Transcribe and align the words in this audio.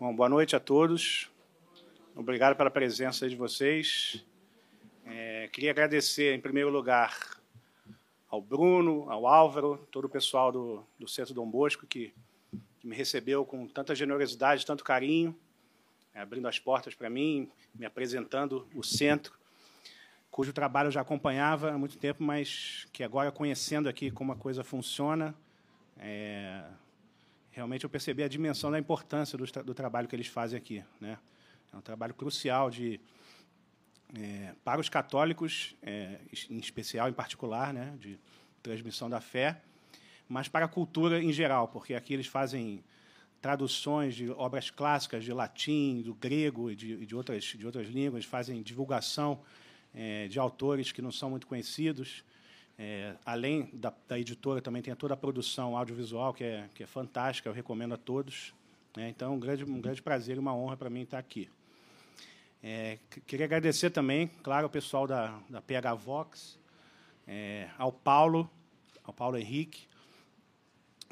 Bom, 0.00 0.16
boa 0.16 0.30
noite 0.30 0.56
a 0.56 0.58
todos. 0.58 1.30
Obrigado 2.16 2.56
pela 2.56 2.70
presença 2.70 3.28
de 3.28 3.36
vocês. 3.36 4.24
É, 5.04 5.46
queria 5.52 5.72
agradecer, 5.72 6.34
em 6.34 6.40
primeiro 6.40 6.70
lugar, 6.70 7.38
ao 8.26 8.40
Bruno, 8.40 9.10
ao 9.10 9.26
Álvaro, 9.26 9.86
todo 9.90 10.06
o 10.06 10.08
pessoal 10.08 10.50
do, 10.50 10.82
do 10.98 11.06
Centro 11.06 11.34
Dom 11.34 11.46
Bosco, 11.50 11.86
que, 11.86 12.14
que 12.78 12.86
me 12.86 12.96
recebeu 12.96 13.44
com 13.44 13.66
tanta 13.68 13.94
generosidade, 13.94 14.64
tanto 14.64 14.82
carinho, 14.82 15.38
é, 16.14 16.20
abrindo 16.22 16.48
as 16.48 16.58
portas 16.58 16.94
para 16.94 17.10
mim, 17.10 17.50
me 17.74 17.84
apresentando 17.84 18.66
o 18.74 18.82
centro, 18.82 19.34
cujo 20.30 20.50
trabalho 20.50 20.86
eu 20.86 20.92
já 20.92 21.02
acompanhava 21.02 21.72
há 21.72 21.76
muito 21.76 21.98
tempo, 21.98 22.22
mas 22.22 22.88
que 22.90 23.04
agora, 23.04 23.30
conhecendo 23.30 23.86
aqui 23.86 24.10
como 24.10 24.32
a 24.32 24.36
coisa 24.36 24.64
funciona, 24.64 25.34
é, 25.98 26.64
realmente 27.50 27.84
eu 27.84 27.90
percebi 27.90 28.22
a 28.22 28.28
dimensão 28.28 28.70
da 28.70 28.78
importância 28.78 29.36
do, 29.36 29.44
do, 29.64 29.74
trabalho 29.74 30.08
que 30.08 30.14
eles 30.14 30.26
fazem 30.26 30.56
aqui. 30.56 30.84
Né? 31.00 31.18
É 31.72 31.76
um 31.76 31.80
trabalho 31.80 32.14
crucial 32.14 32.70
de, 32.70 33.00
é, 34.14 34.54
para 34.64 34.80
os 34.80 34.88
católicos, 34.88 35.76
é, 35.82 36.18
em 36.48 36.58
especial, 36.58 37.08
em 37.08 37.12
particular, 37.12 37.72
né, 37.72 37.94
de 37.98 38.18
transmissão 38.62 39.08
da 39.08 39.20
fé, 39.20 39.60
mas 40.28 40.48
para 40.48 40.66
a 40.66 40.68
cultura 40.68 41.22
em 41.22 41.32
geral, 41.32 41.68
porque 41.68 41.94
aqui 41.94 42.14
eles 42.14 42.26
fazem 42.26 42.84
traduções 43.40 44.14
de 44.14 44.30
obras 44.30 44.70
clássicas 44.70 45.24
de 45.24 45.32
latim, 45.32 46.02
do 46.02 46.14
grego 46.14 46.70
e 46.70 46.76
de, 46.76 47.06
de, 47.06 47.16
outras, 47.16 47.42
de 47.44 47.64
outras 47.64 47.88
línguas, 47.88 48.24
fazem 48.24 48.62
divulgação 48.62 49.40
é, 49.94 50.28
de 50.28 50.38
autores 50.38 50.92
que 50.92 51.00
não 51.00 51.10
são 51.10 51.30
muito 51.30 51.46
conhecidos. 51.46 52.22
É, 52.82 53.14
além 53.26 53.68
da, 53.74 53.92
da, 54.08 54.18
editora, 54.18 54.62
também 54.62 54.80
tem 54.80 54.94
toda 54.94 55.12
a 55.12 55.16
produção 55.16 55.76
audiovisual, 55.76 56.32
que 56.32 56.42
é, 56.42 56.66
que 56.74 56.82
é 56.82 56.86
fantástica, 56.86 57.46
eu 57.46 57.52
recomendo 57.52 57.92
a 57.92 57.98
todos. 57.98 58.54
Né? 58.96 59.10
Então, 59.10 59.34
um 59.34 59.38
grande, 59.38 59.64
um 59.64 59.82
grande 59.82 60.00
prazer 60.00 60.36
e 60.36 60.38
uma 60.38 60.56
honra 60.56 60.78
para 60.78 60.88
mim 60.88 61.02
estar 61.02 61.18
aqui. 61.18 61.46
É, 62.62 62.98
queria 63.26 63.44
agradecer 63.44 63.90
também, 63.90 64.28
claro, 64.42 64.64
ao 64.64 64.70
pessoal 64.70 65.06
da, 65.06 65.38
da 65.50 65.60
PH 65.60 65.92
Vox, 65.92 66.58
é, 67.28 67.68
ao 67.76 67.92
Paulo, 67.92 68.50
ao 69.04 69.12
Paulo 69.12 69.36
Henrique, 69.36 69.86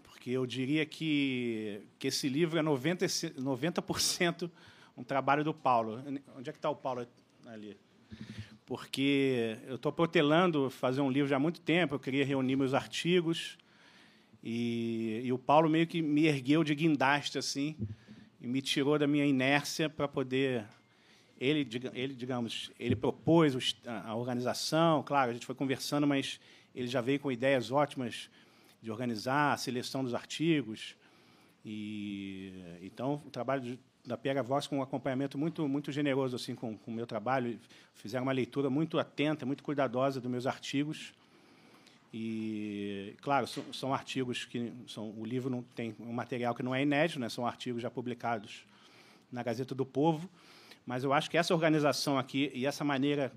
porque 0.03 0.31
eu 0.31 0.47
diria 0.47 0.87
que, 0.87 1.83
que 1.99 2.09
esse 2.09 2.31
livro 2.31 2.59
é 2.59 2.63
90%, 2.63 3.37
90 3.37 4.51
um 4.97 5.05
trabalho 5.05 5.45
do 5.45 5.53
Paulo. 5.53 6.03
Onde 6.35 6.49
é 6.49 6.53
que 6.53 6.59
está 6.59 6.71
o 6.71 6.77
Paulo 6.77 7.07
ali? 7.45 7.77
Porque 8.69 9.57
eu 9.67 9.77
estou 9.77 9.91
protelando 9.91 10.69
fazer 10.69 11.01
um 11.01 11.11
livro 11.11 11.27
já 11.27 11.37
há 11.37 11.41
muito 11.41 11.59
tempo, 11.59 11.95
eu 11.95 11.99
queria 11.99 12.23
reunir 12.23 12.55
meus 12.55 12.75
artigos, 12.75 13.57
e, 14.45 15.23
e 15.25 15.33
o 15.33 15.39
Paulo 15.39 15.71
meio 15.71 15.87
que 15.87 16.03
me 16.03 16.27
ergueu 16.27 16.63
de 16.63 16.75
guindaste, 16.75 17.39
assim, 17.39 17.75
e 18.39 18.47
me 18.47 18.61
tirou 18.61 18.99
da 18.99 19.07
minha 19.07 19.25
inércia 19.25 19.89
para 19.89 20.07
poder 20.07 20.67
ele, 21.41 21.67
ele, 21.95 22.13
digamos, 22.13 22.71
ele 22.79 22.95
propôs 22.95 23.75
a 23.87 24.15
organização, 24.15 25.03
claro, 25.03 25.31
a 25.31 25.33
gente 25.33 25.47
foi 25.47 25.55
conversando, 25.55 26.07
mas 26.07 26.39
ele 26.75 26.89
já 26.89 27.01
veio 27.01 27.21
com 27.21 27.33
ideias 27.33 27.71
ótimas 27.71 28.29
de 28.83 28.91
organizar 28.91 29.55
a 29.55 29.57
seleção 29.57 30.05
dos 30.05 30.13
artigos. 30.13 30.95
E 31.65 32.53
então 32.83 33.23
o 33.25 33.31
trabalho 33.31 33.79
da 34.09 34.17
PH 34.17 34.43
Vox 34.43 34.67
com 34.67 34.79
um 34.79 34.83
acompanhamento 34.83 35.39
muito 35.39 35.69
muito 35.69 35.93
generoso 35.93 36.35
assim 36.35 36.55
com, 36.55 36.77
com 36.77 36.91
o 36.91 36.95
meu 36.95 37.07
trabalho, 37.07 37.59
fizeram 37.95 38.25
uma 38.25 38.33
leitura 38.33 38.69
muito 38.71 38.99
atenta, 38.99 39.47
muito 39.47 39.63
cuidadosa 39.63 40.21
dos 40.21 40.31
meus 40.31 40.47
artigos. 40.47 41.13
E 42.13 43.15
claro, 43.21 43.47
são, 43.47 43.73
são 43.73 43.95
artigos 43.95 44.45
que 44.47 44.73
são 44.87 45.11
o 45.11 45.25
livro 45.25 45.51
não 45.51 45.63
tem 45.63 45.95
um 46.01 46.13
material 46.13 46.55
que 46.55 46.63
não 46.63 46.75
é 46.75 46.83
inédito, 46.83 47.21
né? 47.21 47.29
São 47.29 47.47
artigos 47.47 47.83
já 47.83 47.91
publicados 47.91 48.65
na 49.31 49.43
Gazeta 49.43 49.75
do 49.75 49.85
Povo 49.85 50.29
mas 50.89 51.05
eu 51.05 51.13
acho 51.13 51.29
que 51.31 51.37
essa 51.37 51.53
organização 51.53 52.19
aqui 52.19 52.51
e 52.55 52.65
essa 52.65 52.83
maneira 52.83 53.31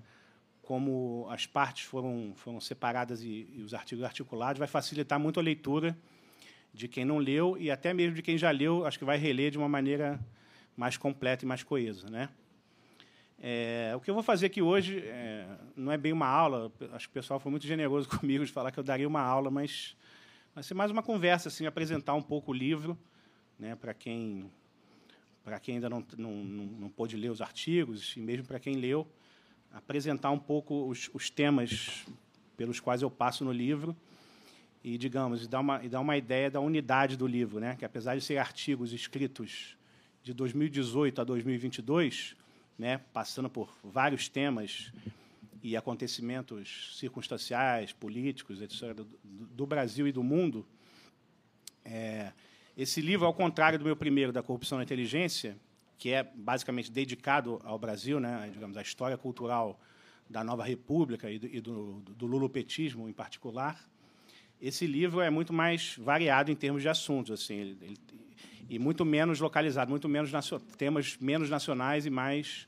como 0.62 1.26
as 1.28 1.44
partes 1.44 1.84
foram, 1.84 2.32
foram 2.34 2.58
separadas 2.58 3.22
e, 3.22 3.46
e 3.52 3.62
os 3.62 3.74
artigos 3.74 4.02
articulados 4.02 4.58
vai 4.58 4.66
facilitar 4.66 5.20
muito 5.20 5.38
a 5.38 5.42
leitura 5.42 5.94
de 6.72 6.88
quem 6.88 7.04
não 7.04 7.18
leu 7.18 7.58
e 7.60 7.70
até 7.70 7.92
mesmo 7.92 8.14
de 8.14 8.22
quem 8.22 8.38
já 8.38 8.50
leu, 8.50 8.86
acho 8.86 8.98
que 8.98 9.04
vai 9.04 9.18
reler 9.18 9.50
de 9.50 9.58
uma 9.58 9.68
maneira 9.68 10.18
mais 10.76 10.96
completa 10.96 11.44
e 11.44 11.48
mais 11.48 11.62
coesa. 11.62 12.08
Né? 12.08 12.28
É, 13.40 13.92
o 13.96 14.00
que 14.00 14.10
eu 14.10 14.14
vou 14.14 14.22
fazer 14.22 14.46
aqui 14.46 14.62
hoje 14.62 15.00
é, 15.00 15.46
não 15.76 15.90
é 15.90 15.98
bem 15.98 16.12
uma 16.12 16.26
aula, 16.26 16.72
acho 16.92 17.08
que 17.08 17.12
o 17.12 17.14
pessoal 17.14 17.40
foi 17.40 17.50
muito 17.50 17.66
generoso 17.66 18.08
comigo 18.18 18.44
de 18.44 18.52
falar 18.52 18.70
que 18.70 18.78
eu 18.78 18.84
daria 18.84 19.08
uma 19.08 19.20
aula, 19.20 19.50
mas 19.50 19.96
vai 20.54 20.62
ser 20.62 20.74
mais 20.74 20.90
uma 20.90 21.02
conversa, 21.02 21.48
assim, 21.48 21.66
apresentar 21.66 22.14
um 22.14 22.22
pouco 22.22 22.52
o 22.52 22.54
livro 22.54 22.98
né, 23.58 23.76
para 23.76 23.94
quem 23.94 24.50
para 25.44 25.58
quem 25.58 25.74
ainda 25.74 25.90
não, 25.90 26.04
não, 26.16 26.30
não, 26.44 26.66
não 26.66 26.88
pôde 26.88 27.16
ler 27.16 27.28
os 27.28 27.40
artigos, 27.40 28.16
e 28.16 28.20
mesmo 28.20 28.46
para 28.46 28.60
quem 28.60 28.76
leu, 28.76 29.08
apresentar 29.72 30.30
um 30.30 30.38
pouco 30.38 30.88
os, 30.88 31.10
os, 31.12 31.30
temas 31.30 32.06
pelos 32.56 32.78
quais 32.78 33.02
eu 33.02 33.10
passo 33.10 33.44
no 33.44 33.50
livro 33.50 33.96
e, 34.84 34.96
digamos, 34.96 35.44
e 35.44 35.48
dar, 35.48 35.58
uma, 35.58 35.84
e 35.84 35.88
dar 35.88 36.00
uma 36.00 36.16
ideia 36.16 36.48
da 36.48 36.60
unidade 36.60 37.16
do 37.16 37.26
livro, 37.26 37.58
né? 37.58 37.74
que, 37.74 37.84
apesar 37.84 38.14
de 38.14 38.20
ser 38.20 38.38
artigos 38.38 38.92
escritos 38.92 39.76
de 40.22 40.32
2018 40.32 41.20
a 41.20 41.24
2022, 41.24 42.36
né, 42.78 42.98
passando 43.12 43.50
por 43.50 43.74
vários 43.82 44.28
temas 44.28 44.92
e 45.62 45.76
acontecimentos 45.76 46.96
circunstanciais, 46.98 47.92
políticos, 47.92 48.60
etc., 48.60 48.94
do, 48.94 49.06
do 49.22 49.66
Brasil 49.66 50.06
e 50.06 50.12
do 50.12 50.22
mundo, 50.22 50.66
é, 51.84 52.32
esse 52.76 53.00
livro, 53.00 53.26
ao 53.26 53.34
contrário 53.34 53.78
do 53.78 53.84
meu 53.84 53.96
primeiro, 53.96 54.32
da 54.32 54.42
Corrupção 54.42 54.78
na 54.78 54.84
Inteligência, 54.84 55.56
que 55.98 56.10
é 56.10 56.22
basicamente 56.22 56.90
dedicado 56.90 57.60
ao 57.64 57.78
Brasil, 57.78 58.18
né, 58.18 58.50
digamos, 58.52 58.76
à 58.76 58.82
história 58.82 59.16
cultural 59.16 59.78
da 60.28 60.42
nova 60.42 60.64
república 60.64 61.30
e 61.30 61.38
do, 61.38 61.46
e 61.46 61.60
do, 61.60 62.00
do 62.00 62.26
lulopetismo 62.26 63.08
em 63.08 63.12
particular, 63.12 63.88
esse 64.60 64.86
livro 64.86 65.20
é 65.20 65.28
muito 65.28 65.52
mais 65.52 65.96
variado 65.98 66.50
em 66.50 66.54
termos 66.54 66.82
de 66.82 66.88
assuntos, 66.88 67.32
assim, 67.32 67.56
ele, 67.56 67.78
ele, 67.82 67.98
e 68.68 68.78
muito 68.78 69.04
menos 69.04 69.40
localizado, 69.40 69.90
muito 69.90 70.08
menos 70.08 70.30
temas 70.76 71.16
menos 71.20 71.50
nacionais 71.50 72.06
e 72.06 72.10
mais 72.10 72.66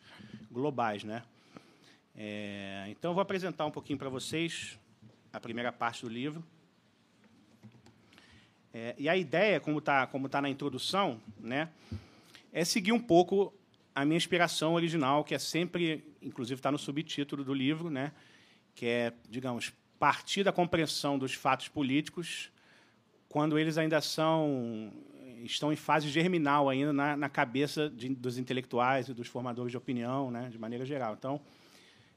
globais, 0.50 1.04
né? 1.04 1.22
É, 2.16 2.86
então, 2.88 3.10
eu 3.10 3.14
vou 3.14 3.22
apresentar 3.22 3.66
um 3.66 3.70
pouquinho 3.70 3.98
para 3.98 4.08
vocês 4.08 4.78
a 5.32 5.40
primeira 5.40 5.72
parte 5.72 6.02
do 6.02 6.08
livro. 6.08 6.44
É, 8.72 8.94
e 8.98 9.08
a 9.08 9.16
ideia, 9.16 9.58
como 9.58 9.78
está 9.78 10.06
como 10.06 10.28
tá 10.28 10.40
na 10.40 10.48
introdução, 10.48 11.20
né, 11.38 11.68
é 12.52 12.64
seguir 12.64 12.92
um 12.92 13.00
pouco 13.00 13.52
a 13.94 14.04
minha 14.04 14.16
inspiração 14.16 14.74
original, 14.74 15.24
que 15.24 15.34
é 15.34 15.38
sempre, 15.38 16.04
inclusive 16.20 16.58
está 16.58 16.70
no 16.70 16.78
subtítulo 16.78 17.44
do 17.44 17.54
livro, 17.54 17.90
né, 17.90 18.12
que 18.74 18.86
é, 18.86 19.12
digamos, 19.28 19.72
partir 19.98 20.44
da 20.44 20.52
compreensão 20.52 21.18
dos 21.18 21.34
fatos 21.34 21.68
políticos 21.68 22.50
quando 23.28 23.58
eles 23.58 23.78
ainda 23.78 24.00
são 24.00 24.92
estão 25.44 25.72
em 25.72 25.76
fase 25.76 26.08
germinal 26.08 26.68
ainda 26.68 26.92
na, 26.92 27.16
na 27.16 27.28
cabeça 27.28 27.90
de, 27.90 28.08
dos 28.08 28.38
intelectuais 28.38 29.08
e 29.08 29.14
dos 29.14 29.28
formadores 29.28 29.70
de 29.70 29.76
opinião, 29.76 30.30
né, 30.30 30.48
de 30.48 30.58
maneira 30.58 30.84
geral. 30.84 31.14
Então, 31.14 31.40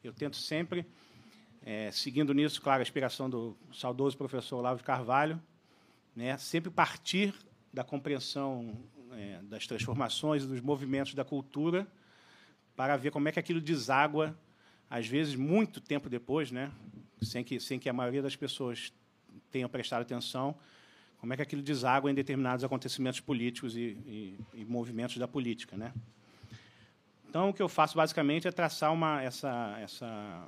eu 0.04 0.14
tento 0.14 0.38
sempre, 0.38 0.86
é, 1.62 1.92
seguindo 1.92 2.34
nisso, 2.34 2.62
claro, 2.62 2.80
a 2.80 2.84
inspiração 2.84 3.30
do 3.30 3.58
saudoso 3.74 4.18
professor 4.18 4.58
Olavo 4.58 4.78
de 4.78 4.84
Carvalho, 4.84 5.42
né, 6.16 6.38
sempre 6.38 6.72
partir 6.72 7.34
da 7.74 7.84
compreensão 7.84 8.76
é, 9.12 9.40
das 9.44 9.68
transformações 9.68 10.44
e 10.44 10.48
dos 10.48 10.62
movimentos 10.62 11.14
da 11.14 11.24
cultura 11.24 11.88
para 12.76 12.96
ver 12.96 13.12
como 13.12 13.28
é 13.28 13.32
que 13.32 13.40
aquilo 13.40 13.60
deságua, 13.60 14.38
às 14.90 15.08
vezes 15.08 15.36
muito 15.36 15.82
tempo 15.82 16.10
depois, 16.10 16.52
né, 16.52 16.72
sem 17.22 17.44
que 17.44 17.60
sem 17.60 17.80
que 17.80 17.90
a 17.90 17.94
maioria 17.94 18.22
das 18.22 18.36
pessoas 18.36 18.94
tenham 19.52 19.70
prestado 19.70 20.02
atenção, 20.02 20.56
como 21.28 21.34
é 21.34 21.36
que 21.36 21.44
aquilo 21.44 21.62
deságua 21.62 22.10
em 22.10 22.14
determinados 22.14 22.64
acontecimentos 22.64 23.20
políticos 23.20 23.76
e, 23.76 23.98
e, 24.08 24.40
e 24.54 24.64
movimentos 24.64 25.18
da 25.18 25.28
política, 25.28 25.76
né? 25.76 25.92
Então, 27.30 27.50
o 27.50 27.54
que 27.54 27.62
eu 27.62 27.68
faço 27.68 27.98
basicamente 27.98 28.48
é 28.48 28.52
traçar 28.52 28.94
uma 28.94 29.22
essa 29.22 29.78
essa 29.82 30.48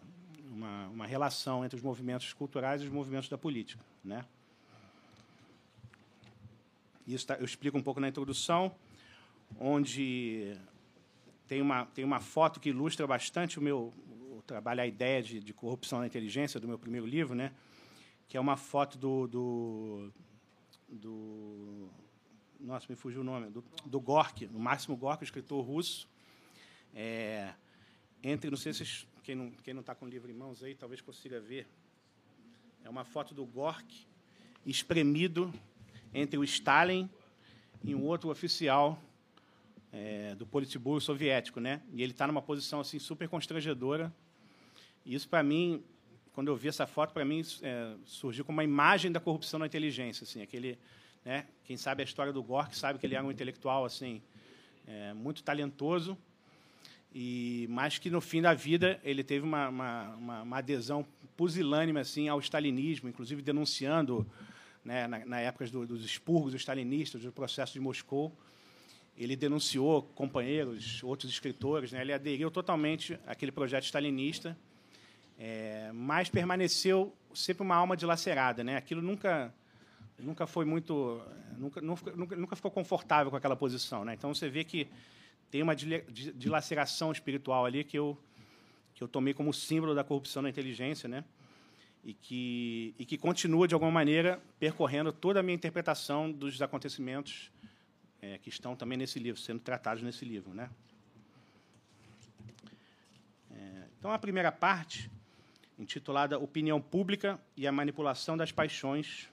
uma, 0.50 0.88
uma 0.88 1.06
relação 1.06 1.66
entre 1.66 1.76
os 1.76 1.84
movimentos 1.84 2.31
culturais 2.31 2.81
e 2.81 2.86
os 2.86 2.90
movimentos 2.90 3.28
da 3.28 3.38
política, 3.38 3.84
né? 4.02 4.24
Isso 7.06 7.28
tá, 7.28 7.36
eu 7.36 7.44
explico 7.44 7.78
um 7.78 7.84
pouco 7.84 8.00
na 8.00 8.08
introdução, 8.08 8.74
onde 9.60 10.56
tem 11.46 11.62
uma, 11.62 11.88
tem 11.88 12.06
uma 12.06 12.22
foto 12.22 12.58
que 12.58 12.70
ilustra 12.70 13.06
bastante 13.06 13.60
o 13.60 13.62
meu 13.62 13.94
o 14.31 14.42
trabalho, 14.48 14.80
a 14.80 14.88
ideia 14.88 15.22
de, 15.22 15.42
de 15.42 15.54
corrupção 15.54 16.00
na 16.00 16.08
inteligência 16.08 16.58
do 16.58 16.70
meu 16.70 16.80
primeiro 16.80 17.06
livro, 17.06 17.36
né? 17.36 17.52
que 18.30 18.38
é 18.38 18.40
uma 18.40 18.56
foto 18.56 18.98
do, 18.98 19.28
do, 19.28 20.14
do 20.91 21.89
nossa, 22.59 22.88
me 22.89 22.95
fugiu 22.95 23.21
o 23.21 23.24
nome, 23.24 23.50
do, 23.50 23.63
do 23.86 24.00
Gorky, 24.01 24.45
do 24.45 24.59
Máximo 24.59 24.97
Gorky, 24.97 25.24
escritor 25.24 25.63
russo. 25.63 26.09
É, 26.94 27.53
entre, 28.21 28.50
não 28.50 28.57
sei 28.57 28.74
se 28.74 29.07
quem 29.24 29.33
não 29.33 29.51
quem 29.63 29.74
não 29.74 29.81
está 29.81 29.95
com 29.95 30.06
o 30.06 30.09
livro 30.09 30.30
em 30.30 30.33
mãos 30.33 30.62
aí, 30.62 30.75
talvez 30.75 31.01
consiga 31.01 31.39
ver. 31.39 31.68
É 32.83 32.89
uma 32.89 33.06
foto 33.06 33.33
do 33.33 33.45
Gorky 33.45 34.06
espremido 34.65 35.53
entre 36.13 36.38
o 36.38 36.44
Stalin 36.44 37.09
e 37.83 37.95
um 37.95 38.03
outro 38.03 38.30
oficial 38.30 39.01
é, 39.92 40.35
do 40.35 40.45
Politburo 40.45 41.00
soviético, 41.00 41.59
né? 41.59 41.81
E 41.94 42.03
ele 42.03 42.12
está 42.12 42.27
numa 42.27 42.42
posição 42.42 42.80
assim 42.80 43.00
super 43.00 43.27
constrangedora. 43.30 44.13
E 45.06 45.15
isso 45.15 45.30
para 45.30 45.42
mim, 45.44 45.83
quando 46.39 46.47
eu 46.47 46.56
vi 46.56 46.69
essa 46.69 46.88
foto, 46.88 47.12
para 47.12 47.25
mim 47.25 47.41
é, 47.62 47.95
surgiu 48.06 48.45
como 48.45 48.59
uma 48.59 48.63
imagem 48.63 49.12
da 49.12 49.19
corrupção 49.19 49.59
na 49.59 49.65
inteligência, 49.65 50.24
assim, 50.24 50.41
aquele, 50.41 50.80
né? 51.25 51.45
Quem 51.65 51.75
sabe 51.75 52.01
a 52.01 52.06
história 52.06 52.31
do 52.31 52.41
Gork 52.41 52.77
sabe 52.77 52.97
que 52.97 53.06
ele 53.06 53.13
era 53.13 53.25
um 53.25 53.30
intelectual 53.30 53.83
assim 53.83 54.21
é, 54.88 55.12
muito 55.13 55.44
talentoso 55.44 56.18
e 57.13 57.68
mas 57.69 57.97
que 57.97 58.09
no 58.09 58.21
fim 58.21 58.41
da 58.41 58.53
vida 58.53 59.01
ele 59.03 59.21
teve 59.21 59.45
uma, 59.45 59.68
uma, 59.68 60.15
uma, 60.15 60.41
uma 60.44 60.57
adesão 60.59 61.06
pusilânime 61.36 62.00
assim 62.00 62.30
ao 62.30 62.39
stalinismo, 62.39 63.09
inclusive 63.09 63.42
denunciando 63.42 64.25
né, 64.85 65.07
na, 65.07 65.25
na 65.25 65.42
época 65.42 65.68
do, 65.68 65.85
dos 65.85 66.06
expurgos 66.06 66.53
stalinistas, 66.53 67.21
do 67.21 67.33
processo 67.33 67.74
de 67.74 67.81
Moscou, 67.81 68.33
ele 69.18 69.35
denunciou 69.35 70.03
companheiros, 70.15 71.03
outros 71.03 71.30
escritores, 71.30 71.92
né, 71.92 72.00
ele 72.00 72.13
aderiu 72.13 72.50
totalmente 72.50 73.19
àquele 73.27 73.51
projeto 73.51 73.83
stalinista, 73.83 74.57
é, 75.39 75.89
mas 75.94 76.27
permaneceu 76.27 77.15
sempre 77.33 77.63
uma 77.63 77.74
alma 77.74 77.95
dilacerada, 77.95 78.62
né? 78.62 78.75
Aquilo 78.75 79.01
nunca 79.01 79.53
nunca 80.19 80.45
foi 80.45 80.65
muito 80.65 81.21
nunca, 81.57 81.80
nunca 81.80 82.36
nunca 82.36 82.56
ficou 82.57 82.69
confortável 82.69 83.31
com 83.31 83.38
aquela 83.38 83.56
posição, 83.56 84.03
né? 84.03 84.13
Então 84.13 84.33
você 84.33 84.50
vê 84.50 84.65
que 84.65 84.89
tem 85.50 85.63
uma 85.63 85.74
dilaceração 85.74 87.09
espiritual 87.13 87.65
ali 87.65 87.86
que 87.86 87.97
eu 87.97 88.18
que 88.94 89.01
eu 89.01 89.07
tomei 89.07 89.33
como 89.33 89.53
símbolo 89.53 89.95
da 89.95 90.03
corrupção 90.03 90.41
na 90.41 90.50
inteligência, 90.50 91.07
né? 91.07 91.24
E 92.03 92.13
que 92.13 92.94
e 93.00 93.06
que 93.06 93.18
continua 93.18 93.65
de 93.65 93.74
alguma 93.74 93.92
maneira 93.92 94.42
percorrendo 94.59 95.13
toda 95.13 95.39
a 95.39 95.44
minha 95.44 95.56
interpretação 95.56 96.30
dos 96.30 96.62
acontecimentos 96.62 97.50
é, 98.21 98.38
que 98.39 98.50
estão 98.50 98.75
também 98.75 98.97
nesse 98.97 99.18
livro, 99.18 99.39
sendo 99.39 99.62
tratados 99.62 100.03
nesse 100.03 100.25
livro, 100.25 100.53
né? 100.53 100.69
É, 103.51 103.83
então 103.97 104.12
a 104.12 104.19
primeira 104.19 104.51
parte 104.51 105.09
intitulada 105.80 106.38
Opinião 106.38 106.81
Pública 106.81 107.40
e 107.56 107.66
a 107.66 107.72
Manipulação 107.72 108.36
das 108.36 108.52
Paixões 108.52 109.30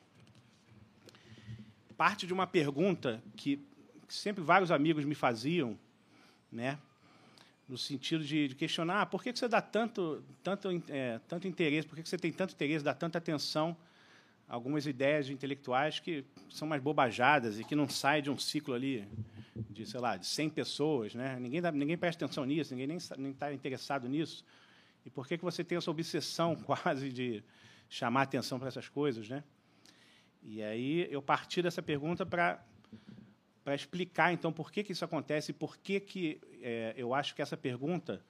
parte 1.97 2.27
de 2.27 2.33
uma 2.33 2.47
pergunta 2.47 3.23
que 3.37 3.59
sempre 4.09 4.43
vários 4.43 4.71
amigos 4.71 5.05
me 5.05 5.15
faziam 5.15 5.79
né? 6.53 6.79
no 7.69 7.77
sentido 7.77 8.23
de, 8.23 8.49
de 8.49 8.55
questionar 8.55 9.03
ah, 9.03 9.07
por 9.07 9.23
que, 9.23 9.33
que 9.33 9.39
você 9.39 9.49
dá 9.49 9.61
tanto, 9.61 10.23
tanto, 10.43 10.69
é, 10.89 11.19
tanto 11.27 11.49
interesse, 11.49 11.87
por 11.87 11.97
que, 11.97 12.03
que 12.03 12.09
você 12.09 12.19
tem 12.19 12.33
tanto 12.33 12.55
interesse, 12.55 12.85
dá 12.85 12.95
tanta 12.95 13.19
atenção 13.19 13.77
a 14.49 14.55
algumas 14.55 14.87
ideias 14.87 15.29
intelectuais 15.29 15.99
que 15.99 16.25
são 16.51 16.69
mais 16.69 16.81
bobajadas 16.81 17.59
e 17.59 17.65
que 17.65 17.75
não 17.75 17.89
saem 17.89 18.23
de 18.23 18.31
um 18.31 18.39
ciclo 18.39 18.75
ali 18.75 19.07
de, 19.71 19.85
sei 19.87 19.99
lá, 19.99 20.17
de 20.17 20.27
100 20.27 20.51
pessoas. 20.51 21.15
Né? 21.15 21.37
Ninguém, 21.41 21.61
dá, 21.61 21.73
ninguém 21.73 21.97
presta 21.99 22.25
atenção 22.25 22.45
nisso, 22.45 22.73
ninguém 22.75 22.87
nem 22.87 23.31
está 23.31 23.53
interessado 23.53 24.09
nisso. 24.09 24.45
E 25.06 25.11
por 25.11 25.26
que, 25.26 25.38
que 25.38 25.44
você 25.44 25.62
tem 25.62 25.79
essa 25.79 25.91
obsessão 25.91 26.56
quase 26.56 27.11
de 27.11 27.43
chamar 27.88 28.23
atenção 28.23 28.58
para 28.58 28.69
essas 28.69 28.88
coisas? 28.88 29.29
Né? 29.29 29.44
E 30.43 30.62
aí 30.62 31.06
eu 31.11 31.23
parti 31.23 31.62
dessa 31.62 31.81
pergunta 31.81 32.26
para 32.26 32.62
para 33.64 33.75
explicar 33.75 34.32
então 34.32 34.53
por 34.53 34.70
que, 34.70 34.85
que 34.85 34.93
isso 34.93 35.05
acontece 35.05 35.50
e 35.50 35.55
por 35.55 35.76
que, 35.76 35.99
que 35.99 36.41
é, 36.62 36.94
eu 36.97 37.12
acho 37.12 37.35
que 37.35 37.43
essa 37.43 37.56
pergunta 37.56 38.23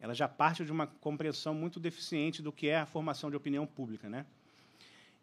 ela 0.00 0.12
já 0.12 0.26
parte 0.26 0.64
de 0.64 0.72
uma 0.72 0.88
compreensão 0.88 1.54
muito 1.54 1.78
deficiente 1.78 2.42
do 2.42 2.50
que 2.50 2.66
é 2.66 2.78
a 2.78 2.84
formação 2.84 3.30
de 3.30 3.36
opinião 3.36 3.68
pública, 3.68 4.08
né? 4.08 4.26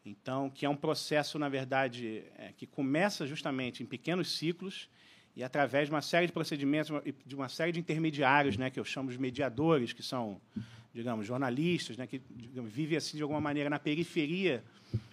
Então, 0.05 0.49
que 0.49 0.65
é 0.65 0.69
um 0.69 0.75
processo, 0.75 1.37
na 1.37 1.49
verdade, 1.49 2.23
é, 2.37 2.53
que 2.53 2.65
começa 2.65 3.27
justamente 3.27 3.83
em 3.83 3.85
pequenos 3.85 4.31
ciclos 4.37 4.89
e 5.35 5.43
através 5.43 5.87
de 5.87 5.93
uma 5.93 6.01
série 6.01 6.27
de 6.27 6.33
procedimentos, 6.33 6.91
de 7.25 7.35
uma 7.35 7.47
série 7.47 7.71
de 7.71 7.79
intermediários, 7.79 8.57
né, 8.57 8.69
que 8.69 8.79
eu 8.79 8.85
chamo 8.85 9.11
de 9.11 9.19
mediadores, 9.19 9.93
que 9.93 10.01
são, 10.01 10.41
digamos, 10.93 11.25
jornalistas, 11.25 11.97
né, 11.97 12.05
que 12.05 12.21
digamos, 12.29 12.71
vivem 12.71 12.97
assim 12.97 13.17
de 13.17 13.23
alguma 13.23 13.41
maneira 13.41 13.69
na 13.69 13.79
periferia 13.79 14.63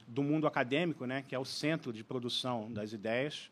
do 0.06 0.22
mundo 0.22 0.46
acadêmico, 0.46 1.04
né, 1.04 1.24
que 1.26 1.34
é 1.34 1.38
o 1.38 1.44
centro 1.44 1.92
de 1.92 2.02
produção 2.02 2.72
das 2.72 2.92
ideias 2.92 3.50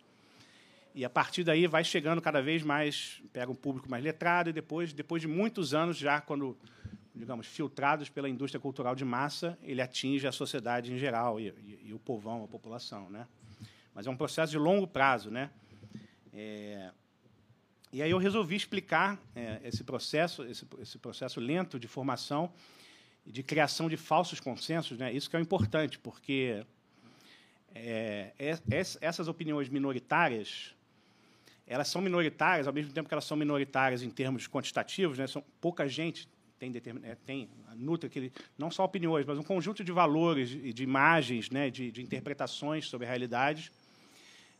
e 0.96 1.05
a 1.05 1.11
partir 1.11 1.44
daí 1.44 1.67
vai 1.67 1.84
chegando 1.84 2.23
cada 2.23 2.40
vez 2.40 2.62
mais, 2.62 3.20
pega 3.31 3.52
um 3.52 3.55
público 3.55 3.87
mais 3.87 4.02
letrado 4.02 4.49
e 4.49 4.52
depois, 4.52 4.94
depois 4.94 5.20
de 5.20 5.28
muitos 5.28 5.75
anos 5.75 5.99
já 5.99 6.23
quando, 6.23 6.56
digamos, 7.14 7.46
filtrados 7.46 8.08
pela 8.08 8.31
indústria 8.31 8.58
cultural 8.58 8.94
de 8.94 9.05
massa, 9.05 9.58
ele 9.62 9.82
atinge 9.82 10.26
a 10.26 10.32
sociedade 10.32 10.90
em 10.90 10.96
geral 10.96 11.38
e, 11.38 11.49
e, 11.49 11.88
e 11.88 11.93
o 11.93 11.99
povão, 11.99 12.44
a 12.44 12.49
população, 12.49 13.11
né? 13.11 13.26
Mas 13.94 14.06
é 14.06 14.11
um 14.11 14.17
processo 14.17 14.50
de 14.50 14.56
longo 14.56 14.87
prazo, 14.87 15.31
né? 15.31 15.50
É, 16.32 16.90
e 17.93 18.03
aí 18.03 18.11
eu 18.11 18.19
resolvi 18.19 18.56
explicar 18.56 19.19
é, 19.35 19.61
esse 19.65 19.85
processo, 19.85 20.44
esse, 20.44 20.67
esse 20.81 20.99
processo 20.99 21.41
lento 21.41 21.79
de 21.79 21.88
formação 21.88 22.53
e 23.25 23.33
de 23.33 23.43
criação 23.43 23.88
de 23.88 23.97
falsos 23.97 24.41
consensos, 24.41 24.99
né? 24.99 25.12
Isso 25.12 25.29
que 25.31 25.37
é 25.37 25.41
importante, 25.41 25.99
porque 25.99 26.65
é, 27.75 28.33
é 28.38 28.59
essas 29.00 29.29
opiniões 29.29 29.69
minoritárias 29.69 30.75
elas 31.67 31.88
são 31.88 32.00
minoritárias, 32.00 32.69
ao 32.69 32.73
mesmo 32.73 32.93
tempo 32.93 33.09
que 33.09 33.15
elas 33.15 33.25
são 33.25 33.37
minoritárias 33.37 34.03
em 34.03 34.11
termos 34.11 34.47
quantitativos, 34.47 35.19
né, 35.19 35.27
são, 35.27 35.43
pouca 35.61 35.89
gente 35.89 36.29
tem, 36.59 36.73
é, 37.03 37.15
tem 37.27 37.50
nutre 37.75 38.06
aquele, 38.06 38.32
não 38.56 38.71
só 38.71 38.85
opiniões, 38.85 39.27
mas 39.27 39.39
um 39.39 39.43
conjunto 39.43 39.85
de 39.85 39.93
valores 39.93 40.49
de 40.49 40.82
imagens, 40.82 41.50
né, 41.50 41.69
de, 41.69 41.91
de 41.91 42.03
interpretações 42.03 42.89
sobre 42.89 43.06
a 43.06 43.11
realidade. 43.11 43.71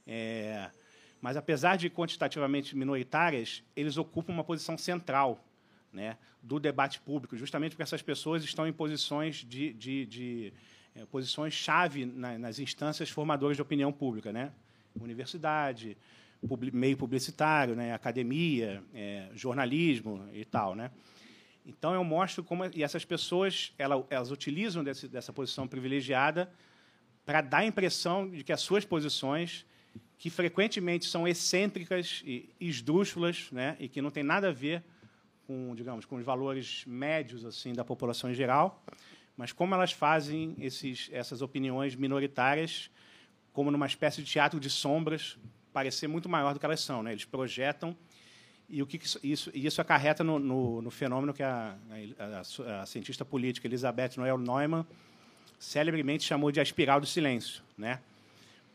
É, 0.07 0.71
mas, 1.21 1.37
apesar 1.37 1.77
de 1.77 1.91
quantitativamente 1.91 2.77
minoritárias, 2.77 3.63
eles 3.75 3.97
ocupam 3.97 4.33
uma 4.33 4.45
posição 4.45 4.77
central 4.77 5.45
né, 5.93 6.17
do 6.43 6.61
debate 6.61 7.01
público, 7.01 7.37
justamente 7.37 7.73
porque 7.73 7.83
essas 7.83 8.03
pessoas 8.03 8.45
estão 8.45 8.67
em 8.67 8.73
posições 8.73 9.37
de, 9.37 9.73
de, 9.73 10.07
de 10.07 10.53
é, 10.95 11.05
posições 11.07 11.55
chave 11.55 12.05
na, 12.05 12.39
nas 12.39 12.59
instâncias 12.59 13.11
formadoras 13.11 13.57
de 13.57 13.63
opinião 13.63 13.93
pública, 13.93 14.33
né, 14.33 14.53
universidade, 15.01 15.97
meio 16.73 16.97
publicitário, 16.97 17.75
né, 17.75 17.93
academia, 17.93 18.83
é, 18.95 19.29
jornalismo 19.35 20.29
e 20.33 20.45
tal, 20.45 20.75
né? 20.75 20.91
Então 21.67 21.93
eu 21.93 22.05
mostro 22.05 22.45
como 22.45 22.65
e 22.67 22.85
essas 22.85 23.05
pessoas 23.05 23.73
elas, 23.77 24.05
elas 24.09 24.31
utilizam 24.31 24.85
desse, 24.85 25.09
dessa 25.09 25.33
posição 25.33 25.67
privilegiada 25.67 26.49
para 27.25 27.41
dar 27.41 27.59
a 27.59 27.67
impressão 27.67 28.31
de 28.31 28.45
que 28.45 28.53
as 28.53 28.61
suas 28.61 28.85
posições, 28.85 29.67
que 30.19 30.31
frequentemente 30.31 31.07
são 31.07 31.27
excêntricas 31.27 32.23
e 32.25 32.49
esdrúxulas, 32.61 33.51
né, 33.53 33.77
e 33.79 33.89
que 33.89 34.01
não 34.01 34.11
tem 34.11 34.23
nada 34.23 34.49
a 34.49 34.53
ver 34.53 34.83
com, 35.47 35.75
digamos, 35.75 36.05
com 36.05 36.17
os 36.17 36.25
valores 36.25 36.85
médios 36.87 37.45
assim 37.45 37.73
da 37.73 37.85
população 37.85 38.31
em 38.31 38.35
geral, 38.35 38.83
mas 39.37 39.53
como 39.53 39.75
elas 39.75 39.93
fazem 39.93 40.57
esses, 40.59 41.09
essas 41.13 41.43
opiniões 41.43 41.95
minoritárias 41.95 42.91
como 43.53 43.71
numa 43.71 43.87
espécie 43.87 44.23
de 44.23 44.31
teatro 44.31 44.61
de 44.61 44.69
sombras 44.69 45.39
parecer 45.73 46.09
muito 46.09 46.29
maior 46.29 46.53
do 46.53 46.61
que 46.61 46.67
elas 46.67 46.81
são. 46.81 47.03
Né? 47.03 47.13
Eles 47.13 47.25
projetam 47.25 47.97
e 48.69 48.83
o 48.83 48.87
que 48.87 49.01
isso, 49.23 49.51
isso 49.55 49.81
acarreta 49.81 50.25
no, 50.25 50.39
no, 50.39 50.83
no 50.83 50.91
fenômeno 50.91 51.33
que 51.33 51.43
a, 51.43 51.77
a, 52.19 52.81
a, 52.83 52.87
cientista 52.87 53.25
política 53.25 53.67
Elizabeth 53.67 54.13
Noel 54.17 54.39
Neumann 54.39 54.85
celebremente 55.59 56.25
chamou 56.25 56.51
de 56.51 56.59
a 56.59 56.63
espiral 56.63 57.01
do 57.01 57.07
silêncio, 57.07 57.63
né? 57.79 58.01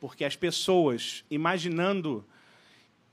Porque 0.02 0.26
as 0.26 0.36
pessoas, 0.36 1.24
imaginando 1.30 2.26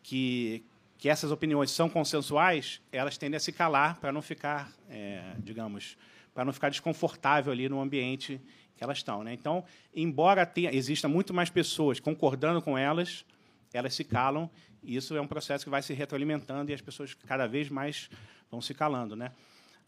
que, 0.03 0.65
que 0.97 1.07
essas 1.07 1.31
opiniões 1.31 1.71
são 1.71 1.87
consensuais, 1.89 2.81
elas 2.91 3.19
tendem 3.19 3.37
a 3.37 3.41
se 3.41 3.53
calar 3.53 4.01
para 4.01 4.11
não 4.11 4.23
ficar, 4.23 4.73
é, 4.89 5.35
digamos, 5.39 5.99
para 6.33 6.47
não 6.47 6.53
ficar 6.53 6.71
desconfortável 6.71 7.53
ali 7.53 7.69
no 7.69 7.79
ambiente 7.79 8.41
que 8.75 8.83
elas 8.83 8.97
estão. 8.97 9.23
Né? 9.23 9.35
Então, 9.35 9.65
embora 9.95 10.47
tenha, 10.47 10.75
exista 10.75 11.07
muito 11.07 11.35
mais 11.35 11.51
pessoas 11.51 12.01
concordando 12.01 12.63
com 12.63 12.79
elas, 12.79 13.23
elas 13.71 13.93
se 13.93 14.03
calam, 14.03 14.51
e 14.83 14.97
isso 14.97 15.15
é 15.15 15.21
um 15.21 15.27
processo 15.27 15.65
que 15.65 15.71
vai 15.71 15.83
se 15.83 15.93
retroalimentando 15.93 16.71
e 16.71 16.75
as 16.75 16.81
pessoas 16.81 17.13
cada 17.13 17.47
vez 17.47 17.69
mais 17.69 18.09
vão 18.51 18.63
se 18.63 18.73
calando. 18.73 19.15
Né? 19.15 19.31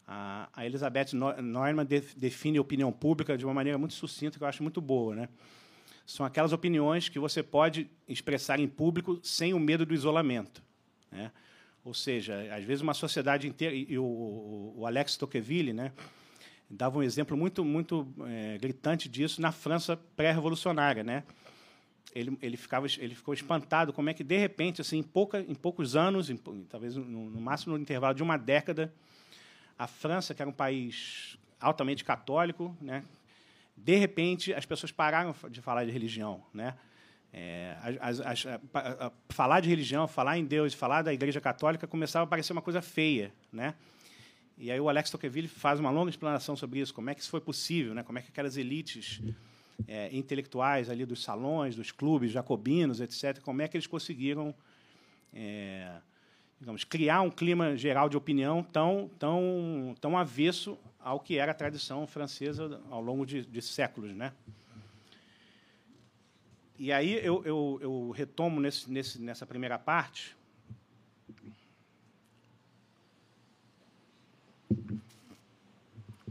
A, 0.07 0.47
Elizabeth 0.59 1.15
Neumann 1.15 1.87
define 2.15 2.59
opinião 2.59 2.91
pública 2.91 3.35
de 3.35 3.43
uma 3.43 3.55
maneira 3.55 3.79
muito 3.79 3.95
sucinta, 3.95 4.37
que 4.37 4.43
eu 4.43 4.47
acho 4.47 4.61
muito 4.61 4.79
boa. 4.79 5.15
Né? 5.15 5.29
São 6.05 6.25
aquelas 6.25 6.53
opiniões 6.53 7.09
que 7.09 7.19
você 7.19 7.41
pode 7.41 7.89
expressar 8.07 8.59
em 8.59 8.67
público 8.67 9.19
sem 9.23 9.53
o 9.53 9.59
medo 9.59 9.85
do 9.85 9.93
isolamento. 9.93 10.63
Né? 11.11 11.31
Ou 11.83 11.93
seja, 11.93 12.53
às 12.53 12.63
vezes 12.63 12.81
uma 12.81 12.93
sociedade 12.93 13.47
inteira, 13.47 13.75
e 13.75 13.97
o, 13.97 14.73
o 14.77 14.85
Alex 14.85 15.17
Tocqueville 15.17 15.73
né, 15.73 15.91
dava 16.69 16.99
um 16.99 17.03
exemplo 17.03 17.35
muito, 17.35 17.63
muito 17.63 18.07
é, 18.27 18.57
gritante 18.57 19.09
disso 19.09 19.41
na 19.41 19.51
França 19.51 19.97
pré-revolucionária, 20.15 21.03
né? 21.03 21.23
ele, 22.13 22.37
ele, 22.41 22.57
ficava, 22.57 22.85
ele 22.97 23.15
ficou 23.15 23.33
espantado 23.33 23.93
como 23.93 24.09
é 24.09 24.13
que, 24.13 24.23
de 24.23 24.37
repente, 24.37 24.81
assim, 24.81 24.99
em, 24.99 25.03
pouca, 25.03 25.39
em 25.39 25.55
poucos 25.55 25.95
anos, 25.95 26.29
em, 26.29 26.37
talvez 26.69 26.95
no, 26.95 27.05
no, 27.05 27.41
máximo 27.41 27.75
no 27.75 27.81
intervalo 27.81 28.13
de 28.13 28.23
uma 28.23 28.37
década, 28.37 28.93
a 29.77 29.87
França, 29.87 30.33
que 30.33 30.41
era 30.41 30.49
um 30.49 30.53
país 30.53 31.37
altamente 31.59 32.03
católico, 32.03 32.75
né, 32.81 33.03
de 33.83 33.95
repente 33.95 34.53
as 34.53 34.65
pessoas 34.65 34.91
pararam 34.91 35.35
de 35.49 35.61
falar 35.61 35.85
de 35.85 35.91
religião. 35.91 36.43
Né? 36.53 36.75
É, 37.33 37.75
as, 37.99 38.19
as, 38.19 38.45
falar 39.29 39.59
de 39.61 39.69
religião, 39.69 40.07
falar 40.07 40.37
em 40.37 40.45
Deus, 40.45 40.73
falar 40.73 41.01
da 41.01 41.13
Igreja 41.13 41.39
Católica 41.39 41.87
começava 41.87 42.23
a 42.23 42.27
parecer 42.27 42.53
uma 42.53 42.61
coisa 42.61 42.81
feia, 42.81 43.33
né? 43.51 43.73
E 44.57 44.69
aí 44.69 44.79
o 44.79 44.89
Alex 44.89 45.09
Tocqueville 45.09 45.47
faz 45.47 45.79
uma 45.79 45.89
longa 45.89 46.09
explanação 46.09 46.55
sobre 46.55 46.79
isso, 46.79 46.93
como 46.93 47.09
é 47.09 47.15
que 47.15 47.21
isso 47.21 47.29
foi 47.29 47.41
possível, 47.41 47.95
né? 47.95 48.03
Como 48.03 48.19
é 48.19 48.21
que 48.21 48.27
aquelas 48.27 48.57
elites 48.57 49.21
é, 49.87 50.15
intelectuais 50.15 50.89
ali 50.89 51.05
dos 51.05 51.23
salões, 51.23 51.75
dos 51.75 51.91
clubes 51.91 52.31
jacobinos, 52.31 52.99
etc., 53.01 53.41
como 53.41 53.61
é 53.61 53.67
que 53.67 53.75
eles 53.75 53.87
conseguiram 53.87 54.53
é, 55.33 55.89
digamos, 56.61 56.83
criar 56.83 57.21
um 57.21 57.31
clima 57.31 57.75
geral 57.75 58.07
de 58.07 58.15
opinião 58.15 58.61
tão, 58.61 59.09
tão, 59.17 59.95
tão 59.99 60.15
avesso 60.15 60.77
ao 61.03 61.19
que 61.19 61.37
era 61.37 61.51
a 61.51 61.55
tradição 61.55 62.05
francesa 62.07 62.81
ao 62.89 63.01
longo 63.01 63.25
de, 63.25 63.45
de 63.45 63.61
séculos, 63.61 64.13
né? 64.15 64.33
E 66.77 66.91
aí 66.91 67.13
eu, 67.23 67.43
eu, 67.45 67.79
eu 67.81 68.11
retomo 68.11 68.59
nesse, 68.59 68.89
nesse, 68.89 69.21
nessa 69.21 69.45
primeira 69.45 69.77
parte 69.77 70.35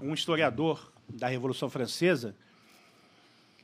um 0.00 0.12
historiador 0.12 0.92
da 1.08 1.28
Revolução 1.28 1.70
Francesa 1.70 2.34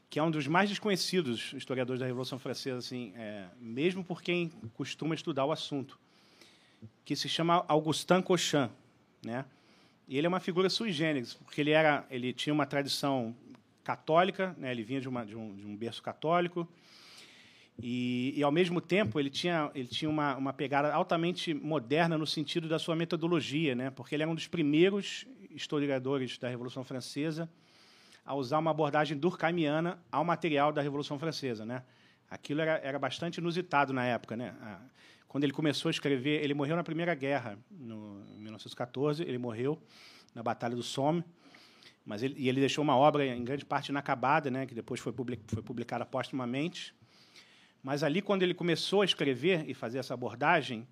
que 0.08 0.18
é 0.18 0.22
um 0.22 0.30
dos 0.30 0.46
mais 0.46 0.70
desconhecidos 0.70 1.52
historiadores 1.52 2.00
da 2.00 2.06
Revolução 2.06 2.38
Francesa, 2.38 2.78
assim, 2.78 3.12
é, 3.16 3.48
mesmo 3.60 4.02
por 4.04 4.22
quem 4.22 4.48
costuma 4.74 5.14
estudar 5.14 5.44
o 5.44 5.52
assunto, 5.52 5.98
que 7.04 7.14
se 7.14 7.28
chama 7.28 7.64
Augustin 7.68 8.22
Cochin, 8.22 8.70
né? 9.22 9.44
E 10.08 10.16
ele 10.16 10.26
é 10.26 10.28
uma 10.28 10.40
figura 10.40 10.70
sui 10.70 10.92
generis, 10.92 11.34
porque 11.34 11.60
ele 11.60 11.70
era, 11.70 12.06
ele 12.10 12.32
tinha 12.32 12.52
uma 12.52 12.66
tradição 12.66 13.34
católica, 13.82 14.54
né? 14.58 14.70
Ele 14.70 14.82
vinha 14.82 15.00
de, 15.00 15.08
uma, 15.08 15.24
de, 15.24 15.36
um, 15.36 15.54
de 15.54 15.66
um 15.66 15.76
berço 15.76 16.02
católico 16.02 16.68
e, 17.82 18.32
e, 18.36 18.42
ao 18.42 18.50
mesmo 18.50 18.80
tempo 18.80 19.20
ele 19.20 19.28
tinha 19.28 19.70
ele 19.74 19.86
tinha 19.86 20.08
uma, 20.08 20.34
uma 20.36 20.52
pegada 20.52 20.92
altamente 20.92 21.52
moderna 21.52 22.16
no 22.16 22.26
sentido 22.26 22.68
da 22.68 22.78
sua 22.78 22.96
metodologia, 22.96 23.74
né? 23.74 23.90
Porque 23.90 24.14
ele 24.14 24.22
era 24.22 24.30
um 24.30 24.34
dos 24.34 24.48
primeiros 24.48 25.26
historiadores 25.50 26.38
da 26.38 26.48
Revolução 26.48 26.84
Francesa 26.84 27.48
a 28.24 28.34
usar 28.34 28.58
uma 28.58 28.70
abordagem 28.70 29.16
durkheimiana 29.16 29.98
ao 30.10 30.24
material 30.24 30.72
da 30.72 30.80
Revolução 30.80 31.18
Francesa, 31.18 31.66
né? 31.66 31.82
Aquilo 32.30 32.60
era, 32.60 32.78
era 32.78 32.98
bastante 32.98 33.38
inusitado 33.38 33.92
na 33.92 34.04
época, 34.04 34.36
né? 34.36 34.54
Quando 35.36 35.44
ele 35.44 35.52
começou 35.52 35.90
a 35.90 35.92
escrever, 35.92 36.42
ele 36.42 36.54
morreu 36.54 36.76
na 36.76 36.82
Primeira 36.82 37.14
Guerra, 37.14 37.58
no, 37.70 38.24
em 38.34 38.40
1914, 38.40 39.22
ele 39.22 39.36
morreu 39.36 39.78
na 40.34 40.42
Batalha 40.42 40.74
do 40.74 40.82
Somme, 40.82 41.22
mas 42.06 42.22
ele, 42.22 42.36
e 42.38 42.48
ele 42.48 42.58
deixou 42.58 42.82
uma 42.82 42.96
obra 42.96 43.26
em 43.26 43.44
grande 43.44 43.62
parte 43.62 43.90
inacabada, 43.90 44.50
né, 44.50 44.64
que 44.64 44.74
depois 44.74 44.98
foi, 44.98 45.12
public, 45.12 45.42
foi 45.46 45.62
publicada 45.62 46.06
póstumamente. 46.06 46.94
Mas 47.82 48.02
ali, 48.02 48.22
quando 48.22 48.44
ele 48.44 48.54
começou 48.54 49.02
a 49.02 49.04
escrever 49.04 49.68
e 49.68 49.74
fazer 49.74 49.98
essa 49.98 50.14
abordagem, 50.14 50.88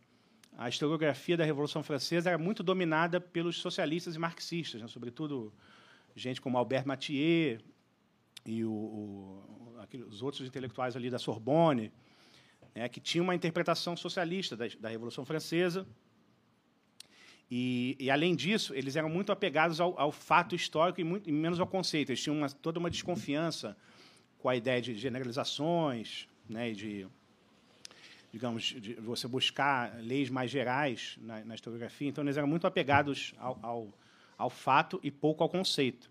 a 0.59 0.69
historiografia 0.69 1.39
da 1.39 1.45
Revolução 1.47 1.83
Francesa 1.83 2.29
era 2.29 2.37
muito 2.37 2.63
dominada 2.63 3.19
pelos 3.19 3.57
socialistas 3.57 4.15
e 4.15 4.19
marxistas, 4.19 4.83
né, 4.83 4.89
sobretudo 4.89 5.55
gente 6.15 6.39
como 6.39 6.59
Albert 6.59 6.87
Mathieu 6.87 7.61
e 8.45 8.63
o, 8.63 8.71
o, 8.71 9.77
aqueles, 9.81 10.07
os 10.07 10.21
outros 10.21 10.47
intelectuais 10.47 10.95
ali 10.97 11.09
da 11.09 11.19
Sorbonne, 11.19 11.91
né, 12.75 12.89
que 12.89 13.01
tinham 13.01 13.25
uma 13.25 13.35
interpretação 13.35 13.97
socialista 13.97 14.57
da, 14.57 14.67
da 14.81 14.89
Revolução 14.89 15.25
Francesa. 15.25 15.87
E, 17.51 17.97
e, 18.01 18.11
além 18.11 18.35
disso, 18.35 18.75
eles 18.75 18.97
eram 18.97 19.09
muito 19.09 19.31
apegados 19.31 19.81
ao, 19.81 19.99
ao 20.01 20.11
fato 20.11 20.55
histórico 20.55 21.01
e, 21.01 21.05
muito, 21.05 21.29
e, 21.29 21.33
menos 21.33 21.61
ao 21.61 21.67
conceito. 21.67 22.11
Eles 22.11 22.23
tinham 22.23 22.37
uma, 22.37 22.51
toda 22.51 22.79
uma 22.79 22.91
desconfiança 22.91 23.77
com 24.39 24.49
a 24.49 24.57
ideia 24.57 24.81
de 24.81 24.97
generalizações, 24.97 26.29
né, 26.49 26.73
de, 26.73 27.07
digamos, 28.33 28.65
de 28.65 28.95
você 28.95 29.29
buscar 29.29 29.97
leis 30.01 30.31
mais 30.31 30.51
gerais 30.51 31.17
na, 31.21 31.45
na 31.45 31.55
historiografia. 31.55 32.09
Então, 32.09 32.25
eles 32.25 32.37
eram 32.37 32.49
muito 32.49 32.67
apegados 32.67 33.35
ao, 33.39 33.59
ao, 33.63 33.89
ao 34.37 34.51
fato 34.51 34.99
e 35.03 35.11
pouco 35.11 35.43
ao 35.43 35.49
conceito. 35.49 36.11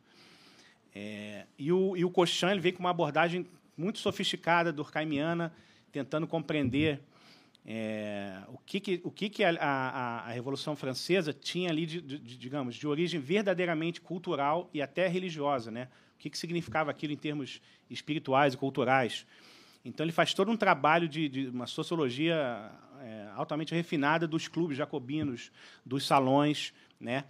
É, 0.96 1.46
e 1.58 1.72
o, 1.72 1.98
e 1.98 2.05
o 2.05 2.10
Cochin 2.12 2.48
ele 2.48 2.60
veio 2.60 2.75
com 2.75 2.79
uma 2.79 2.91
abordagem 2.91 3.48
muito 3.75 3.98
sofisticada, 3.98 4.72
durkheimiana, 4.72 5.51
tentando 5.94 6.28
compreender 6.28 7.00
é, 7.66 8.42
o 8.48 8.58
que, 8.58 8.80
que, 8.80 9.02
o 9.06 9.12
que, 9.12 9.30
que 9.30 9.44
a, 9.44 9.52
a, 9.52 10.20
a, 10.28 10.32
Revolução 10.32 10.76
Francesa 10.76 11.32
tinha 11.32 11.70
ali, 11.70 11.86
de, 11.86 12.02
de, 12.02 12.38
digamos, 12.38 12.76
de 12.76 12.86
origem 12.86 13.22
verdadeiramente 13.22 14.02
cultural 14.02 14.70
e 14.74 14.82
até 14.82 15.08
religiosa. 15.08 15.72
Né? 15.72 15.88
O 16.16 16.20
que, 16.20 16.30
que 16.32 16.38
significava 16.38 16.92
aquilo 16.92 17.14
em 17.14 17.18
termos 17.18 17.62
espirituais 17.90 18.56
e 18.56 18.58
culturais. 18.58 19.26
Então, 19.86 20.04
ele 20.04 20.12
faz 20.12 20.34
todo 20.34 20.52
um 20.52 20.58
trabalho 20.58 21.08
de, 21.08 21.30
de 21.30 21.48
uma 21.48 21.68
sociologia 21.68 22.72
é, 23.02 23.30
altamente 23.36 23.76
refinada 23.76 24.28
dos 24.28 24.48
clubes 24.48 24.76
jacobinos, 24.76 25.52
dos 25.86 26.08
salões, 26.08 26.74
né? 27.00 27.24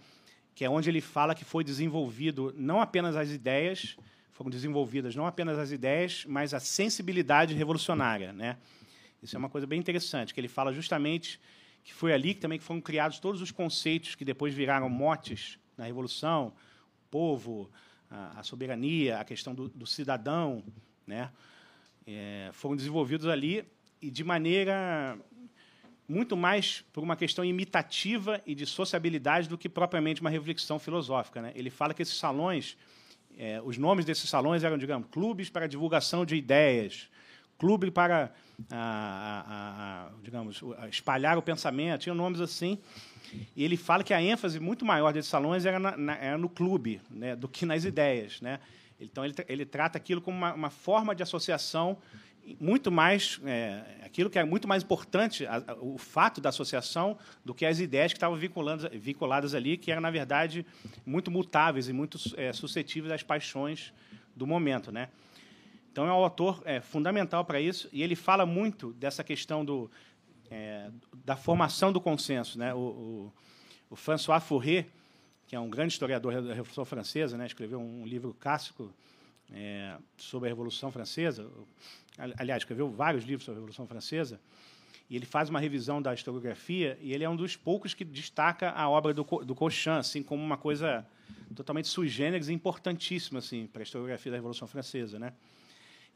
que 0.54 0.64
é 0.64 0.70
onde 0.70 0.88
ele 0.88 1.00
fala 1.00 1.34
que 1.34 1.44
foi 1.44 1.62
desenvolvido 1.62 2.54
não 2.56 2.80
apenas 2.80 3.14
as 3.14 3.30
ideias, 3.30 3.96
foram 4.34 4.50
desenvolvidas 4.50 5.14
não 5.14 5.26
apenas 5.26 5.56
as 5.58 5.70
ideias, 5.70 6.24
mas 6.26 6.52
a 6.52 6.58
sensibilidade 6.60 7.54
revolucionária, 7.54 8.32
né? 8.32 8.58
Isso 9.22 9.36
é 9.36 9.38
uma 9.38 9.48
coisa 9.48 9.66
bem 9.66 9.78
interessante, 9.78 10.34
que 10.34 10.40
ele 10.40 10.48
fala 10.48 10.72
justamente 10.72 11.40
que 11.84 11.94
foi 11.94 12.12
ali 12.12 12.34
que 12.34 12.40
também 12.40 12.58
foram 12.58 12.80
criados 12.80 13.20
todos 13.20 13.40
os 13.40 13.52
conceitos 13.52 14.14
que 14.14 14.24
depois 14.24 14.52
viraram 14.52 14.88
motes 14.88 15.58
na 15.76 15.84
revolução, 15.84 16.48
o 16.48 17.10
povo, 17.10 17.70
a, 18.10 18.42
soberania, 18.42 19.18
a 19.18 19.24
questão 19.24 19.54
do, 19.54 19.68
do 19.68 19.86
cidadão, 19.86 20.64
né? 21.06 21.30
É, 22.06 22.50
foram 22.52 22.74
desenvolvidos 22.74 23.26
ali 23.28 23.64
e 24.02 24.10
de 24.10 24.24
maneira 24.24 25.16
muito 26.08 26.36
mais 26.36 26.84
por 26.92 27.02
uma 27.02 27.16
questão 27.16 27.44
imitativa 27.44 28.42
e 28.44 28.54
de 28.54 28.66
sociabilidade 28.66 29.48
do 29.48 29.56
que 29.56 29.68
propriamente 29.68 30.20
uma 30.20 30.28
reflexão 30.28 30.78
filosófica. 30.78 31.40
Né? 31.40 31.52
Ele 31.54 31.70
fala 31.70 31.94
que 31.94 32.02
esses 32.02 32.16
salões 32.16 32.76
é, 33.38 33.60
os 33.64 33.76
nomes 33.76 34.04
desses 34.04 34.28
salões 34.28 34.62
eram, 34.64 34.78
digamos, 34.78 35.08
clubes 35.10 35.50
para 35.50 35.66
divulgação 35.66 36.24
de 36.24 36.36
ideias, 36.36 37.08
clube 37.58 37.90
para, 37.90 38.32
a, 38.70 38.76
a, 38.76 40.06
a, 40.06 40.10
digamos, 40.22 40.62
espalhar 40.90 41.36
o 41.38 41.42
pensamento, 41.42 42.02
tinham 42.02 42.14
nomes 42.16 42.40
assim. 42.40 42.78
E 43.56 43.64
ele 43.64 43.76
fala 43.76 44.04
que 44.04 44.14
a 44.14 44.22
ênfase 44.22 44.60
muito 44.60 44.84
maior 44.84 45.12
desses 45.12 45.30
salões 45.30 45.66
era, 45.66 45.78
na, 45.78 45.96
na, 45.96 46.16
era 46.16 46.38
no 46.38 46.48
clube 46.48 47.00
né, 47.10 47.34
do 47.34 47.48
que 47.48 47.66
nas 47.66 47.84
ideias. 47.84 48.40
Né? 48.40 48.60
Então, 49.00 49.24
ele, 49.24 49.34
ele 49.48 49.64
trata 49.64 49.98
aquilo 49.98 50.20
como 50.20 50.36
uma, 50.36 50.54
uma 50.54 50.70
forma 50.70 51.14
de 51.14 51.22
associação 51.22 51.98
muito 52.60 52.90
mais 52.90 53.40
é, 53.44 53.82
aquilo 54.04 54.28
que 54.28 54.38
é 54.38 54.44
muito 54.44 54.68
mais 54.68 54.82
importante 54.82 55.46
a, 55.46 55.56
a, 55.66 55.74
o 55.74 55.96
fato 55.96 56.40
da 56.40 56.50
associação 56.50 57.18
do 57.44 57.54
que 57.54 57.64
as 57.64 57.80
ideias 57.80 58.12
que 58.12 58.16
estavam 58.16 58.36
vinculadas, 58.36 58.90
vinculadas 58.92 59.54
ali 59.54 59.76
que 59.76 59.90
eram 59.90 60.02
na 60.02 60.10
verdade 60.10 60.66
muito 61.06 61.30
mutáveis 61.30 61.88
e 61.88 61.92
muito 61.92 62.18
é, 62.36 62.52
suscetíveis 62.52 63.12
às 63.12 63.22
paixões 63.22 63.92
do 64.36 64.46
momento 64.46 64.92
né? 64.92 65.08
Então 65.90 66.06
é 66.06 66.12
um 66.12 66.14
autor 66.14 66.60
é, 66.64 66.80
fundamental 66.80 67.44
para 67.44 67.60
isso 67.60 67.88
e 67.92 68.02
ele 68.02 68.16
fala 68.16 68.44
muito 68.44 68.92
dessa 68.94 69.24
questão 69.24 69.64
do 69.64 69.90
é, 70.50 70.90
da 71.24 71.36
formação 71.36 71.92
do 71.92 72.00
consenso 72.00 72.58
né? 72.58 72.74
O, 72.74 72.78
o, 72.78 73.32
o 73.90 73.96
François 73.96 74.42
Fourier 74.42 74.86
que 75.46 75.56
é 75.56 75.60
um 75.60 75.70
grande 75.70 75.92
historiador 75.92 76.42
da 76.42 76.52
Revolução 76.54 76.84
Francesa 76.84 77.38
né? 77.38 77.46
Escreveu 77.46 77.80
um 77.80 78.04
livro 78.06 78.36
clássico 78.38 78.92
é, 79.52 79.96
sobre 80.16 80.48
a 80.48 80.50
Revolução 80.50 80.90
Francesa 80.90 81.48
aliás, 82.16 82.62
escreveu 82.62 82.90
vários 82.90 83.24
livros 83.24 83.44
sobre 83.44 83.58
a 83.58 83.60
Revolução 83.60 83.86
Francesa, 83.86 84.40
e 85.08 85.16
ele 85.16 85.26
faz 85.26 85.50
uma 85.50 85.60
revisão 85.60 86.00
da 86.00 86.14
historiografia, 86.14 86.98
e 87.00 87.12
ele 87.12 87.24
é 87.24 87.28
um 87.28 87.36
dos 87.36 87.56
poucos 87.56 87.92
que 87.92 88.04
destaca 88.04 88.70
a 88.70 88.88
obra 88.88 89.12
do, 89.12 89.22
do 89.22 89.54
Cochin, 89.54 89.90
assim, 89.90 90.22
como 90.22 90.42
uma 90.42 90.56
coisa 90.56 91.06
totalmente 91.54 91.88
sui 91.88 92.08
generis 92.08 92.48
e 92.48 92.52
importantíssima 92.52 93.38
assim, 93.38 93.66
para 93.66 93.82
a 93.82 93.84
historiografia 93.84 94.32
da 94.32 94.38
Revolução 94.38 94.66
Francesa. 94.66 95.18
Né? 95.18 95.32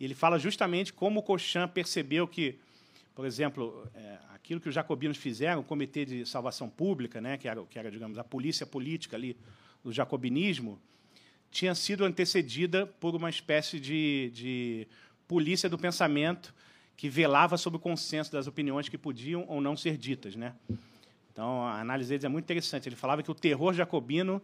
E 0.01 0.05
ele 0.05 0.15
fala 0.15 0.39
justamente 0.39 0.93
como 0.93 1.21
o 1.21 1.23
Cochin 1.23 1.69
percebeu 1.73 2.27
que, 2.27 2.59
por 3.15 3.27
exemplo, 3.27 3.87
é, 3.95 4.19
aquilo 4.35 4.61
que 4.61 4.69
os 4.69 4.75
jacobinos 4.75 5.17
fizeram, 5.17 5.61
o 5.61 5.65
Comitê 5.65 6.05
de 6.05 6.27
Salvação 6.27 6.69
Pública, 6.69 7.21
né, 7.21 7.37
que, 7.37 7.47
era, 7.47 7.63
que 7.65 7.79
era, 7.79 7.91
digamos, 7.91 8.19
a 8.19 8.25
polícia 8.25 8.67
política 8.67 9.17
ali 9.17 9.37
do 9.85 9.93
jacobinismo, 9.93 10.81
tinha 11.51 11.75
sido 11.75 12.05
antecedida 12.05 12.87
por 12.87 13.15
uma 13.15 13.31
espécie 13.31 13.81
de, 13.81 14.31
de 14.35 14.89
polícia 15.29 15.69
do 15.69 15.79
pensamento 15.79 16.55
que 16.97 17.09
velava 17.09 17.57
sobre 17.57 17.77
o 17.77 17.81
consenso 17.81 18.33
das 18.33 18.49
opiniões 18.49 18.89
que 18.89 18.99
podiam 18.99 19.45
ou 19.47 19.61
não 19.61 19.77
ser 19.77 19.97
ditas. 19.97 20.35
Né? 20.35 20.53
Então, 21.31 21.63
a 21.63 21.81
análise 21.81 22.09
deles 22.09 22.25
é 22.25 22.29
muito 22.29 22.45
interessante. 22.45 22.89
Ele 22.89 22.97
falava 22.97 23.23
que 23.23 23.31
o 23.31 23.35
terror 23.35 23.73
jacobino 23.73 24.43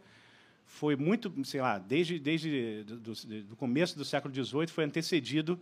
foi 0.67 0.95
muito, 0.95 1.33
sei 1.45 1.61
lá, 1.61 1.79
desde, 1.79 2.19
desde 2.19 2.85
do, 2.85 3.13
do 3.43 3.57
começo 3.57 3.99
do 3.99 4.05
século 4.05 4.33
XVIII, 4.33 4.69
foi 4.69 4.85
antecedido 4.85 5.59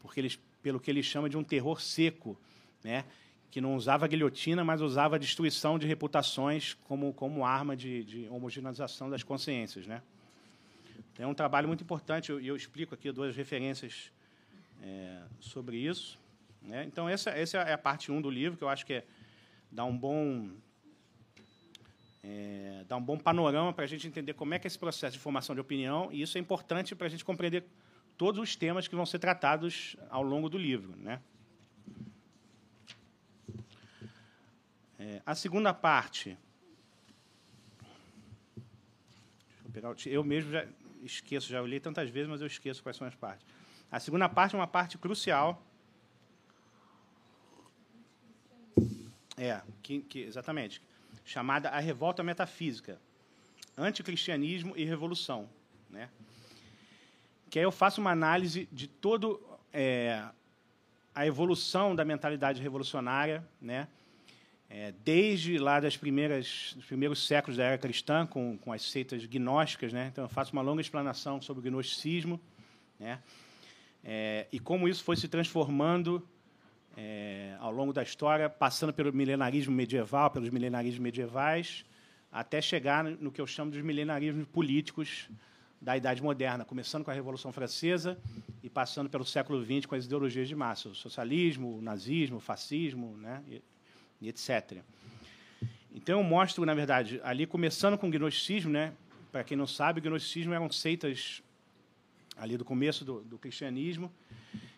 porque 0.00 0.20
eles, 0.20 0.38
pelo 0.62 0.78
que 0.78 0.90
ele 0.90 1.02
chama 1.02 1.28
de 1.28 1.36
um 1.36 1.42
terror 1.42 1.80
seco, 1.80 2.38
né? 2.84 3.04
que 3.50 3.60
não 3.60 3.74
usava 3.74 4.06
guilhotina, 4.06 4.62
mas 4.62 4.80
usava 4.80 5.18
destruição 5.18 5.78
de 5.78 5.86
reputações 5.86 6.74
como, 6.84 7.12
como 7.12 7.44
arma 7.44 7.74
de, 7.74 8.04
de 8.04 8.28
homogeneização 8.28 9.08
das 9.08 9.22
consciências. 9.22 9.86
Né? 9.86 10.02
Então, 11.12 11.24
é 11.24 11.28
um 11.28 11.34
trabalho 11.34 11.66
muito 11.66 11.82
importante, 11.82 12.28
e 12.28 12.32
eu, 12.32 12.40
eu 12.40 12.56
explico 12.56 12.94
aqui 12.94 13.10
duas 13.10 13.34
referências 13.34 14.12
é, 14.82 15.22
sobre 15.40 15.76
isso. 15.76 16.18
Né? 16.62 16.84
Então, 16.84 17.08
essa, 17.08 17.30
essa 17.30 17.58
é 17.58 17.72
a 17.72 17.78
parte 17.78 18.10
1 18.10 18.16
um 18.16 18.20
do 18.20 18.30
livro, 18.30 18.56
que 18.58 18.64
eu 18.64 18.68
acho 18.68 18.84
que 18.84 18.94
é, 18.94 19.04
dá 19.70 19.84
um 19.84 19.96
bom 19.96 20.50
é, 22.22 22.84
dá 22.88 22.96
um 22.96 23.02
bom 23.02 23.16
panorama 23.16 23.72
para 23.72 23.84
a 23.84 23.86
gente 23.86 24.08
entender 24.08 24.34
como 24.34 24.52
é 24.52 24.58
que 24.58 24.66
é 24.66 24.68
esse 24.68 24.78
processo 24.78 25.16
de 25.16 25.22
formação 25.22 25.54
de 25.54 25.60
opinião, 25.60 26.12
e 26.12 26.22
isso 26.22 26.36
é 26.36 26.40
importante 26.40 26.94
para 26.94 27.06
a 27.06 27.10
gente 27.10 27.24
compreender 27.24 27.64
todos 28.16 28.40
os 28.40 28.56
temas 28.56 28.88
que 28.88 28.96
vão 28.96 29.06
ser 29.06 29.20
tratados 29.20 29.96
ao 30.10 30.22
longo 30.22 30.48
do 30.48 30.58
livro. 30.58 30.96
Né? 30.96 31.20
É, 34.98 35.22
a 35.24 35.34
segunda 35.34 35.72
parte. 35.72 36.36
Eu, 39.74 39.94
eu 40.06 40.24
mesmo 40.24 40.50
já 40.50 40.66
esqueço, 41.04 41.48
já 41.48 41.62
olhei 41.62 41.78
tantas 41.78 42.08
vezes, 42.08 42.28
mas 42.28 42.40
eu 42.40 42.46
esqueço 42.46 42.82
quais 42.82 42.96
são 42.96 43.06
as 43.06 43.14
partes. 43.14 43.46
A 43.90 44.00
segunda 44.00 44.28
parte 44.28 44.54
é 44.54 44.58
uma 44.58 44.66
parte 44.66 44.98
crucial. 44.98 45.62
É, 49.36 49.60
que, 49.82 50.00
que, 50.00 50.20
exatamente 50.20 50.80
chamada 51.26 51.68
A 51.68 51.80
Revolta 51.80 52.22
Metafísica, 52.22 52.98
Anticristianismo 53.76 54.72
e 54.76 54.84
Revolução. 54.84 55.48
Né? 55.90 56.08
Que 57.50 57.58
aí 57.58 57.64
eu 57.64 57.72
faço 57.72 58.00
uma 58.00 58.12
análise 58.12 58.68
de 58.72 58.86
todo 58.86 59.42
é, 59.72 60.24
a 61.14 61.26
evolução 61.26 61.94
da 61.94 62.04
mentalidade 62.04 62.62
revolucionária, 62.62 63.44
né? 63.60 63.88
É, 64.68 64.92
desde 65.04 65.58
lá 65.58 65.78
das 65.78 65.96
primeiras, 65.96 66.72
dos 66.74 66.84
primeiros 66.86 67.24
séculos 67.24 67.56
da 67.56 67.62
era 67.62 67.78
cristã, 67.78 68.26
com, 68.26 68.58
com 68.58 68.72
as 68.72 68.82
seitas 68.82 69.24
gnósticas, 69.24 69.92
né? 69.92 70.08
então 70.10 70.24
eu 70.24 70.28
faço 70.28 70.52
uma 70.52 70.60
longa 70.60 70.80
explanação 70.80 71.40
sobre 71.40 71.60
o 71.60 71.70
gnosticismo, 71.70 72.40
né? 72.98 73.20
É, 74.08 74.46
e 74.52 74.60
como 74.60 74.88
isso 74.88 75.02
foi 75.02 75.16
se 75.16 75.26
transformando 75.26 76.24
é, 76.96 77.56
ao 77.58 77.72
longo 77.72 77.92
da 77.92 78.04
história, 78.04 78.48
passando 78.48 78.92
pelo 78.92 79.12
milenarismo 79.12 79.74
medieval, 79.74 80.30
pelos 80.30 80.48
milenarismos 80.48 81.00
medievais, 81.00 81.84
até 82.30 82.62
chegar 82.62 83.02
no 83.02 83.32
que 83.32 83.40
eu 83.40 83.48
chamo 83.48 83.72
de 83.72 83.82
milenarismos 83.82 84.46
políticos 84.46 85.28
da 85.80 85.96
Idade 85.96 86.22
Moderna, 86.22 86.64
começando 86.64 87.04
com 87.04 87.10
a 87.10 87.14
Revolução 87.14 87.50
Francesa 87.50 88.16
e 88.62 88.70
passando 88.70 89.10
pelo 89.10 89.24
século 89.24 89.64
XX 89.64 89.86
com 89.86 89.96
as 89.96 90.04
ideologias 90.04 90.46
de 90.46 90.54
massa, 90.54 90.88
o 90.88 90.94
socialismo, 90.94 91.76
o 91.76 91.82
nazismo, 91.82 92.36
o 92.36 92.40
fascismo, 92.40 93.16
né, 93.16 93.42
e, 93.48 93.62
e 94.20 94.28
etc. 94.28 94.82
Então, 95.92 96.20
eu 96.20 96.24
mostro, 96.24 96.64
na 96.64 96.74
verdade, 96.74 97.20
ali 97.24 97.44
começando 97.44 97.98
com 97.98 98.06
o 98.06 98.10
gnosticismo, 98.10 98.70
né, 98.70 98.92
para 99.32 99.42
quem 99.42 99.56
não 99.56 99.66
sabe, 99.66 99.98
o 99.98 100.02
gnosticismo 100.02 100.54
eram 100.54 100.70
seitas 100.70 101.42
ali 102.36 102.56
do 102.56 102.64
começo 102.64 103.04
do, 103.04 103.22
do 103.22 103.38
cristianismo, 103.38 104.12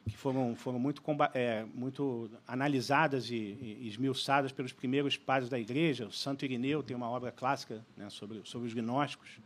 que 0.09 0.17
foram, 0.17 0.55
foram 0.57 0.79
muito, 0.79 1.03
é, 1.35 1.65
muito 1.75 2.31
analisadas 2.47 3.31
e, 3.31 3.35
e, 3.35 3.89
esmiuçadas 3.89 4.53
pelos 4.53 4.73
primeiros 4.73 5.17
padres 5.17 5.51
da 5.51 5.59
Igreja. 5.59 6.07
O 6.07 6.13
Santo 6.13 6.45
Irineu 6.45 6.83
tem 6.83 6.97
uma 6.97 7.11
obra 7.11 7.31
clássica 7.31 7.85
né, 7.97 8.09
sobre, 8.09 8.41
sobre 8.45 8.69
os 8.69 8.75
gnósticos. 8.75 9.39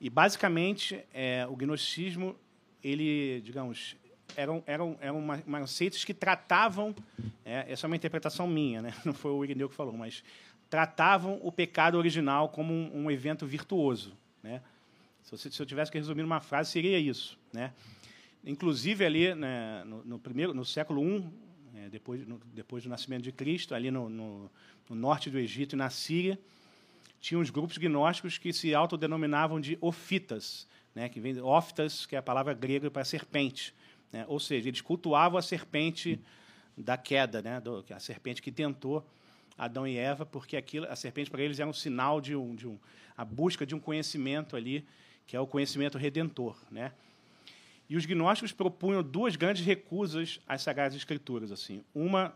E, 0.00 0.08
basicamente, 0.08 1.04
é, 1.12 1.46
o 1.46 1.54
gnosticismo, 1.54 2.34
ele, 2.82 3.42
digamos, 3.42 3.96
eram, 4.36 4.62
eram, 4.66 4.96
eram 5.00 5.18
uma, 5.18 5.42
uma 5.46 5.66
seitas 5.66 6.04
que 6.04 6.14
tratavam, 6.14 6.94
é, 7.44 7.66
essa 7.70 7.86
é 7.86 7.88
uma 7.88 7.96
interpretação 7.96 8.46
minha, 8.46 8.80
né, 8.80 8.94
não 9.04 9.12
foi 9.12 9.30
o 9.30 9.44
Irineu 9.44 9.68
que 9.68 9.74
falou, 9.74 9.92
mas 9.92 10.24
tratavam 10.70 11.38
o 11.42 11.50
pecado 11.50 11.98
original 11.98 12.48
como 12.48 12.72
um, 12.72 13.04
um 13.04 13.10
evento 13.10 13.44
virtuoso. 13.44 14.16
Né? 14.42 14.62
Se, 15.22 15.50
se 15.50 15.60
eu 15.60 15.66
tivesse 15.66 15.90
que 15.90 15.98
resumir 15.98 16.22
numa 16.22 16.40
frase, 16.40 16.70
seria 16.70 16.98
isso. 16.98 17.38
Né? 17.52 17.72
Inclusive 18.44 19.04
ali 19.04 19.34
né, 19.34 19.84
no, 19.84 20.04
no, 20.04 20.18
primeiro, 20.18 20.54
no 20.54 20.64
século 20.64 21.02
I, 21.04 21.24
é, 21.74 21.88
depois, 21.88 22.26
no, 22.26 22.40
depois 22.52 22.82
do 22.82 22.88
nascimento 22.88 23.22
de 23.22 23.32
Cristo, 23.32 23.74
ali 23.74 23.90
no, 23.90 24.08
no, 24.08 24.50
norte 24.88 25.30
do 25.30 25.38
Egito 25.38 25.74
e 25.74 25.76
na 25.76 25.88
Síria, 25.88 26.38
tinha 27.20 27.38
uns 27.38 27.50
grupos 27.50 27.78
gnósticos 27.78 28.38
que 28.38 28.52
se 28.52 28.74
autodenominavam 28.74 29.60
de 29.60 29.78
ofitas, 29.80 30.66
né, 30.94 31.08
que 31.08 31.20
vem 31.20 31.34
de 31.34 31.40
oftas, 31.40 32.06
que 32.06 32.16
é 32.16 32.18
a 32.18 32.22
palavra 32.22 32.52
grega 32.54 32.90
para 32.90 33.04
serpente. 33.04 33.74
Né, 34.10 34.24
ou 34.26 34.40
seja, 34.40 34.68
eles 34.68 34.80
cultuavam 34.80 35.38
a 35.38 35.42
serpente 35.42 36.20
da 36.76 36.96
queda, 36.96 37.40
né, 37.42 37.60
do, 37.60 37.84
a 37.90 38.00
serpente 38.00 38.42
que 38.42 38.50
tentou 38.50 39.06
Adão 39.56 39.86
e 39.86 39.96
Eva, 39.96 40.24
porque 40.24 40.56
aquilo, 40.56 40.86
a 40.88 40.96
serpente 40.96 41.30
para 41.30 41.42
eles 41.42 41.60
era 41.60 41.68
um 41.68 41.72
sinal 41.72 42.20
de, 42.20 42.34
um, 42.34 42.54
de 42.54 42.66
um, 42.66 42.78
a 43.16 43.24
busca 43.24 43.66
de 43.66 43.74
um 43.74 43.78
conhecimento 43.78 44.56
ali, 44.56 44.86
que 45.30 45.36
é 45.36 45.40
o 45.40 45.46
conhecimento 45.46 45.96
redentor, 45.96 46.56
né? 46.72 46.90
E 47.88 47.96
os 47.96 48.04
gnósticos 48.04 48.50
propunham 48.50 49.00
duas 49.00 49.36
grandes 49.36 49.64
recusas 49.64 50.40
às 50.44 50.60
Sagradas 50.60 50.96
Escrituras. 50.96 51.52
assim 51.52 51.84
Uma, 51.94 52.34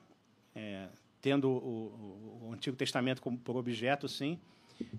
é, 0.55 0.87
tendo 1.21 1.51
o, 1.51 2.41
o, 2.45 2.53
Antigo 2.53 2.77
Testamento 2.77 3.21
como, 3.21 3.37
por 3.37 3.57
objeto, 3.57 4.09
sim, 4.09 4.39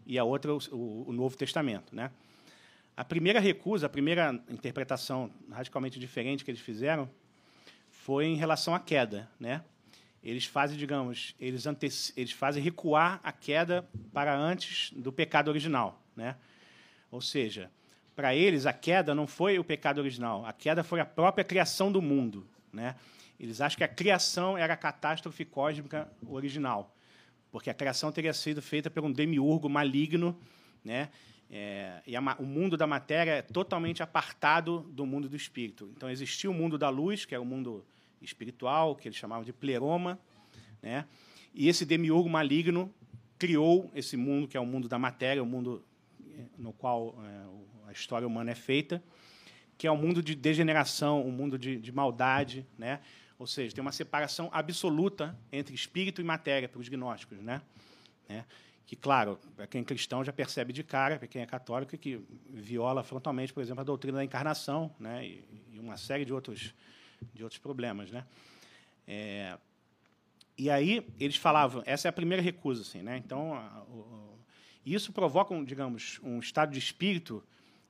e 0.05 0.19
a 0.19 0.25
outra, 0.25 0.53
o, 0.53 1.05
o 1.07 1.13
Novo 1.13 1.37
Testamento. 1.37 1.95
Né? 1.95 2.11
A 2.97 3.05
primeira 3.05 3.39
recusa, 3.39 3.85
a 3.85 3.89
primeira 3.89 4.43
interpretação 4.49 5.31
radicalmente 5.49 5.97
diferente 5.97 6.43
que 6.43 6.51
eles 6.51 6.59
fizeram 6.59 7.09
foi 7.89 8.25
em 8.25 8.35
relação 8.35 8.75
à 8.75 8.79
queda. 8.81 9.31
Né? 9.39 9.63
Eles 10.21 10.43
fazem, 10.43 10.77
digamos, 10.77 11.33
eles, 11.39 11.63
eles 12.17 12.31
fazem 12.33 12.61
recuar 12.61 13.21
a 13.23 13.31
queda 13.31 13.87
para 14.11 14.37
antes 14.37 14.91
do 14.91 15.13
pecado 15.13 15.47
original. 15.47 16.03
Né? 16.13 16.35
Ou 17.09 17.21
seja, 17.21 17.71
para 18.15 18.33
eles, 18.33 18.65
a 18.65 18.73
queda 18.73 19.13
não 19.13 19.27
foi 19.27 19.59
o 19.59 19.63
pecado 19.63 19.99
original, 19.99 20.45
a 20.45 20.53
queda 20.53 20.83
foi 20.83 20.99
a 20.99 21.05
própria 21.05 21.43
criação 21.43 21.91
do 21.91 22.01
mundo. 22.01 22.47
Né? 22.71 22.95
Eles 23.39 23.59
acham 23.59 23.77
que 23.77 23.83
a 23.83 23.87
criação 23.87 24.57
era 24.57 24.73
a 24.73 24.77
catástrofe 24.77 25.43
cósmica 25.43 26.09
original, 26.27 26.95
porque 27.51 27.69
a 27.69 27.73
criação 27.73 28.11
teria 28.11 28.33
sido 28.33 28.61
feita 28.61 28.89
por 28.89 29.03
um 29.03 29.11
demiurgo 29.11 29.69
maligno, 29.69 30.37
né? 30.83 31.09
É, 31.49 32.01
e 32.07 32.15
a, 32.15 32.21
o 32.39 32.45
mundo 32.45 32.75
da 32.75 32.87
matéria 32.87 33.31
é 33.31 33.41
totalmente 33.41 34.01
apartado 34.01 34.79
do 34.91 35.05
mundo 35.05 35.29
do 35.29 35.35
espírito. 35.35 35.91
Então 35.95 36.09
existia 36.09 36.49
o 36.49 36.53
mundo 36.53 36.75
da 36.75 36.89
luz, 36.89 37.23
que 37.23 37.35
é 37.35 37.39
o 37.39 37.45
mundo 37.45 37.85
espiritual, 38.19 38.95
que 38.95 39.07
eles 39.07 39.17
chamavam 39.17 39.43
de 39.43 39.53
pleroma, 39.53 40.19
né? 40.81 41.05
E 41.53 41.69
esse 41.69 41.85
demiurgo 41.85 42.27
maligno 42.27 42.93
criou 43.37 43.91
esse 43.93 44.17
mundo 44.17 44.47
que 44.47 44.57
é 44.57 44.59
o 44.59 44.65
mundo 44.65 44.87
da 44.89 44.97
matéria, 44.97 45.41
o 45.41 45.45
mundo 45.45 45.83
no 46.57 46.73
qual 46.73 47.15
é, 47.23 47.89
a 47.89 47.91
história 47.91 48.27
humana 48.27 48.51
é 48.51 48.55
feita, 48.55 49.03
que 49.77 49.87
é 49.87 49.91
um 49.91 49.97
mundo 49.97 50.21
de 50.23 50.35
degeneração, 50.35 51.25
um 51.25 51.31
mundo 51.31 51.57
de, 51.57 51.77
de 51.77 51.91
maldade, 51.91 52.65
né? 52.77 53.01
Ou 53.37 53.45
seja, 53.45 53.75
tem 53.75 53.81
uma 53.81 53.91
separação 53.91 54.49
absoluta 54.53 55.37
entre 55.51 55.75
espírito 55.75 56.21
e 56.21 56.23
matéria 56.23 56.69
para 56.69 56.79
os 56.79 56.87
gnósticos, 56.87 57.37
né? 57.39 57.61
né? 58.29 58.45
Que, 58.85 58.95
claro, 58.95 59.37
para 59.55 59.67
quem 59.67 59.81
é 59.81 59.83
cristão 59.83 60.23
já 60.23 60.31
percebe 60.31 60.71
de 60.71 60.83
cara, 60.83 61.17
para 61.17 61.27
quem 61.27 61.41
é 61.41 61.45
católico, 61.45 61.97
que 61.97 62.21
viola 62.49 63.03
frontalmente, 63.03 63.51
por 63.51 63.61
exemplo, 63.61 63.81
a 63.81 63.83
doutrina 63.83 64.19
da 64.19 64.23
encarnação, 64.23 64.93
né? 64.99 65.25
E, 65.25 65.43
e 65.73 65.79
uma 65.79 65.97
série 65.97 66.23
de 66.23 66.33
outros 66.33 66.73
de 67.33 67.43
outros 67.43 67.59
problemas, 67.59 68.11
né? 68.11 68.25
É, 69.07 69.57
e 70.57 70.69
aí 70.69 71.05
eles 71.19 71.35
falavam, 71.35 71.83
essa 71.85 72.07
é 72.07 72.09
a 72.09 72.13
primeira 72.13 72.41
recusa, 72.41 72.81
assim, 72.81 73.01
né? 73.01 73.17
Então, 73.17 73.53
a, 73.53 73.85
o, 74.85 74.95
isso 74.95 75.11
provoca, 75.11 75.53
um, 75.53 75.63
digamos, 75.63 76.19
um 76.23 76.39
estado 76.39 76.71
de 76.71 76.79
espírito 76.79 77.43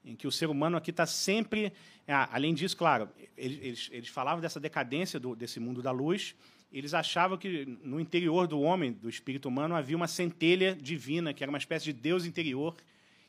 em 0.06 0.16
que 0.16 0.28
o 0.28 0.32
ser 0.32 0.50
humano 0.50 0.78
aqui 0.78 0.92
está 0.92 1.06
sempre. 1.06 1.74
Ah, 2.08 2.30
além 2.32 2.54
disso, 2.54 2.78
claro, 2.78 3.10
eles, 3.36 3.90
eles 3.92 4.08
falavam 4.08 4.40
dessa 4.40 4.60
decadência 4.60 5.20
do, 5.20 5.36
desse 5.36 5.60
mundo 5.60 5.82
da 5.82 5.92
luz. 5.92 6.36
Eles 6.72 6.94
achavam 6.94 7.38
que 7.38 7.66
no 7.84 8.00
interior 8.00 8.48
do 8.48 8.62
homem, 8.62 8.92
do 8.92 9.10
espírito 9.10 9.48
humano, 9.48 9.76
havia 9.76 9.96
uma 9.96 10.08
centelha 10.08 10.76
divina, 10.76 11.34
que 11.34 11.44
era 11.44 11.50
uma 11.50 11.58
espécie 11.58 11.86
de 11.86 11.94
Deus 11.94 12.26
interior, 12.26 12.76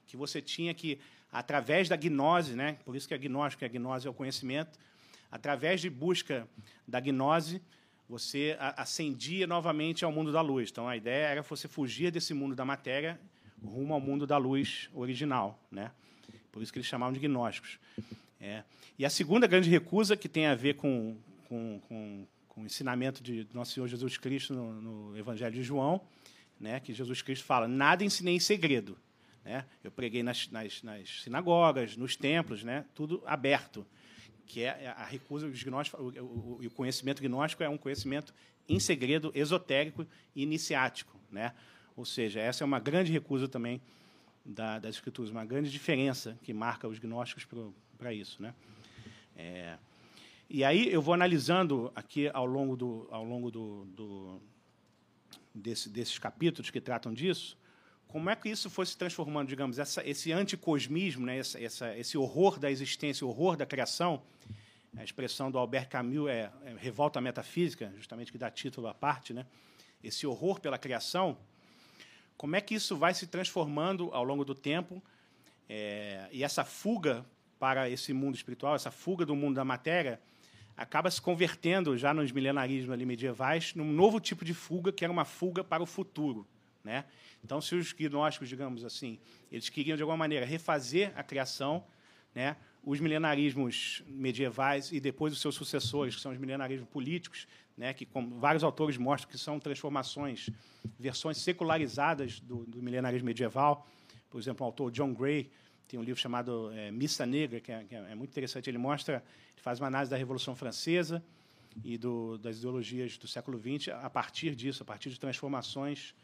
que 0.07 0.17
você 0.17 0.43
tinha 0.43 0.75
que, 0.75 0.99
através 1.33 1.89
da 1.89 1.97
gnose, 1.97 2.55
né, 2.55 2.79
por 2.85 2.95
isso 2.95 3.09
que 3.09 3.15
é 3.15 3.19
gnóstico, 3.19 3.65
a 3.65 3.69
gnose 3.69 4.07
é 4.07 4.11
o 4.11 4.15
conhecimento, 4.15 4.79
através 5.31 5.81
de 5.81 5.89
busca 5.89 6.49
da 6.87 7.01
gnose, 7.01 7.63
você 8.09 8.57
ascendia 8.77 9.47
novamente 9.47 10.05
ao 10.05 10.13
mundo 10.13 10.33
da 10.33 10.41
luz. 10.41 10.71
Então, 10.71 10.89
a 10.89 10.97
ideia 10.97 11.27
era 11.27 11.43
você 11.43 11.67
fugir 11.67 12.11
desse 12.11 12.33
mundo 12.35 12.55
da 12.55 12.65
matéria 12.65 13.21
rumo 13.67 13.95
ao 13.95 14.01
mundo 14.01 14.27
da 14.27 14.37
luz 14.37 14.89
original. 14.95 15.59
Né? 15.71 15.91
Por 16.51 16.63
isso 16.63 16.73
que 16.73 16.79
eles 16.79 16.89
chamavam 16.89 17.13
de 17.13 17.21
gnósticos. 17.21 17.79
É. 18.41 18.63
E 18.99 19.05
a 19.05 19.11
segunda 19.11 19.47
grande 19.47 19.69
recusa, 19.69 20.17
que 20.17 20.29
tem 20.29 20.47
a 20.47 20.55
ver 20.55 20.75
com, 20.75 21.17
com, 21.49 21.81
com, 21.89 22.27
com 22.49 22.63
o 22.63 22.67
ensinamento 22.67 23.23
de 23.23 23.47
Nosso 23.53 23.73
Senhor 23.73 23.87
Jesus 23.87 24.17
Cristo 24.17 24.55
no, 24.55 24.81
no, 24.81 25.19
Evangelho 25.19 25.55
de 25.55 25.63
João, 25.63 26.01
né, 26.59 26.81
que 26.81 26.93
Jesus 26.93 27.21
Cristo 27.23 27.45
fala: 27.45 27.69
nada 27.69 28.05
ensinei 28.05 28.35
em 28.35 28.41
segredo. 28.41 28.97
Né? 29.45 29.65
Eu 29.85 29.91
preguei 29.91 30.23
nas, 30.23 30.49
nas, 30.49 30.83
nas 30.83 31.23
sinagogas, 31.23 31.97
nos 31.97 32.17
templos, 32.17 32.65
né, 32.65 32.85
tudo 32.95 33.23
aberto. 33.27 33.87
Que 34.47 34.63
é 34.63 34.95
a 34.97 35.05
recusa 35.05 35.49
dos 35.49 35.63
gnósticos, 35.63 36.01
o, 36.01 36.23
o, 36.23 36.67
o 36.67 36.71
conhecimento 36.71 37.21
gnóstico 37.21 37.63
é 37.63 37.69
um 37.69 37.77
conhecimento 37.77 38.33
em 38.69 38.79
segredo, 38.79 39.33
esotérico 39.35 40.07
e 40.35 40.43
iniciático. 40.43 41.19
Né? 41.31 41.53
Ou 41.97 42.05
seja, 42.05 42.41
essa 42.41 42.63
é 42.63 42.67
uma 42.67 42.79
grande 42.79 43.11
recusa 43.11 43.49
também 43.49 43.81
da, 44.45 44.79
das 44.79 44.97
escrituras, 44.97 45.31
uma 45.31 45.45
grande 45.45 45.71
diferença 45.71 46.39
que 46.43 46.53
marca 46.53 46.87
os 46.87 46.99
gnósticos 46.99 47.47
para 47.97 48.13
isso, 48.13 48.41
né? 48.43 48.55
É, 49.35 49.77
E 50.49 50.63
aí 50.63 50.93
eu 50.93 51.03
vou 51.03 51.15
analisando 51.15 51.91
aqui 51.95 52.29
ao 52.33 52.47
longo, 52.47 52.77
do, 52.77 53.09
ao 53.11 53.25
longo 53.25 53.51
do, 53.51 53.85
do 53.87 54.41
desse, 55.55 55.89
desses 55.89 56.19
capítulos 56.19 56.71
que 56.71 56.81
tratam 56.81 57.13
disso, 57.13 57.59
como 58.07 58.31
é 58.31 58.37
que 58.37 58.49
isso 58.49 58.71
foi 58.71 58.87
se 58.87 58.97
transformando, 58.97 59.49
digamos, 59.49 59.79
essa, 59.79 60.07
esse 60.07 60.33
anticosmismo, 60.33 61.27
né, 61.27 61.39
essa, 61.39 61.61
essa, 61.61 61.99
esse 61.99 62.17
horror 62.17 62.59
da 62.59 62.71
existência, 62.71 63.27
horror 63.27 63.57
da 63.57 63.67
criação, 63.67 64.23
a 64.97 65.05
expressão 65.05 65.51
do 65.51 65.59
Albert 65.59 65.89
Camus 65.89 66.29
é, 66.29 66.51
é 66.65 66.75
revolta 66.79 67.21
metafísica, 67.21 67.93
justamente 67.97 68.33
que 68.33 68.39
dá 68.39 68.51
título 68.51 68.87
à 68.87 68.95
parte, 68.95 69.35
né? 69.35 69.45
esse 70.03 70.27
horror 70.27 70.61
pela 70.61 70.79
criação, 70.79 71.37
como 72.37 72.57
é 72.57 72.61
que 72.61 72.75
isso 72.75 72.97
vai 72.97 73.15
se 73.15 73.27
transformando 73.27 74.11
ao 74.13 74.23
longo 74.23 74.45
do 74.45 74.55
tempo 74.55 75.03
é, 75.69 76.29
e 76.31 76.45
essa 76.45 76.65
fuga 76.65 77.25
para 77.59 77.89
esse 77.89 78.13
mundo 78.13 78.35
espiritual, 78.35 78.75
essa 78.75 78.91
fuga 78.91 79.25
do 79.25 79.35
mundo 79.35 79.57
da 79.57 79.65
matéria, 79.65 80.21
acaba 80.77 81.11
se 81.11 81.21
convertendo 81.21 81.97
já 81.97 82.13
nos 82.13 82.31
milenarismos 82.31 82.93
ali 82.93 83.07
medievais 83.07 83.75
num 83.75 83.91
novo 83.91 84.21
tipo 84.21 84.45
de 84.45 84.53
fuga 84.53 84.93
que 84.93 85.05
era 85.05 85.13
uma 85.13 85.25
fuga 85.25 85.65
para 85.65 85.83
o 85.83 85.87
futuro, 85.87 86.47
né? 86.85 87.05
Então, 87.43 87.61
se 87.61 87.75
os 87.75 87.93
gnósticos, 87.93 88.49
digamos 88.49 88.85
assim, 88.85 89.19
eles 89.51 89.69
queriam 89.69 89.97
de 89.97 90.03
alguma 90.03 90.17
maneira 90.17 90.45
refazer 90.45 91.13
a 91.17 91.23
criação, 91.23 91.85
né? 92.35 92.57
Os 92.87 93.01
milenarismos 93.01 94.03
medievais 94.07 94.93
e 94.93 95.01
depois 95.01 95.33
os 95.33 95.41
seus 95.41 95.57
sucessores, 95.57 96.15
que 96.15 96.23
são 96.23 96.31
os 96.31 96.39
milenarismos 96.39 96.89
políticos, 96.89 97.47
né? 97.77 97.93
Que 97.93 98.07
como 98.07 98.39
vários 98.39 98.63
autores 98.63 98.97
mostram 98.97 99.29
que 99.29 99.37
são 99.37 99.59
transformações, 99.59 100.49
versões 100.99 101.39
secularizadas 101.39 102.39
do, 102.39 102.65
do 102.65 102.81
milenarismo 102.81 103.27
medieval. 103.27 103.85
Por 104.31 104.41
exemplo, 104.41 104.65
o 104.65 104.67
autor 104.69 104.93
John 104.93 105.13
Gray 105.13 105.51
tem 105.89 105.99
um 105.99 106.03
livro 106.03 106.21
chamado 106.21 106.71
é, 106.73 106.93
Missa 106.93 107.27
Negra, 107.27 107.61
que 107.61 107.73
é, 107.73 107.85
que 107.85 107.95
é, 107.95 108.15
muito 108.15 108.31
interessante. 108.31 108.71
Ele 108.71 108.79
mostra, 108.79 109.17
ele 109.55 109.63
faz 109.63 109.81
uma 109.81 109.89
análise 109.89 110.11
da 110.11 110.17
Revolução 110.17 110.55
Francesa 110.55 111.23
e 111.85 111.99
do, 111.99 112.39
das 112.39 112.59
ideologias 112.59 113.19
do 113.19 113.27
século 113.27 113.59
XX 113.59 113.89
a 113.89 114.09
partir 114.09 114.55
disso, 114.55 114.85
a 114.85 114.87
partir 114.87 115.11
de 115.11 115.19
transformações 115.19 116.15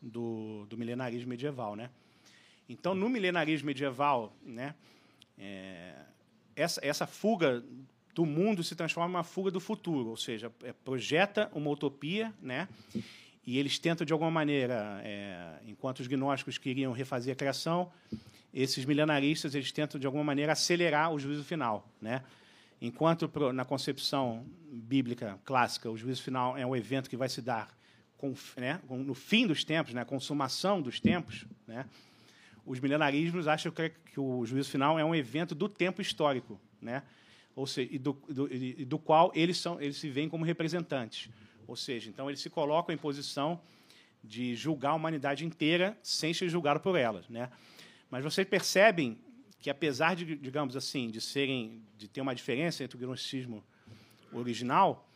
do, 0.00 0.66
do 0.66 0.78
milenarismo 0.78 1.30
medieval, 1.30 1.74
né? 1.74 1.90
Então, 2.68 2.94
no 2.94 3.08
milenarismo 3.08 3.66
medieval, 3.66 4.36
né, 4.42 4.74
é, 5.38 5.94
essa, 6.54 6.80
essa 6.82 7.06
fuga 7.06 7.62
do 8.14 8.24
mundo 8.24 8.64
se 8.64 8.74
transforma 8.74 9.10
em 9.10 9.16
uma 9.16 9.24
fuga 9.24 9.50
do 9.50 9.60
futuro, 9.60 10.08
ou 10.08 10.16
seja, 10.16 10.50
é, 10.62 10.72
projeta 10.72 11.50
uma 11.54 11.70
utopia, 11.70 12.32
né? 12.40 12.68
E 13.46 13.58
eles 13.58 13.78
tentam 13.78 14.04
de 14.04 14.12
alguma 14.12 14.30
maneira, 14.30 15.00
é, 15.04 15.60
enquanto 15.66 16.00
os 16.00 16.06
gnósticos 16.06 16.58
queriam 16.58 16.92
refazer 16.92 17.34
a 17.34 17.36
criação, 17.36 17.92
esses 18.52 18.84
milenaristas 18.84 19.54
eles 19.54 19.70
tentam 19.70 20.00
de 20.00 20.06
alguma 20.06 20.24
maneira 20.24 20.52
acelerar 20.52 21.12
o 21.12 21.18
juízo 21.18 21.44
final, 21.44 21.88
né? 22.00 22.22
Enquanto 22.80 23.30
na 23.52 23.64
concepção 23.64 24.46
bíblica 24.70 25.38
clássica 25.44 25.90
o 25.90 25.96
juízo 25.96 26.22
final 26.22 26.56
é 26.56 26.66
um 26.66 26.74
evento 26.74 27.08
que 27.08 27.16
vai 27.16 27.28
se 27.28 27.40
dar 27.40 27.74
com, 28.16 28.34
né, 28.56 28.80
no 28.88 29.14
fim 29.14 29.46
dos 29.46 29.64
tempos, 29.64 29.92
né, 29.92 30.04
consumação 30.04 30.80
dos 30.80 31.00
tempos, 31.00 31.46
né, 31.66 31.86
os 32.66 32.80
milenarismos 32.80 33.46
acham 33.46 33.70
que, 33.70 33.88
que, 33.88 34.20
o 34.20 34.44
juízo 34.44 34.70
final 34.70 34.98
é 34.98 35.04
um 35.04 35.14
evento 35.14 35.54
do 35.54 35.68
tempo 35.68 36.02
histórico, 36.02 36.60
né, 36.82 37.02
ou 37.54 37.66
seja, 37.66 37.94
e 37.94 37.98
do, 37.98 38.12
do, 38.28 38.52
e 38.52 38.84
do 38.84 38.98
qual 38.98 39.32
eles 39.34 39.56
são, 39.56 39.80
eles 39.80 39.96
se 39.96 40.10
veem 40.10 40.28
como 40.28 40.44
representantes, 40.44 41.30
ou 41.66 41.76
seja, 41.76 42.10
então 42.10 42.28
eles 42.28 42.40
se 42.40 42.50
colocam 42.50 42.94
em 42.94 42.98
posição 42.98 43.60
de 44.22 44.54
julgar 44.56 44.90
a 44.90 44.94
humanidade 44.94 45.46
inteira 45.46 45.96
sem 46.02 46.34
ser 46.34 46.48
julgado 46.48 46.80
por 46.80 46.96
elas, 46.96 47.28
né. 47.28 47.50
Mas 48.10 48.22
vocês 48.24 48.46
percebem 48.46 49.18
que 49.58 49.70
apesar 49.70 50.14
de, 50.14 50.36
digamos 50.36 50.76
assim, 50.76 51.10
de 51.10 51.20
serem, 51.20 51.82
de 51.96 52.08
ter 52.08 52.20
uma 52.20 52.34
diferença 52.34 52.84
entre 52.84 52.96
o 52.96 53.00
gnosticismo 53.00 53.64
original, 54.32 55.08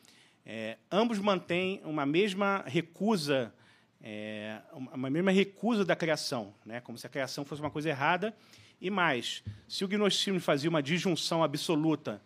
é, 0.45 0.79
ambos 0.91 1.19
mantêm 1.19 1.81
uma 1.85 2.07
mesma 2.07 2.65
recusa, 2.67 3.55
é, 4.03 4.61
uma 4.73 5.11
mesma 5.11 5.31
recusa 5.31 5.85
da 5.85 5.95
criação, 5.95 6.55
né? 6.65 6.81
como 6.81 6.97
se 6.97 7.07
a 7.07 7.11
criação 7.11 7.45
fosse 7.45 7.61
uma 7.61 7.71
coisa 7.71 7.89
errada. 7.89 8.35
E 8.81 8.89
mais, 8.91 9.43
se 9.69 9.85
o 9.85 9.89
gnosticismo 9.89 10.41
fazia 10.41 10.71
uma 10.71 10.83
disjunção 10.83 11.45
absoluta 11.45 12.21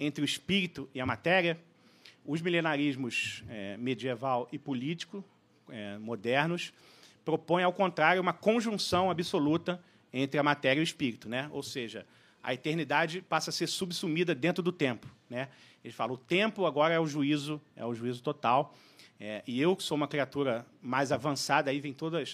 entre 0.00 0.22
o 0.22 0.24
espírito 0.24 0.88
e 0.94 1.00
a 1.00 1.06
matéria, 1.06 1.58
os 2.24 2.40
milenarismos 2.40 3.44
é, 3.48 3.76
medieval 3.76 4.48
e 4.52 4.58
político 4.58 5.24
é, 5.70 5.98
modernos 5.98 6.72
propõem, 7.24 7.62
ao 7.62 7.72
contrário, 7.74 8.22
uma 8.22 8.32
conjunção 8.32 9.10
absoluta 9.10 9.82
entre 10.10 10.40
a 10.40 10.42
matéria 10.42 10.80
e 10.80 10.82
o 10.82 10.84
espírito, 10.84 11.28
né? 11.28 11.46
Ou 11.52 11.62
seja, 11.62 12.06
a 12.42 12.54
eternidade 12.54 13.20
passa 13.20 13.50
a 13.50 13.52
ser 13.52 13.66
subsumida 13.66 14.34
dentro 14.34 14.62
do 14.62 14.72
tempo, 14.72 15.06
né? 15.28 15.48
Ele 15.84 15.92
fala: 15.92 16.12
o 16.12 16.16
tempo 16.16 16.64
agora 16.64 16.94
é 16.94 16.98
o 16.98 17.06
juízo, 17.06 17.60
é 17.76 17.84
o 17.84 17.94
juízo 17.94 18.22
total. 18.22 18.74
É, 19.20 19.42
e 19.46 19.60
eu, 19.60 19.74
que 19.74 19.82
sou 19.82 19.96
uma 19.96 20.06
criatura 20.06 20.64
mais 20.80 21.10
avançada, 21.10 21.70
aí 21.70 21.80
vem 21.80 21.92
todo 21.92 22.18
é, 22.18 22.24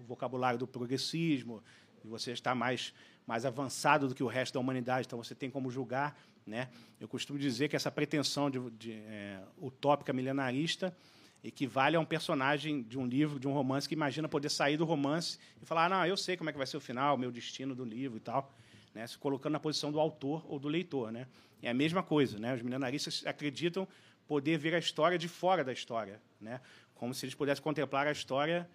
o 0.00 0.04
vocabulário 0.04 0.58
do 0.58 0.66
progressismo, 0.66 1.62
e 2.04 2.08
você 2.08 2.32
está 2.32 2.54
mais, 2.54 2.92
mais 3.26 3.46
avançado 3.46 4.08
do 4.08 4.14
que 4.14 4.22
o 4.22 4.26
resto 4.26 4.54
da 4.54 4.60
humanidade, 4.60 5.06
então 5.06 5.22
você 5.22 5.34
tem 5.34 5.50
como 5.50 5.70
julgar. 5.70 6.18
Né? 6.46 6.68
Eu 7.00 7.08
costumo 7.08 7.38
dizer 7.38 7.68
que 7.68 7.76
essa 7.76 7.90
pretensão 7.90 8.50
de, 8.50 8.58
de 8.70 8.92
é, 8.92 9.40
utópica 9.62 10.12
milenarista 10.12 10.94
equivale 11.42 11.96
a 11.96 12.00
um 12.00 12.04
personagem 12.04 12.82
de 12.82 12.98
um 12.98 13.06
livro, 13.06 13.38
de 13.38 13.46
um 13.46 13.52
romance, 13.52 13.88
que 13.88 13.94
imagina 13.94 14.28
poder 14.28 14.50
sair 14.50 14.76
do 14.76 14.84
romance 14.84 15.38
e 15.62 15.64
falar: 15.64 15.86
ah, 15.86 15.88
não, 15.88 16.06
eu 16.06 16.16
sei 16.16 16.36
como 16.36 16.50
é 16.50 16.52
que 16.52 16.58
vai 16.58 16.66
ser 16.66 16.76
o 16.76 16.80
final, 16.80 17.16
meu 17.16 17.30
destino 17.30 17.74
do 17.74 17.84
livro 17.84 18.16
e 18.16 18.20
tal 18.20 18.52
né, 18.94 19.06
se 19.06 19.18
colocando 19.18 19.52
na 19.54 19.60
posição 19.60 19.90
do 19.90 19.98
autor 19.98 20.44
ou 20.48 20.58
do 20.58 20.68
leitor. 20.68 21.10
Né? 21.10 21.26
É 21.60 21.68
a 21.68 21.74
mesma 21.74 22.02
coisa. 22.02 22.38
Né? 22.38 22.54
Os 22.54 22.62
milenaristas 22.62 23.24
acreditam 23.26 23.88
poder 24.26 24.58
ver 24.58 24.74
a 24.74 24.78
história 24.78 25.18
de 25.18 25.28
fora 25.28 25.62
da 25.64 25.72
história, 25.72 26.20
né? 26.40 26.60
como 26.94 27.12
se 27.14 27.24
eles 27.24 27.34
pudessem 27.34 27.62
contemplar 27.62 28.06
a 28.06 28.12
história 28.12 28.68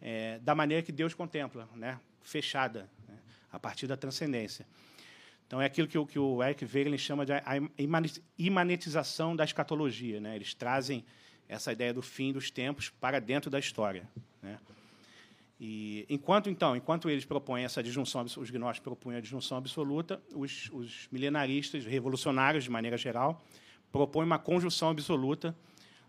é, 0.00 0.38
da 0.40 0.54
maneira 0.54 0.82
que 0.82 0.92
Deus 0.92 1.14
contempla, 1.14 1.68
né? 1.74 2.00
fechada, 2.22 2.90
né? 3.08 3.18
a 3.52 3.58
partir 3.58 3.86
da 3.86 3.96
transcendência. 3.96 4.66
Então, 5.46 5.60
é 5.62 5.66
aquilo 5.66 5.86
que 5.86 5.96
o, 5.96 6.04
que 6.04 6.18
o 6.18 6.42
Eric 6.42 6.64
Wegelin 6.64 6.98
chama 6.98 7.24
de 7.24 7.32
a 7.32 7.42
imanetização 8.36 9.36
da 9.36 9.44
escatologia. 9.44 10.20
Né? 10.20 10.34
Eles 10.34 10.54
trazem 10.54 11.04
essa 11.48 11.72
ideia 11.72 11.94
do 11.94 12.02
fim 12.02 12.32
dos 12.32 12.50
tempos 12.50 12.90
para 12.90 13.20
dentro 13.20 13.48
da 13.48 13.58
história. 13.58 14.08
Né? 14.42 14.58
E 15.58 16.04
enquanto 16.08 16.50
então, 16.50 16.76
enquanto 16.76 17.08
eles 17.08 17.24
propõem 17.24 17.64
essa 17.64 17.82
disjunção, 17.82 18.22
os 18.22 18.50
gnósticos 18.50 18.84
propõem 18.84 19.16
a 19.16 19.20
disjunção 19.20 19.56
absoluta, 19.56 20.20
os, 20.34 20.68
os 20.72 21.08
milenaristas, 21.10 21.84
revolucionários 21.86 22.64
de 22.64 22.70
maneira 22.70 22.96
geral, 22.96 23.42
propõem 23.92 24.26
uma 24.26 24.38
conjunção 24.38 24.90
absoluta 24.90 25.54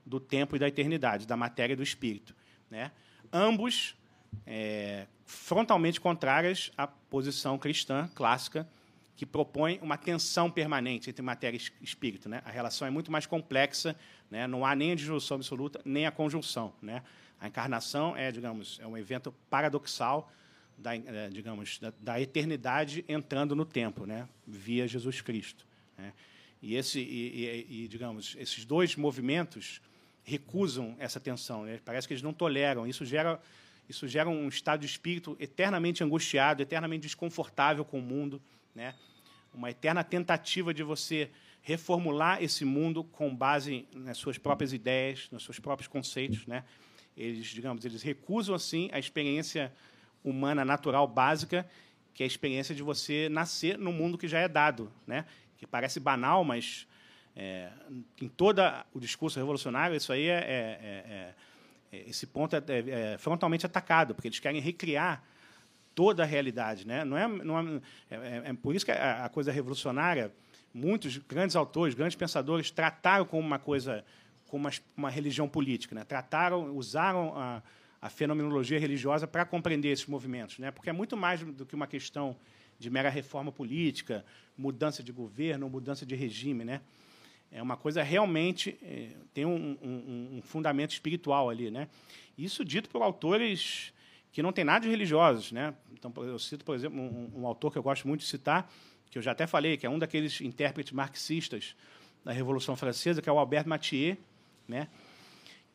do 0.05 0.19
tempo 0.19 0.55
e 0.55 0.59
da 0.59 0.67
eternidade, 0.67 1.27
da 1.27 1.35
matéria 1.35 1.73
e 1.73 1.75
do 1.75 1.83
espírito, 1.83 2.35
né? 2.69 2.91
Ambos 3.31 3.95
é, 4.45 5.07
frontalmente 5.25 5.99
contrárias 5.99 6.71
à 6.77 6.87
posição 6.87 7.57
cristã 7.57 8.09
clássica 8.15 8.67
que 9.15 9.25
propõe 9.25 9.79
uma 9.81 9.97
tensão 9.97 10.49
permanente 10.49 11.09
entre 11.09 11.21
matéria 11.21 11.57
e 11.57 11.83
espírito, 11.83 12.29
né? 12.29 12.41
A 12.45 12.51
relação 12.51 12.87
é 12.87 12.91
muito 12.91 13.11
mais 13.11 13.25
complexa, 13.25 13.95
né? 14.29 14.47
Não 14.47 14.65
há 14.65 14.75
nem 14.75 14.91
a 14.91 14.95
disjunção 14.95 15.35
absoluta 15.35 15.81
nem 15.83 16.05
a 16.05 16.11
conjunção, 16.11 16.73
né? 16.81 17.03
A 17.39 17.47
encarnação 17.47 18.15
é, 18.15 18.31
digamos, 18.31 18.79
é 18.81 18.87
um 18.87 18.97
evento 18.97 19.33
paradoxal 19.49 20.31
da, 20.77 20.95
é, 20.95 21.29
digamos, 21.29 21.79
da, 21.79 21.93
da, 21.99 22.21
eternidade 22.21 23.03
entrando 23.07 23.55
no 23.55 23.65
tempo, 23.65 24.05
né, 24.05 24.27
via 24.45 24.87
Jesus 24.87 25.21
Cristo. 25.21 25.65
Né? 25.97 26.13
E 26.61 26.75
esse, 26.75 26.99
e, 26.99 27.83
e, 27.83 27.87
digamos, 27.87 28.35
esses 28.39 28.65
dois 28.65 28.95
movimentos 28.95 29.81
recusam 30.23 30.95
essa 30.99 31.19
tensão. 31.19 31.63
Né? 31.63 31.79
Parece 31.83 32.07
que 32.07 32.13
eles 32.13 32.23
não 32.23 32.33
toleram. 32.33 32.87
Isso 32.87 33.05
gera, 33.05 33.39
isso 33.87 34.07
gera 34.07 34.29
um 34.29 34.47
estado 34.47 34.81
de 34.81 34.85
espírito 34.85 35.37
eternamente 35.39 36.03
angustiado, 36.03 36.61
eternamente 36.61 37.03
desconfortável 37.03 37.85
com 37.85 37.99
o 37.99 38.01
mundo, 38.01 38.41
né? 38.75 38.93
Uma 39.53 39.71
eterna 39.71 40.03
tentativa 40.03 40.73
de 40.73 40.83
você 40.83 41.31
reformular 41.61 42.43
esse 42.43 42.63
mundo 42.63 43.03
com 43.03 43.35
base 43.35 43.87
nas 43.93 44.17
suas 44.17 44.37
próprias 44.37 44.71
ideias, 44.71 45.27
nos 45.31 45.43
seus 45.43 45.59
próprios 45.59 45.87
conceitos, 45.87 46.45
né? 46.45 46.63
Eles, 47.15 47.47
digamos, 47.47 47.83
eles 47.83 48.03
recusam 48.03 48.53
assim 48.53 48.89
a 48.91 48.99
experiência 48.99 49.73
humana 50.23 50.63
natural 50.63 51.07
básica, 51.07 51.67
que 52.13 52.21
é 52.21 52.25
a 52.25 52.27
experiência 52.27 52.75
de 52.75 52.83
você 52.83 53.29
nascer 53.29 53.77
no 53.77 53.91
mundo 53.91 54.17
que 54.17 54.27
já 54.27 54.39
é 54.39 54.47
dado, 54.47 54.91
né? 55.05 55.25
Que 55.57 55.65
parece 55.67 55.99
banal, 55.99 56.43
mas 56.43 56.87
é, 57.35 57.69
em 58.21 58.27
todo 58.27 58.61
o 58.93 58.99
discurso 58.99 59.39
revolucionário 59.39 59.95
isso 59.95 60.11
aí 60.11 60.27
é, 60.27 60.33
é, 60.33 61.33
é, 61.91 61.97
é 61.97 62.09
esse 62.09 62.27
ponto 62.27 62.55
é, 62.55 62.61
é, 62.67 63.17
frontalmente 63.17 63.65
atacado, 63.65 64.15
porque 64.15 64.27
eles 64.27 64.39
querem 64.39 64.61
recriar 64.61 65.23
toda 65.93 66.23
a 66.23 66.25
realidade, 66.25 66.85
né? 66.85 67.03
Não 67.03 67.17
é, 67.17 67.27
não 67.27 67.81
é, 68.09 68.53
por 68.53 68.75
isso 68.75 68.85
que 68.85 68.91
a, 68.91 69.25
a 69.25 69.29
coisa 69.29 69.51
revolucionária, 69.51 70.31
muitos 70.73 71.17
grandes 71.17 71.55
autores, 71.55 71.95
grandes 71.95 72.15
pensadores 72.15 72.69
trataram 72.69 73.25
como 73.25 73.45
uma 73.45 73.57
coisa 73.57 74.05
com 74.47 74.57
uma, 74.57 74.71
uma 74.95 75.09
religião 75.09 75.47
política. 75.47 75.93
Né? 75.93 76.03
Trataram, 76.03 76.75
usaram 76.75 77.33
a, 77.35 77.61
a 78.01 78.09
fenomenologia 78.09 78.79
religiosa 78.79 79.27
para 79.27 79.45
compreender 79.45 79.89
esses 79.91 80.05
movimentos, 80.05 80.59
né? 80.59 80.71
porque 80.71 80.89
é 80.89 80.93
muito 80.93 81.15
mais 81.15 81.41
do 81.41 81.65
que 81.65 81.75
uma 81.75 81.87
questão 81.87 82.35
de 82.79 82.89
mera 82.89 83.09
reforma 83.09 83.51
política, 83.51 84.25
mudança 84.57 85.01
de 85.01 85.11
governo, 85.11 85.69
mudança 85.69 86.05
de 86.05 86.15
regime. 86.15 86.63
Né? 86.63 86.81
é 87.51 87.61
uma 87.61 87.77
coisa 87.77 88.03
realmente 88.03 88.77
é, 88.81 89.09
tem 89.33 89.45
um, 89.45 89.77
um, 89.81 90.37
um, 90.37 90.41
fundamento 90.41 90.91
espiritual 90.91 91.49
ali, 91.49 91.71
né? 91.71 91.87
Isso 92.37 92.63
dito 92.63 92.89
por 92.89 93.01
autores 93.01 93.93
que 94.31 94.41
não 94.41 94.51
tem 94.51 94.63
nada 94.63 94.81
de 94.81 94.89
religiosos, 94.89 95.51
né? 95.51 95.73
Então 95.93 96.11
eu 96.23 96.37
cito, 96.37 96.65
por 96.65 96.75
exemplo, 96.75 96.99
um, 96.99 97.41
um, 97.41 97.47
autor 97.47 97.71
que 97.71 97.77
eu 97.77 97.83
gosto 97.83 98.07
muito 98.07 98.21
de 98.21 98.27
citar, 98.27 98.71
que 99.09 99.17
eu 99.17 99.21
já 99.21 99.31
até 99.31 99.47
falei, 99.47 99.77
que 99.77 99.85
é 99.85 99.89
um 99.89 99.97
daqueles 99.97 100.41
intérpretes 100.41 100.91
marxistas 100.91 101.75
da 102.23 102.31
Revolução 102.31 102.75
Francesa, 102.75 103.21
que 103.21 103.29
é 103.29 103.31
o 103.31 103.39
Albert 103.39 103.67
Mathieu, 103.67 104.17
né? 104.67 104.87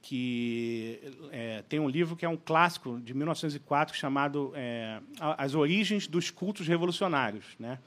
Que 0.02 1.00
é, 1.30 1.62
tem 1.68 1.78
um 1.80 1.88
livro 1.88 2.16
que 2.16 2.24
é 2.24 2.28
um 2.28 2.36
clássico 2.36 3.00
de 3.00 3.14
1904 3.14 3.96
chamado 3.96 4.52
é, 4.54 5.00
As 5.38 5.54
Origens 5.54 6.06
dos 6.06 6.30
Cultos 6.30 6.66
Revolucionários, 6.66 7.44
né? 7.58 7.78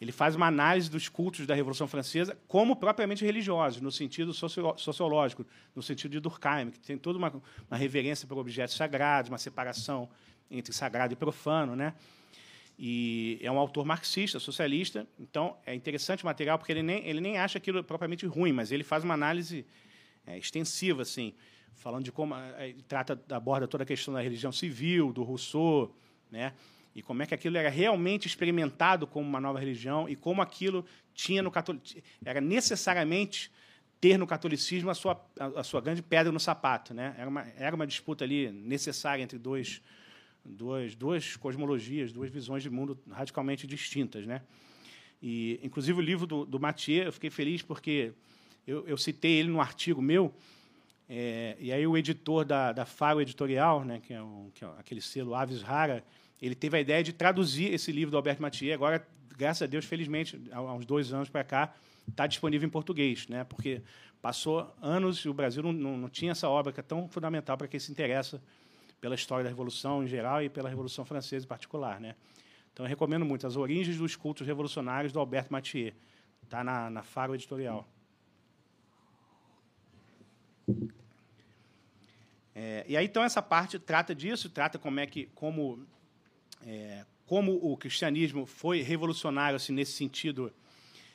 Ele 0.00 0.12
faz 0.12 0.34
uma 0.34 0.46
análise 0.46 0.90
dos 0.90 1.10
cultos 1.10 1.46
da 1.46 1.54
Revolução 1.54 1.86
Francesa 1.86 2.38
como 2.48 2.74
propriamente 2.74 3.22
religiosos, 3.22 3.82
no 3.82 3.92
sentido 3.92 4.32
sociológico, 4.32 5.44
no 5.76 5.82
sentido 5.82 6.12
de 6.12 6.20
Durkheim, 6.20 6.70
que 6.70 6.80
tem 6.80 6.96
toda 6.96 7.18
uma, 7.18 7.30
uma 7.70 7.76
reverência 7.76 8.26
por 8.26 8.38
objetos 8.38 8.74
sagrados, 8.76 9.28
uma 9.28 9.36
separação 9.36 10.08
entre 10.50 10.72
sagrado 10.72 11.12
e 11.12 11.16
profano, 11.16 11.76
né? 11.76 11.92
E 12.78 13.38
é 13.42 13.52
um 13.52 13.58
autor 13.58 13.84
marxista, 13.84 14.40
socialista, 14.40 15.06
então 15.18 15.54
é 15.66 15.74
interessante 15.74 16.22
o 16.22 16.26
material 16.26 16.58
porque 16.58 16.72
ele 16.72 16.82
nem 16.82 17.06
ele 17.06 17.20
nem 17.20 17.36
acha 17.36 17.58
aquilo 17.58 17.84
propriamente 17.84 18.24
ruim, 18.24 18.52
mas 18.52 18.72
ele 18.72 18.82
faz 18.82 19.04
uma 19.04 19.12
análise 19.12 19.66
é, 20.26 20.38
extensiva, 20.38 21.02
assim, 21.02 21.34
falando 21.74 22.04
de 22.04 22.12
como 22.12 22.34
é, 22.34 22.74
trata 22.86 23.20
aborda 23.30 23.66
toda 23.66 23.84
a 23.84 23.86
questão 23.86 24.14
da 24.14 24.20
religião 24.20 24.52
civil, 24.52 25.12
do 25.12 25.22
Rousseau, 25.22 25.94
né? 26.30 26.52
e 26.94 27.02
como 27.02 27.22
é 27.22 27.26
que 27.26 27.34
aquilo 27.34 27.56
era 27.56 27.70
realmente 27.70 28.26
experimentado 28.26 29.06
como 29.06 29.26
uma 29.26 29.40
nova 29.40 29.58
religião 29.58 30.08
e 30.08 30.16
como 30.16 30.42
aquilo 30.42 30.84
tinha 31.14 31.42
no 31.42 31.50
catolicismo, 31.50 32.02
era 32.24 32.40
necessariamente 32.40 33.50
ter 34.00 34.16
no 34.16 34.26
catolicismo 34.26 34.90
a 34.90 34.94
sua, 34.94 35.20
a, 35.56 35.62
sua 35.62 35.80
grande 35.80 36.02
pedra 36.02 36.32
no 36.32 36.40
sapato. 36.40 36.94
Né? 36.94 37.14
Era, 37.18 37.28
uma, 37.28 37.46
era 37.56 37.76
uma 37.76 37.86
disputa 37.86 38.24
ali 38.24 38.50
necessária 38.50 39.22
entre 39.22 39.38
dois, 39.38 39.82
duas, 40.44 40.94
duas 40.94 41.36
cosmologias, 41.36 42.12
duas 42.12 42.30
visões 42.30 42.62
de 42.62 42.70
mundo 42.70 42.98
radicalmente 43.10 43.66
distintas. 43.66 44.26
Né? 44.26 44.40
E, 45.22 45.60
inclusive, 45.62 45.98
o 45.98 46.02
livro 46.02 46.26
do, 46.26 46.46
do 46.46 46.58
Mathieu, 46.58 47.04
eu 47.04 47.12
fiquei 47.12 47.28
feliz 47.28 47.60
porque 47.62 48.12
eu, 48.70 48.86
eu 48.86 48.96
citei 48.96 49.32
ele 49.32 49.48
num 49.48 49.60
artigo 49.60 50.00
meu, 50.00 50.32
é, 51.08 51.56
e 51.58 51.72
aí 51.72 51.84
o 51.84 51.96
editor 51.98 52.44
da, 52.44 52.72
da 52.72 52.86
Faro 52.86 53.20
Editorial, 53.20 53.84
né, 53.84 54.00
que, 54.00 54.14
é 54.14 54.22
o, 54.22 54.50
que 54.54 54.64
é 54.64 54.68
aquele 54.78 55.00
selo 55.00 55.34
Aves 55.34 55.60
Rara, 55.60 56.04
ele 56.40 56.54
teve 56.54 56.76
a 56.76 56.80
ideia 56.80 57.02
de 57.02 57.12
traduzir 57.12 57.72
esse 57.74 57.90
livro 57.90 58.12
do 58.12 58.16
Alberto 58.16 58.40
Mathieu. 58.40 58.72
Agora, 58.72 59.04
graças 59.36 59.62
a 59.62 59.66
Deus, 59.66 59.84
felizmente, 59.84 60.40
há 60.52 60.62
uns 60.72 60.86
dois 60.86 61.12
anos 61.12 61.28
para 61.28 61.42
cá, 61.42 61.74
está 62.08 62.28
disponível 62.28 62.66
em 62.66 62.70
português, 62.70 63.26
né? 63.26 63.42
porque 63.42 63.82
passou 64.22 64.72
anos 64.80 65.18
e 65.18 65.28
o 65.28 65.34
Brasil 65.34 65.64
não, 65.64 65.72
não, 65.72 65.98
não 65.98 66.08
tinha 66.08 66.30
essa 66.30 66.48
obra 66.48 66.72
que 66.72 66.78
é 66.78 66.82
tão 66.82 67.08
fundamental 67.08 67.58
para 67.58 67.66
quem 67.66 67.80
se 67.80 67.90
interessa 67.90 68.40
pela 69.00 69.16
história 69.16 69.42
da 69.42 69.50
Revolução 69.50 70.04
em 70.04 70.06
geral 70.06 70.42
e 70.42 70.48
pela 70.48 70.68
Revolução 70.68 71.04
Francesa 71.04 71.44
em 71.44 71.48
particular. 71.48 72.00
Né? 72.00 72.14
Então, 72.72 72.86
eu 72.86 72.88
recomendo 72.88 73.24
muito 73.24 73.46
As 73.46 73.56
Origens 73.56 73.98
dos 73.98 74.14
Cultos 74.14 74.46
Revolucionários, 74.46 75.12
do 75.12 75.18
Alberto 75.18 75.52
Mathieu. 75.52 75.92
Está 76.44 76.62
na, 76.62 76.88
na 76.88 77.02
Faro 77.02 77.34
Editorial. 77.34 77.88
É, 82.54 82.84
e 82.88 82.96
aí, 82.96 83.06
então, 83.06 83.22
essa 83.22 83.40
parte 83.40 83.78
trata 83.78 84.14
disso, 84.14 84.50
trata 84.50 84.78
como 84.78 85.00
é 85.00 85.06
que, 85.06 85.26
como 85.34 85.86
é, 86.66 87.04
como 87.30 87.52
o 87.62 87.76
cristianismo 87.76 88.44
foi 88.44 88.82
revolucionário 88.82 89.54
assim, 89.54 89.72
nesse 89.72 89.92
sentido 89.92 90.52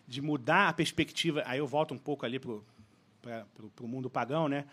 de 0.08 0.22
mudar 0.22 0.70
a 0.70 0.74
perspectiva. 0.74 1.44
Aí 1.46 1.60
eu 1.60 1.68
volto 1.68 1.94
um 1.94 1.98
pouco 1.98 2.26
ali 2.26 2.40
para 2.40 2.54
o 3.82 3.88
mundo 3.88 4.10
pagão, 4.10 4.48
né? 4.48 4.66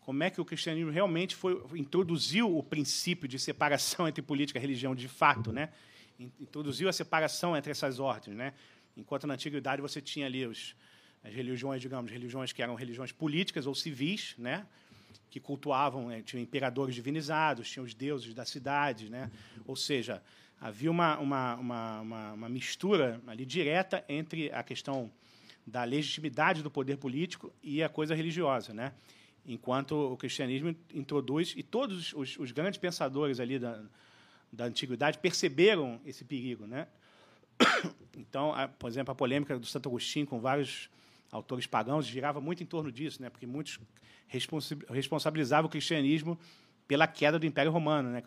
Como 0.00 0.22
é 0.22 0.30
que 0.30 0.40
o 0.40 0.44
cristianismo 0.44 0.92
realmente 0.92 1.34
foi 1.34 1.60
introduziu 1.74 2.56
o 2.56 2.62
princípio 2.62 3.26
de 3.26 3.40
separação 3.40 4.06
entre 4.08 4.22
política 4.22 4.58
e 4.58 4.62
religião 4.62 4.94
de 4.94 5.08
fato, 5.08 5.52
né? 5.52 5.70
Introduziu 6.18 6.88
a 6.88 6.92
separação 6.92 7.56
entre 7.56 7.72
essas 7.72 7.98
ordens, 7.98 8.36
né? 8.36 8.54
Enquanto 8.96 9.26
na 9.26 9.34
antiguidade 9.34 9.82
você 9.82 10.00
tinha 10.00 10.26
ali 10.26 10.46
os, 10.46 10.76
as 11.24 11.32
religiões, 11.32 11.80
digamos, 11.80 12.12
religiões 12.12 12.52
que 12.52 12.62
eram 12.62 12.74
religiões 12.74 13.10
políticas 13.10 13.66
ou 13.66 13.74
civis, 13.74 14.34
né? 14.36 14.66
que 15.30 15.40
cultuavam, 15.40 16.06
né, 16.08 16.22
tinham 16.22 16.40
imperadores 16.40 16.94
divinizados, 16.94 17.68
tinham 17.68 17.84
os 17.84 17.92
deuses 17.92 18.32
da 18.34 18.44
cidade, 18.44 19.10
né? 19.10 19.28
ou 19.66 19.74
seja, 19.74 20.22
havia 20.60 20.88
uma, 20.88 21.18
uma, 21.18 21.54
uma, 21.56 22.32
uma, 22.34 22.48
mistura 22.48 23.20
ali 23.26 23.44
direta 23.44 24.04
entre 24.08 24.52
a 24.52 24.62
questão 24.62 25.10
da 25.66 25.82
legitimidade 25.82 26.62
do 26.62 26.70
poder 26.70 26.98
político 26.98 27.52
e 27.64 27.82
a 27.82 27.88
coisa 27.88 28.14
religiosa, 28.14 28.72
né? 28.72 28.92
enquanto 29.44 29.92
o 30.12 30.16
cristianismo 30.16 30.76
introduz, 30.94 31.52
e 31.56 31.64
todos 31.64 32.12
os, 32.12 32.38
os 32.38 32.52
grandes 32.52 32.78
pensadores 32.78 33.40
ali 33.40 33.58
da, 33.58 33.82
da 34.52 34.66
antiguidade 34.66 35.18
perceberam 35.18 36.00
esse 36.06 36.24
perigo. 36.24 36.66
Né? 36.66 36.86
Então, 38.16 38.54
a, 38.54 38.68
por 38.68 38.88
exemplo, 38.88 39.10
a 39.10 39.14
polêmica 39.14 39.58
do 39.58 39.66
Santo 39.66 39.88
Agostinho 39.88 40.24
com 40.24 40.38
vários 40.38 40.88
autores 41.30 41.66
pagãos 41.66 42.06
girava 42.06 42.40
muito 42.40 42.62
em 42.62 42.66
torno 42.66 42.90
disso, 42.90 43.20
né? 43.20 43.30
porque 43.30 43.46
muitos 43.46 43.78
responsabilizavam 44.90 45.66
o 45.66 45.70
cristianismo 45.70 46.38
pela 46.86 47.06
queda 47.06 47.38
do 47.38 47.46
Império 47.46 47.72
Romano. 47.72 48.10
Né? 48.10 48.22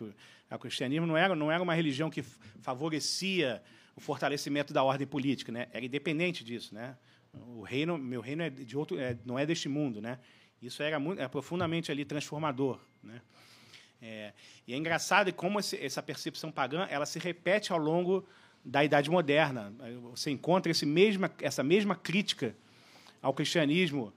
O 0.51 0.59
cristianismo 0.59 1.05
não 1.05 1.17
era, 1.17 1.35
não 1.35 1.51
era 1.51 1.61
uma 1.61 1.73
religião 1.73 2.09
que 2.09 2.21
favorecia 2.21 3.61
o 3.95 4.01
fortalecimento 4.01 4.73
da 4.73 4.83
ordem 4.83 5.07
política, 5.07 5.51
né? 5.51 5.67
era 5.71 5.85
independente 5.85 6.43
disso. 6.43 6.73
Né? 6.73 6.95
O 7.33 7.61
reino, 7.61 7.97
meu 7.97 8.21
reino 8.21 8.43
é 8.43 8.49
de 8.49 8.77
outro, 8.77 8.99
é, 8.99 9.17
não 9.25 9.37
é 9.37 9.45
deste 9.45 9.67
mundo. 9.67 10.01
Né? 10.01 10.19
Isso 10.61 10.81
era, 10.83 10.99
muito, 10.99 11.21
é 11.21 11.27
profundamente 11.27 11.91
ali 11.91 12.05
transformador. 12.05 12.79
Né? 13.03 13.21
É, 14.01 14.33
e 14.67 14.73
é 14.73 14.77
engraçado 14.77 15.31
como 15.33 15.59
esse, 15.59 15.77
essa 15.83 16.03
percepção 16.03 16.51
pagã 16.51 16.87
ela 16.89 17.05
se 17.05 17.19
repete 17.19 17.71
ao 17.71 17.79
longo 17.79 18.27
da 18.63 18.83
Idade 18.83 19.09
Moderna. 19.09 19.73
Você 20.11 20.29
encontra 20.29 20.71
esse 20.71 20.85
mesma, 20.85 21.31
essa 21.41 21.63
mesma 21.63 21.95
crítica 21.95 22.55
ao 23.27 23.33
cristianismo 23.33 24.13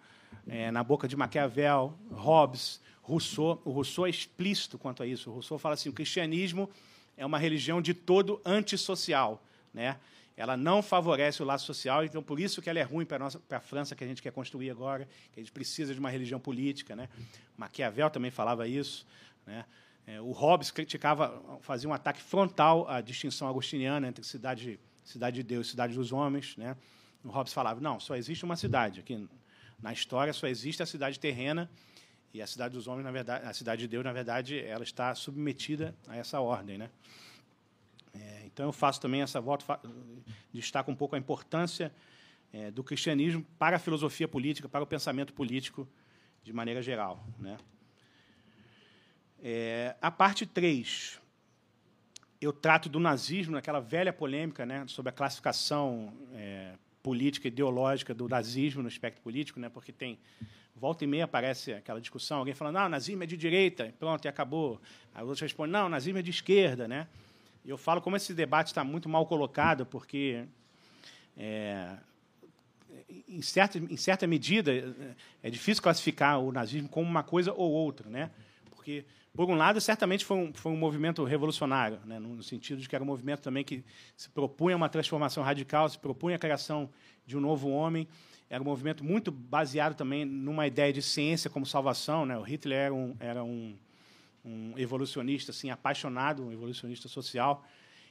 é, 0.47 0.71
na 0.71 0.85
boca 0.85 1.09
de 1.09 1.17
Maquiavel, 1.17 1.99
Hobbes, 2.13 2.81
Rousseau. 3.03 3.61
O 3.65 3.73
Rousseau 3.73 4.07
é 4.07 4.11
explícito 4.11 4.79
quanto 4.79 5.03
a 5.03 5.07
isso. 5.07 5.31
O 5.31 5.35
Rousseau 5.35 5.59
fala 5.59 5.75
assim: 5.75 5.89
o 5.89 5.93
cristianismo 5.93 6.71
é 7.17 7.27
uma 7.27 7.37
religião 7.37 7.83
de 7.83 7.93
todo 7.93 8.41
antissocial, 8.45 9.43
né? 9.75 9.99
Ela 10.37 10.57
não 10.57 10.81
favorece 10.81 11.43
o 11.43 11.45
laço 11.45 11.67
social, 11.67 12.05
então 12.05 12.23
por 12.23 12.39
isso 12.39 12.63
que 12.63 12.71
ela 12.71 12.79
é 12.79 12.83
ruim 12.83 13.05
para 13.05 13.27
a 13.27 13.61
França 13.61 13.97
que 13.97 14.05
a 14.05 14.07
gente 14.07 14.23
quer 14.23 14.33
construir 14.33 14.71
agora, 14.71 15.07
que 15.33 15.41
a 15.41 15.43
gente 15.43 15.53
precisa 15.53 15.93
de 15.93 15.99
uma 15.99 16.09
religião 16.09 16.39
política, 16.39 16.95
né? 16.95 17.09
Maquiavel 17.59 18.09
também 18.11 18.31
falava 18.31 18.69
isso, 18.69 19.05
né? 19.45 19.65
É, 20.07 20.21
o 20.21 20.31
Hobbes 20.31 20.71
criticava, 20.71 21.43
fazia 21.61 21.89
um 21.89 21.93
ataque 21.93 22.23
frontal 22.23 22.89
à 22.89 23.01
distinção 23.01 23.49
agostiniana 23.49 24.07
entre 24.07 24.25
cidade, 24.25 24.79
cidade 25.05 25.37
de 25.37 25.43
Deus 25.43 25.67
e 25.67 25.71
cidade 25.71 25.95
dos 25.95 26.13
homens, 26.13 26.57
né? 26.57 26.77
O 27.25 27.29
Hobbes 27.29 27.53
falava: 27.53 27.81
não, 27.81 28.01
só 28.01 28.17
existe 28.17 28.45
uma 28.45 28.57
cidade. 28.57 29.01
Aqui 29.01 29.29
na 29.81 29.93
história 29.93 30.33
só 30.33 30.47
existe 30.47 30.83
a 30.83 30.87
cidade 30.87 31.19
terrena 31.19 31.71
e 32.33 32.41
a 32.41 32.47
cidade 32.47 32.75
dos 32.75 32.87
homens, 32.87 33.05
na 33.05 33.11
verdade, 33.11 33.47
a 33.47 33.53
cidade 33.53 33.83
de 33.83 33.89
Deus, 33.89 34.05
na 34.05 34.13
verdade, 34.13 34.59
ela 34.61 34.85
está 34.85 35.15
submetida 35.15 35.95
a 36.07 36.17
essa 36.17 36.41
ordem, 36.41 36.79
né? 36.79 36.91
É, 38.15 38.43
então 38.47 38.67
eu 38.67 38.73
faço 38.73 39.01
também 39.01 39.23
essa 39.23 39.41
volta, 39.41 39.81
destaco 40.53 40.91
um 40.91 40.97
pouco 40.97 41.17
a 41.17 41.19
importância 41.19 41.93
é, 42.53 42.71
do 42.71 42.83
cristianismo 42.83 43.45
para 43.59 43.77
a 43.77 43.79
filosofia 43.79 44.29
política, 44.29 44.69
para 44.69 44.83
o 44.83 44.87
pensamento 44.87 45.33
político 45.33 45.89
de 46.43 46.53
maneira 46.53 46.83
geral, 46.83 47.25
né? 47.39 47.57
É, 49.43 49.97
a 50.03 50.11
parte 50.11 50.45
3, 50.45 51.19
eu 52.41 52.53
trato 52.53 52.89
do 52.89 53.01
nazismo, 53.01 53.55
naquela 53.55 53.81
velha 53.81 54.13
polêmica 54.13 54.67
né, 54.67 54.85
sobre 54.87 55.09
a 55.09 55.13
classificação 55.13 56.13
é, 56.35 56.75
política 57.03 57.49
ideológica 57.49 58.15
do 58.15 58.29
nazismo 58.29 58.83
no 58.83 58.89
espectro 58.89 59.23
político, 59.23 59.59
né? 59.59 59.69
Porque 59.69 59.93
tem 59.93 60.19
volta 60.75 61.05
e 61.05 61.07
meia 61.07 61.25
aparece 61.25 61.75
aquela 61.75 62.01
discussão, 62.01 62.39
alguém 62.39 62.55
falando, 62.55 62.77
não, 62.77 62.89
nazismo 62.89 63.23
é 63.23 63.27
de 63.27 63.37
direita, 63.37 63.93
pronto, 63.99 64.25
e 64.25 64.29
acabou. 64.29 64.81
Aí 65.15 65.23
outros 65.23 65.41
respondem, 65.41 65.73
não, 65.73 65.89
nazismo 65.89 66.19
é 66.19 66.23
de 66.23 66.31
esquerda, 66.31 66.89
né? 66.89 67.07
E 67.65 67.69
eu 67.69 67.77
falo 67.77 68.01
como 68.01 68.17
esse 68.17 68.33
debate 68.33 68.69
está 68.69 68.83
muito 68.83 69.09
mal 69.09 69.27
colocado, 69.27 69.85
porque 69.85 70.47
é, 71.37 71.97
em, 73.29 73.43
certa, 73.43 73.79
em 73.79 73.97
certa 73.97 74.27
medida 74.27 74.73
é 75.43 75.51
difícil 75.51 75.83
classificar 75.83 76.41
o 76.41 76.51
nazismo 76.51 76.89
como 76.89 77.09
uma 77.09 77.23
coisa 77.23 77.53
ou 77.53 77.71
outra, 77.71 78.09
né? 78.09 78.31
Porque 78.71 79.05
por 79.33 79.49
um 79.49 79.55
lado, 79.55 79.81
certamente 79.81 80.25
foi 80.25 80.37
um, 80.37 80.53
foi 80.53 80.73
um 80.73 80.77
movimento 80.77 81.23
revolucionário, 81.25 82.01
né, 82.05 82.19
no 82.19 82.43
sentido 82.43 82.81
de 82.81 82.89
que 82.89 82.95
era 82.95 83.03
um 83.03 83.07
movimento 83.07 83.41
também 83.41 83.63
que 83.63 83.85
se 84.17 84.29
propunha 84.29 84.77
uma 84.77 84.89
transformação 84.89 85.43
radical, 85.43 85.89
se 85.89 85.99
propunha 85.99 86.37
a 86.37 86.39
criação 86.39 86.91
de 87.27 87.37
um 87.37 87.41
novo 87.41 87.71
homem. 87.71 88.09
Era 88.49 88.61
um 88.61 88.67
movimento 88.67 89.05
muito 89.05 89.31
baseado 89.31 89.95
também 89.95 90.25
numa 90.25 90.67
ideia 90.67 90.93
de 90.93 91.01
ciência 91.01 91.49
como 91.49 91.65
salvação. 91.65 92.27
Né? 92.27 92.37
O 92.37 92.43
Hitler 92.43 92.79
era 92.79 92.95
um, 92.95 93.17
era 93.21 93.45
um, 93.45 93.77
um 94.45 94.75
evolucionista 94.77 95.53
assim, 95.53 95.71
apaixonado, 95.71 96.45
um 96.45 96.53
evolucionista 96.53 97.07
social. 97.07 97.65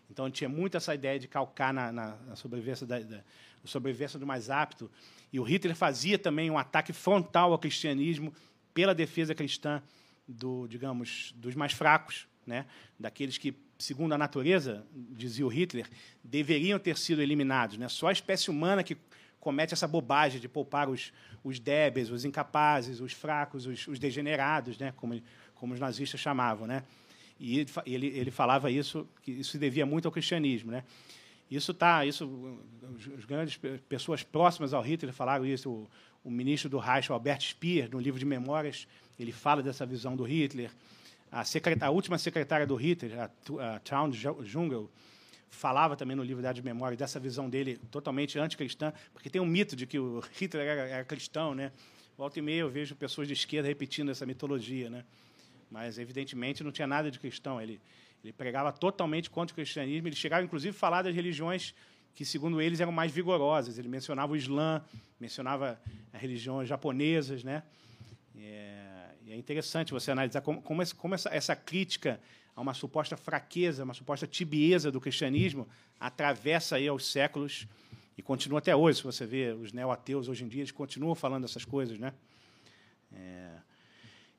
Então, 0.10 0.32
tinha 0.32 0.50
muito 0.50 0.78
essa 0.78 0.96
ideia 0.96 1.20
de 1.20 1.28
calcar 1.28 1.74
na, 1.74 1.92
na, 1.92 2.16
na 2.16 2.36
sobrevivência, 2.38 2.88
da, 2.88 3.00
da, 3.00 3.22
sobrevivência 3.66 4.18
do 4.18 4.26
mais 4.26 4.50
apto. 4.50 4.90
E 5.32 5.40
o 5.40 5.44
Hitler 5.44 5.76
fazia 5.76 6.18
também 6.18 6.50
um 6.50 6.58
ataque 6.58 6.94
frontal 6.94 7.52
ao 7.52 7.60
cristianismo 7.60 8.34
pela 8.74 8.96
defesa 8.96 9.36
cristã 9.36 9.84
do, 10.30 10.68
digamos, 10.68 11.34
dos 11.36 11.56
mais 11.56 11.74
fracos, 11.74 12.28
né? 12.46 12.66
daqueles 13.00 13.38
que, 13.38 13.54
segundo 13.78 14.14
a 14.14 14.18
natureza, 14.18 14.86
dizia 14.94 15.46
o 15.46 15.50
Hitler, 15.50 15.88
deveriam 16.24 16.78
ter 16.78 16.98
sido 16.98 17.22
eliminados. 17.22 17.78
Né? 17.78 17.88
Só 17.90 18.08
a 18.08 18.12
espécie 18.12 18.50
humana 18.50 18.84
que 18.84 18.96
comete 19.40 19.74
essa 19.74 19.88
bobagem 19.88 20.40
de 20.40 20.48
poupar 20.48 20.90
os, 20.90 21.12
os 21.44 21.60
débeis, 21.60 22.12
os 22.12 22.26
incapazes, 22.26 23.00
os 23.00 23.14
fracos, 23.14 23.66
os, 23.66 23.88
os 23.88 23.98
degenerados, 23.98 24.78
né? 24.78 24.94
como, 24.96 25.20
como 25.56 25.74
os 25.74 25.80
nazistas 25.80 26.20
chamavam. 26.20 26.68
Né? 26.68 26.84
E 27.40 27.66
ele, 27.86 28.08
ele 28.08 28.32
falava 28.32 28.70
isso, 28.70 29.08
que 29.24 29.32
isso 29.32 29.52
se 29.52 29.58
devia 29.58 29.86
muito 29.86 30.08
ao 30.08 30.12
cristianismo. 30.12 30.72
Né? 30.72 30.84
Isso 31.50 31.74
tá, 31.74 32.06
isso 32.06 32.60
os 33.18 33.26
grandes 33.26 33.60
pessoas 33.88 34.22
próximas 34.22 34.74
ao 34.74 34.84
Hitler 34.84 35.14
falaram 35.14 35.46
isso. 35.46 35.72
O, 35.72 35.90
o 36.24 36.30
ministro 36.30 36.70
do 36.70 36.78
Reich, 36.78 37.12
Albert 37.12 37.42
Speer, 37.42 37.90
no 37.90 38.00
livro 38.00 38.20
de 38.20 38.26
memórias, 38.26 38.88
ele 39.20 39.32
fala 39.32 39.62
dessa 39.62 39.86
visão 39.86 40.16
do 40.16 40.24
Hitler. 40.24 40.72
A, 41.32 41.44
a 41.82 41.90
última 41.90 42.18
secretária 42.18 42.66
do 42.66 42.76
Hitler, 42.76 43.20
a, 43.20 43.76
a 43.76 43.80
Traun 43.80 44.12
Jungel, 44.12 44.90
falava 45.50 45.96
também 45.96 46.16
no 46.16 46.24
livro 46.24 46.42
de 46.54 46.62
memórias 46.62 46.98
dessa 46.98 47.20
visão 47.20 47.50
dele 47.50 47.80
totalmente 47.92 48.40
anticristã, 48.40 48.94
porque 49.14 49.30
tem 49.30 49.42
um 49.42 49.46
mito 49.46 49.76
de 49.76 49.86
que 49.86 50.00
o 50.00 50.24
Hitler 50.40 50.66
era, 50.66 50.82
era 50.88 51.06
cristão, 51.06 51.54
né? 51.54 51.72
Volta 52.18 52.40
e 52.40 52.42
meia 52.42 52.62
eu 52.62 52.70
vejo 52.70 52.96
pessoas 52.96 53.28
de 53.28 53.34
esquerda 53.34 53.68
repetindo 53.68 54.10
essa 54.10 54.26
mitologia, 54.26 54.90
né? 54.90 55.06
Mas 55.70 55.98
evidentemente 55.98 56.64
não 56.64 56.72
tinha 56.72 56.88
nada 56.88 57.12
de 57.12 57.20
cristão. 57.20 57.62
Ele 57.62 57.80
ele 58.24 58.34
pregava 58.34 58.72
totalmente 58.72 59.30
contra 59.30 59.54
o 59.54 59.56
cristianismo. 59.56 60.08
Ele 60.08 60.16
chegava, 60.16 60.44
inclusive, 60.44 60.76
a 60.76 60.80
falar 60.80 61.02
das 61.02 61.16
religiões 61.16 61.74
que, 62.14 62.26
segundo 62.26 62.62
eles, 62.62 62.80
eram 62.80 62.92
mais 62.92 63.12
vigorosas. 63.12 63.78
Ele 63.78 63.88
mencionava 63.88 64.34
o 64.34 64.36
Islã, 64.36 64.84
mencionava 65.20 65.80
as 66.12 66.22
religiões 66.22 66.68
japonesas. 66.68 67.44
Né? 67.44 67.64
É, 68.38 69.09
é 69.32 69.36
interessante 69.36 69.92
você 69.92 70.12
analisar 70.12 70.42
como, 70.42 70.62
como, 70.62 70.82
essa, 70.82 70.96
como 70.96 71.16
essa, 71.16 71.30
essa 71.30 71.56
crítica 71.56 72.20
a 72.56 72.62
uma 72.62 72.74
suposta 72.74 73.16
fraqueza, 73.16 73.84
uma 73.84 73.94
suposta 73.94 74.28
tibieza 74.28 74.92
do 74.92 75.00
cristianismo 75.00 75.68
atravessa 76.00 76.76
aí 76.76 76.88
aos 76.88 77.06
séculos 77.06 77.68
e 78.18 78.22
continua 78.22 78.60
até 78.60 78.76
hoje. 78.76 78.98
Se 78.98 79.04
você 79.04 79.26
vê 79.26 79.54
os 79.54 79.72
neo-ateus 79.72 80.28
hoje 80.28 80.44
em 80.44 80.48
dia, 80.48 80.62
eles 80.62 80.72
continuam 80.72 81.16
falando 81.16 81.46
essas 81.46 81.64
coisas. 81.64 81.98
Né? 81.98 82.14
É, 83.14 83.50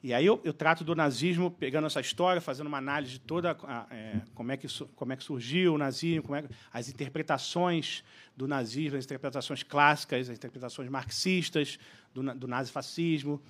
e 0.03 0.13
aí 0.13 0.27
eu, 0.27 0.41
eu, 0.45 0.53
trato 0.53 0.83
do 0.83 0.95
nazismo 0.95 1.51
pegando 1.51 1.87
essa 1.87 2.01
história, 2.01 2.41
fazendo 2.41 2.67
uma 2.67 2.79
análise 2.79 3.13
de 3.13 3.21
toda 3.21 3.57
a, 3.63 3.87
é, 3.91 4.21
como, 4.35 4.51
é 4.51 4.57
que, 4.57 4.67
como 4.97 5.13
é 5.13 5.17
que 5.17 5.23
surgiu 5.23 5.75
o 5.75 5.79
nazismo, 5.79 6.35
é, 6.35 6.45
as 6.73 6.89
interpretações 6.89 8.03
do 8.37 8.49
nazismo, 8.49 8.99
as 8.99 9.05
interpretações 9.05 9.63
clássicas, 9.63 10.29
as 10.29 10.37
interpretações 10.37 10.89
marxistas 10.89 11.79
do, 12.13 12.23
do 12.35 12.49
nazifascismo, 12.49 13.41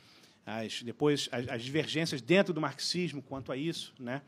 as, 0.44 0.82
depois 0.82 1.28
as, 1.30 1.48
as, 1.48 1.62
divergências 1.62 2.20
dentro 2.20 2.52
do 2.52 2.60
marxismo 2.60 3.22
quanto 3.22 3.52
a 3.52 3.56
isso, 3.56 3.94
né? 3.98 4.22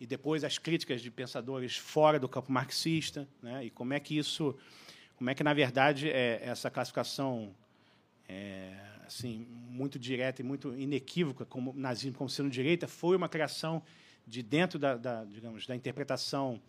e 0.00 0.06
depois 0.06 0.44
as 0.44 0.58
críticas 0.58 1.00
de 1.00 1.10
pensadores 1.10 1.76
fora 1.76 2.18
do 2.18 2.28
campo 2.28 2.52
marxista, 2.52 3.26
né? 3.42 3.64
e 3.64 3.70
como 3.70 3.94
é 3.94 4.00
que 4.00 4.16
isso, 4.16 4.54
como 5.16 5.30
é 5.30 5.34
que 5.34 5.42
na 5.42 5.54
verdade 5.54 6.10
é, 6.10 6.40
essa 6.42 6.70
classificação 6.70 7.54
é, 8.28 8.74
assim, 9.06 9.46
muito 9.50 9.98
direta 9.98 10.42
e 10.42 10.44
muito 10.44 10.74
inequívoca, 10.74 11.44
como 11.44 11.72
nazismo 11.74 12.18
como 12.18 12.28
sendo 12.28 12.50
direita, 12.50 12.86
foi 12.86 13.16
uma 13.16 13.28
criação 13.28 13.82
de 14.26 14.42
dentro 14.42 14.78
da, 14.78 14.96
da 14.96 15.24
digamos, 15.24 15.66
da 15.66 15.76
interpretação 15.76 16.60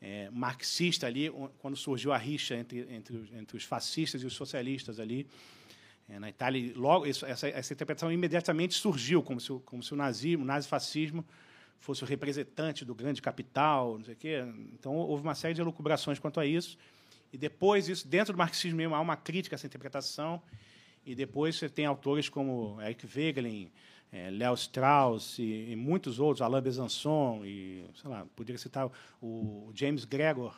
é, 0.00 0.28
marxista 0.30 1.06
ali, 1.06 1.30
quando 1.58 1.76
surgiu 1.76 2.12
a 2.12 2.18
rixa 2.18 2.54
entre, 2.54 2.80
entre, 2.90 3.30
entre 3.32 3.56
os 3.56 3.64
fascistas 3.64 4.22
e 4.22 4.26
os 4.26 4.34
socialistas 4.34 4.98
ali. 4.98 5.26
É, 6.08 6.18
na 6.18 6.28
Itália, 6.28 6.72
logo 6.76 7.06
isso, 7.06 7.24
essa, 7.24 7.48
essa 7.48 7.72
interpretação 7.72 8.12
imediatamente 8.12 8.74
surgiu, 8.74 9.22
como 9.22 9.40
se, 9.40 9.48
como 9.64 9.82
se 9.82 9.92
o 9.94 9.96
nazismo, 9.96 10.44
o 10.44 10.46
nazifascismo, 10.46 11.24
fosse 11.80 12.02
o 12.02 12.06
representante 12.06 12.84
do 12.84 12.94
grande 12.94 13.20
capital, 13.20 13.98
não 13.98 14.04
sei 14.04 14.14
o 14.14 14.16
quê. 14.16 14.44
Então, 14.72 14.94
houve 14.94 15.22
uma 15.22 15.34
série 15.34 15.54
de 15.54 15.60
elucubrações 15.60 16.18
quanto 16.18 16.40
a 16.40 16.46
isso. 16.46 16.78
E 17.32 17.38
depois, 17.38 17.88
isso 17.88 18.06
dentro 18.06 18.32
do 18.32 18.38
marxismo 18.38 18.76
mesmo, 18.76 18.94
há 18.94 19.00
uma 19.00 19.16
crítica 19.16 19.54
a 19.54 19.56
essa 19.56 19.66
interpretação 19.66 20.40
e 21.04 21.14
depois 21.14 21.56
você 21.56 21.68
tem 21.68 21.84
autores 21.84 22.28
como 22.28 22.80
Eric 22.80 23.06
Wegelin, 23.06 23.70
é, 24.10 24.30
Léo 24.30 24.54
Strauss 24.54 25.38
e, 25.38 25.70
e, 25.70 25.76
muitos 25.76 26.18
outros, 26.18 26.40
Alain 26.40 26.62
Besançon, 26.62 27.44
e, 27.44 27.84
sei 28.00 28.10
lá, 28.10 28.26
poderia 28.34 28.58
citar 28.58 28.88
o 29.20 29.70
James 29.74 30.04
Gregor, 30.04 30.54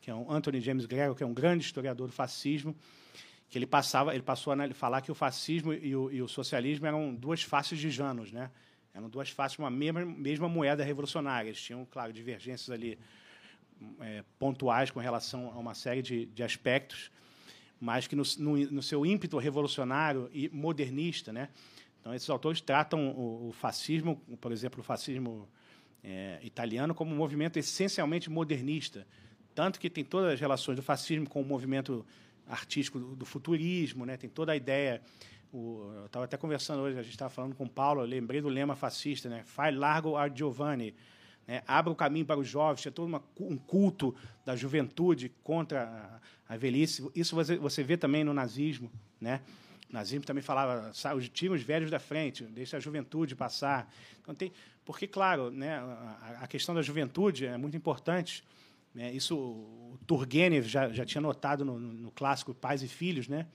que 0.00 0.10
é 0.10 0.14
um 0.14 0.30
Anthony 0.30 0.60
James 0.60 0.86
Gregor, 0.86 1.14
que 1.14 1.22
é 1.22 1.26
um 1.26 1.34
grande 1.34 1.64
historiador 1.64 2.06
do 2.06 2.12
fascismo, 2.12 2.74
que 3.52 3.58
ele 3.58 3.66
passava, 3.66 4.14
ele 4.14 4.22
passou 4.22 4.54
a 4.54 4.72
falar 4.72 5.02
que 5.02 5.12
o 5.12 5.14
fascismo 5.14 5.74
e 5.74 5.94
o, 5.94 6.10
e 6.10 6.22
o 6.22 6.26
socialismo 6.26 6.86
eram 6.86 7.14
duas 7.14 7.42
faces 7.42 7.78
de 7.78 7.90
Janos, 7.90 8.32
né? 8.32 8.50
Eram 8.94 9.10
duas 9.10 9.28
faces 9.28 9.56
de 9.56 9.62
uma 9.62 9.68
mesma, 9.68 10.06
mesma 10.06 10.48
moeda 10.48 10.82
revolucionária. 10.82 11.50
Eles 11.50 11.60
tinham, 11.60 11.84
claro, 11.84 12.14
divergências 12.14 12.70
ali 12.70 12.98
é, 14.00 14.24
pontuais 14.38 14.90
com 14.90 15.00
relação 15.00 15.50
a 15.50 15.58
uma 15.58 15.74
série 15.74 16.00
de, 16.00 16.24
de 16.24 16.42
aspectos, 16.42 17.10
mas 17.78 18.06
que 18.06 18.16
no, 18.16 18.22
no, 18.38 18.56
no, 18.70 18.82
seu 18.82 19.04
ímpeto 19.04 19.36
revolucionário 19.36 20.30
e 20.32 20.48
modernista, 20.48 21.30
né? 21.30 21.50
Então 22.00 22.14
esses 22.14 22.30
autores 22.30 22.62
tratam 22.62 23.10
o, 23.10 23.48
o 23.48 23.52
fascismo, 23.52 24.16
por 24.40 24.50
exemplo, 24.50 24.80
o 24.80 24.82
fascismo 24.82 25.46
é, 26.02 26.40
italiano 26.42 26.94
como 26.94 27.12
um 27.12 27.18
movimento 27.18 27.58
essencialmente 27.58 28.30
modernista, 28.30 29.06
tanto 29.54 29.78
que 29.78 29.90
tem 29.90 30.02
todas 30.02 30.32
as 30.32 30.40
relações 30.40 30.74
do 30.74 30.82
fascismo 30.82 31.28
com 31.28 31.42
o 31.42 31.44
movimento 31.44 32.02
artístico 32.46 32.98
do, 32.98 33.16
do 33.16 33.24
futurismo, 33.24 34.04
né? 34.04 34.16
Tem 34.16 34.28
toda 34.28 34.52
a 34.52 34.56
ideia 34.56 35.02
o, 35.52 35.92
eu 35.96 36.06
estava 36.06 36.24
até 36.24 36.36
conversando 36.36 36.80
hoje, 36.80 36.98
a 36.98 37.02
gente 37.02 37.12
estava 37.12 37.28
falando 37.28 37.54
com 37.54 37.64
o 37.64 37.68
Paulo, 37.68 38.00
lembrei 38.02 38.40
do 38.40 38.48
lema 38.48 38.74
fascista, 38.74 39.28
né? 39.28 39.42
Fai 39.44 39.70
largo 39.70 40.16
a 40.16 40.26
Giovanni, 40.28 40.94
né? 41.46 41.62
abra 41.66 41.92
o 41.92 41.96
caminho 41.96 42.24
para 42.24 42.40
os 42.40 42.48
jovens, 42.48 42.80
tinha 42.80 42.90
todo 42.90 43.06
uma, 43.06 43.22
um 43.38 43.58
culto 43.58 44.14
da 44.46 44.56
juventude 44.56 45.28
contra 45.44 46.20
a, 46.48 46.54
a 46.54 46.56
velhice. 46.56 47.06
Isso 47.14 47.34
você, 47.34 47.56
você 47.56 47.82
vê 47.82 47.98
também 47.98 48.24
no 48.24 48.32
nazismo. 48.32 48.90
Né? 49.20 49.42
O 49.90 49.92
nazismo 49.92 50.24
também 50.24 50.42
falava, 50.42 50.90
os 50.90 51.62
velhos 51.62 51.90
da 51.90 51.98
frente, 51.98 52.44
deixa 52.44 52.78
a 52.78 52.80
juventude 52.80 53.36
passar. 53.36 53.92
Então, 54.22 54.34
tem, 54.34 54.52
porque, 54.86 55.06
claro, 55.06 55.50
né, 55.50 55.74
a, 55.76 56.38
a 56.40 56.46
questão 56.46 56.74
da 56.74 56.80
juventude 56.80 57.44
é 57.44 57.58
muito 57.58 57.76
importante. 57.76 58.42
Né? 58.94 59.12
Isso 59.12 59.36
o 59.36 59.98
Turgenev 60.06 60.66
já, 60.66 60.90
já 60.90 61.04
tinha 61.04 61.20
notado 61.20 61.64
no, 61.64 61.78
no 61.78 62.10
clássico 62.10 62.54
Pais 62.54 62.82
e 62.82 62.88
Filhos, 62.88 63.28
né? 63.28 63.46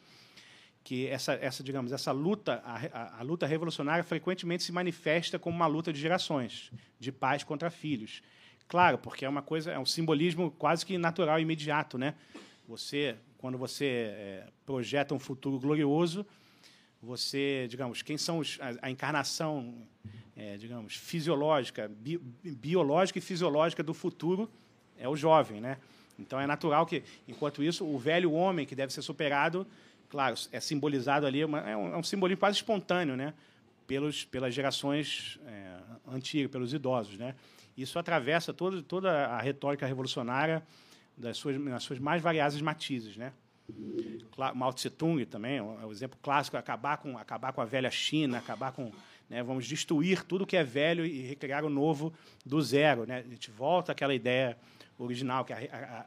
que 0.88 1.06
essa, 1.08 1.34
essa 1.34 1.62
digamos, 1.62 1.92
essa 1.92 2.14
luta, 2.14 2.62
a, 2.64 2.78
a, 2.78 3.20
a, 3.20 3.22
luta 3.22 3.46
revolucionária 3.46 4.06
frequentemente 4.06 4.64
se 4.64 4.72
manifesta 4.72 5.38
como 5.38 5.54
uma 5.54 5.68
luta 5.68 5.92
de 5.92 6.00
gerações, 6.00 6.72
de 6.98 7.12
pais 7.12 7.44
contra 7.44 7.70
filhos. 7.70 8.22
Claro, 8.70 8.98
porque 8.98 9.26
é 9.26 9.30
uma 9.30 9.42
coisa, 9.42 9.70
é 9.70 9.78
um 9.78 9.86
simbolismo 9.86 10.50
quase 10.50 10.86
que 10.86 10.98
natural, 10.98 11.42
imediato, 11.42 11.98
né? 11.98 12.16
Você, 12.70 13.18
quando 13.38 13.58
você 13.58 13.86
é, 13.86 14.48
projeta 14.66 15.14
um 15.14 15.20
futuro 15.20 15.60
glorioso, 15.60 16.26
você, 17.02 17.68
digamos, 17.70 18.02
quem 18.02 18.18
são 18.18 18.40
os, 18.40 18.58
a, 18.62 18.88
a 18.88 18.90
encarnação, 18.90 19.86
é, 20.38 20.56
digamos, 20.56 20.96
fisiológica, 20.96 21.90
bi, 21.90 22.18
biológica 22.18 23.20
e 23.20 23.22
fisiológica 23.22 23.84
do 23.84 23.94
futuro 23.94 24.50
é 24.98 25.08
o 25.08 25.16
jovem, 25.16 25.62
né? 25.62 25.78
Então 26.20 26.40
é 26.40 26.48
natural 26.48 26.86
que, 26.86 27.04
enquanto 27.28 27.64
isso, 27.64 27.86
o 27.86 27.98
velho 27.98 28.32
homem 28.34 28.66
que 28.66 28.76
deve 28.76 28.92
ser 28.92 29.02
superado 29.02 29.68
claro, 30.10 30.36
é 30.52 30.60
simbolizado 30.60 31.26
ali, 31.26 31.42
é, 31.42 31.48
um, 31.48 31.58
é 31.94 31.98
um 31.98 32.04
simbolismo 32.04 32.40
quase 32.40 32.58
espontâneo, 32.58 33.16
né? 33.16 33.34
Pelos, 33.86 34.26
pelas 34.26 34.54
gerações 34.54 35.40
é, 35.46 35.78
antigas, 36.12 36.52
pelos 36.52 36.74
idosos, 36.74 37.18
né? 37.18 37.36
Isso 37.78 37.98
atravessa 37.98 38.54
todo, 38.54 38.82
toda 38.82 39.28
a 39.28 39.40
retórica 39.40 39.86
revolucionária 39.86 40.64
das 41.16 41.38
suas, 41.38 41.58
nas 41.60 41.84
suas 41.84 42.00
mais 42.00 42.22
variadas 42.22 42.60
matizes, 42.62 43.16
né? 43.16 43.32
Mao 44.56 44.72
Tse 44.72 44.90
Tung 44.90 45.26
também 45.26 45.58
é 45.58 45.62
um 45.62 45.92
exemplo 45.92 46.18
clássico, 46.22 46.56
acabar 46.56 46.98
com, 46.98 47.18
acabar 47.18 47.52
com 47.52 47.60
a 47.60 47.66
velha 47.66 47.92
China, 47.92 48.38
acabar 48.38 48.72
com, 48.72 48.92
né, 49.30 49.44
vamos 49.44 49.68
destruir 49.68 50.24
tudo 50.24 50.48
que 50.48 50.56
é 50.56 50.64
velho 50.64 51.06
e 51.06 51.22
recriar 51.24 51.66
o 51.66 51.70
novo 51.70 52.14
do 52.46 52.62
zero, 52.62 53.06
né? 53.06 53.24
A 53.26 53.30
gente 53.30 53.52
volta 53.52 53.92
àquela 53.92 54.16
ideia 54.16 54.58
original 54.98 55.46
que 55.46 55.54
a, 55.54 55.58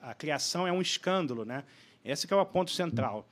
a, 0.02 0.10
a 0.10 0.14
criação 0.14 0.66
é 0.66 0.72
um 0.72 0.80
escândalo, 0.80 1.44
né? 1.44 1.64
Esse 2.04 2.32
é 2.32 2.36
o 2.36 2.46
ponto 2.46 2.70
central. 2.70 3.28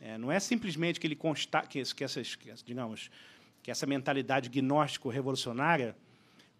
É, 0.00 0.16
não 0.18 0.32
é 0.32 0.40
simplesmente 0.40 0.98
que 0.98 1.06
ele 1.06 1.16
consta 1.16 1.62
que, 1.62 1.82
que 1.82 2.04
essas, 2.04 2.34
que, 2.34 2.52
digamos, 2.64 3.10
que 3.62 3.70
essa 3.70 3.86
mentalidade 3.86 4.48
gnóstico-revolucionária 4.48 5.96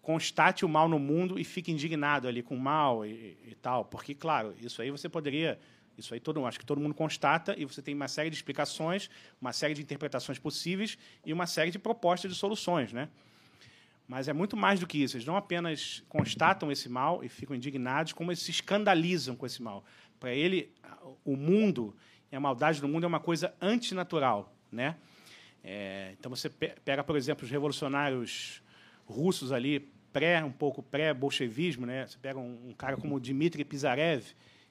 constate 0.00 0.64
o 0.64 0.68
mal 0.68 0.88
no 0.88 0.98
mundo 0.98 1.38
e 1.38 1.44
fique 1.44 1.70
indignado 1.70 2.26
ali 2.26 2.42
com 2.42 2.56
o 2.56 2.60
mal 2.60 3.06
e, 3.06 3.36
e, 3.46 3.56
tal, 3.60 3.84
porque 3.84 4.14
claro, 4.14 4.54
isso 4.60 4.82
aí 4.82 4.90
você 4.90 5.08
poderia, 5.08 5.58
isso 5.96 6.12
aí 6.12 6.20
todo, 6.20 6.44
acho 6.44 6.58
que 6.58 6.66
todo 6.66 6.80
mundo 6.80 6.94
constata 6.94 7.54
e 7.56 7.64
você 7.64 7.80
tem 7.80 7.94
uma 7.94 8.08
série 8.08 8.28
de 8.28 8.36
explicações, 8.36 9.08
uma 9.40 9.52
série 9.52 9.74
de 9.74 9.82
interpretações 9.82 10.38
possíveis 10.38 10.98
e 11.24 11.32
uma 11.32 11.46
série 11.46 11.70
de 11.70 11.78
propostas 11.78 12.32
de 12.32 12.36
soluções, 12.36 12.92
né? 12.92 13.08
Mas 14.12 14.28
é 14.28 14.32
muito 14.34 14.58
mais 14.58 14.78
do 14.78 14.86
que 14.86 15.02
isso. 15.02 15.16
Eles 15.16 15.26
não 15.26 15.38
apenas 15.38 16.04
constatam 16.06 16.70
esse 16.70 16.86
mal 16.86 17.24
e 17.24 17.30
ficam 17.30 17.56
indignados, 17.56 18.12
como 18.12 18.30
eles 18.30 18.42
se 18.42 18.50
escandalizam 18.50 19.34
com 19.34 19.46
esse 19.46 19.62
mal. 19.62 19.82
Para 20.20 20.34
ele, 20.34 20.70
o 21.24 21.34
mundo 21.34 21.96
e 22.30 22.36
a 22.36 22.38
maldade 22.38 22.78
do 22.78 22.86
mundo 22.86 23.04
é 23.04 23.06
uma 23.06 23.18
coisa 23.18 23.54
antinatural. 23.58 24.54
Né? 24.70 24.96
É, 25.64 26.14
então, 26.20 26.28
você 26.28 26.50
pega, 26.50 27.02
por 27.02 27.16
exemplo, 27.16 27.46
os 27.46 27.50
revolucionários 27.50 28.62
russos 29.06 29.50
ali, 29.50 29.80
pré, 30.12 30.44
um 30.44 30.52
pouco 30.52 30.82
pré-bolchevismo. 30.82 31.86
Né? 31.86 32.06
Você 32.06 32.18
pega 32.18 32.38
um, 32.38 32.68
um, 32.68 32.74
cara 32.74 32.98
como 32.98 33.18
Dmitry 33.18 33.64
Pizarev, 33.64 34.26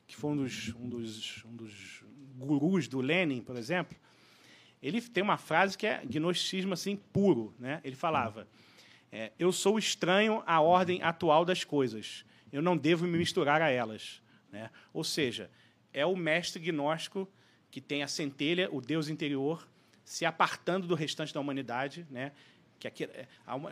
que 0.05 0.15
foi 0.15 0.33
um 0.33 0.37
dos, 0.37 0.71
um 0.75 0.87
dos, 0.87 1.43
um 1.45 1.55
dos 1.55 2.03
gurus 2.37 2.87
do 2.87 3.01
Lenin, 3.01 3.41
por 3.41 3.55
exemplo. 3.55 3.97
Ele 4.83 5.01
tem 5.01 5.23
uma 5.23 5.37
frase 5.37 5.75
que 5.75 5.87
é 5.87 6.03
gnosticismo 6.05 6.73
assim 6.73 6.95
puro. 6.95 7.55
Né? 7.57 7.81
Ele 7.83 7.95
falava 7.95 8.47
é, 9.11 9.31
eu 9.37 9.51
sou 9.51 9.77
estranho 9.77 10.41
à 10.45 10.61
ordem 10.61 11.01
atual 11.03 11.43
das 11.43 11.63
coisas. 11.63 12.25
Eu 12.51 12.61
não 12.61 12.77
devo 12.77 13.05
me 13.05 13.17
misturar 13.17 13.61
a 13.61 13.69
elas. 13.69 14.21
Né? 14.51 14.69
Ou 14.93 15.03
seja, 15.03 15.49
é 15.93 16.05
o 16.05 16.15
mestre 16.15 16.61
gnóstico 16.61 17.27
que 17.69 17.81
tem 17.81 18.03
a 18.03 18.07
centelha, 18.07 18.69
o 18.71 18.81
Deus 18.81 19.09
interior, 19.09 19.67
se 20.03 20.25
apartando 20.25 20.87
do 20.87 20.95
restante 20.95 21.33
da 21.33 21.39
humanidade, 21.39 22.05
né? 22.09 22.31
que 22.81 22.87
aqui, 22.87 23.03
é, 23.03 23.27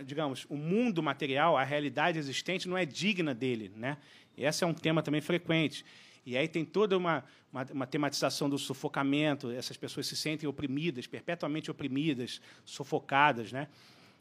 digamos, 0.05 0.45
o 0.49 0.55
mundo 0.55 1.01
material, 1.01 1.57
a 1.57 1.63
realidade 1.63 2.19
existente 2.19 2.67
não 2.67 2.77
é 2.77 2.85
digna 2.85 3.33
dele, 3.33 3.71
né? 3.75 3.97
Esse 4.37 4.63
é 4.63 4.67
um 4.67 4.73
tema 4.73 5.01
também 5.01 5.19
frequente. 5.19 5.83
E 6.23 6.37
aí 6.37 6.47
tem 6.47 6.63
toda 6.63 6.95
uma, 6.95 7.25
uma, 7.51 7.63
uma, 7.71 7.87
tematização 7.87 8.47
do 8.47 8.57
sufocamento, 8.59 9.49
essas 9.49 9.75
pessoas 9.75 10.05
se 10.05 10.15
sentem 10.15 10.47
oprimidas, 10.47 11.07
perpetuamente 11.07 11.71
oprimidas, 11.71 12.39
sufocadas, 12.63 13.51
né? 13.51 13.67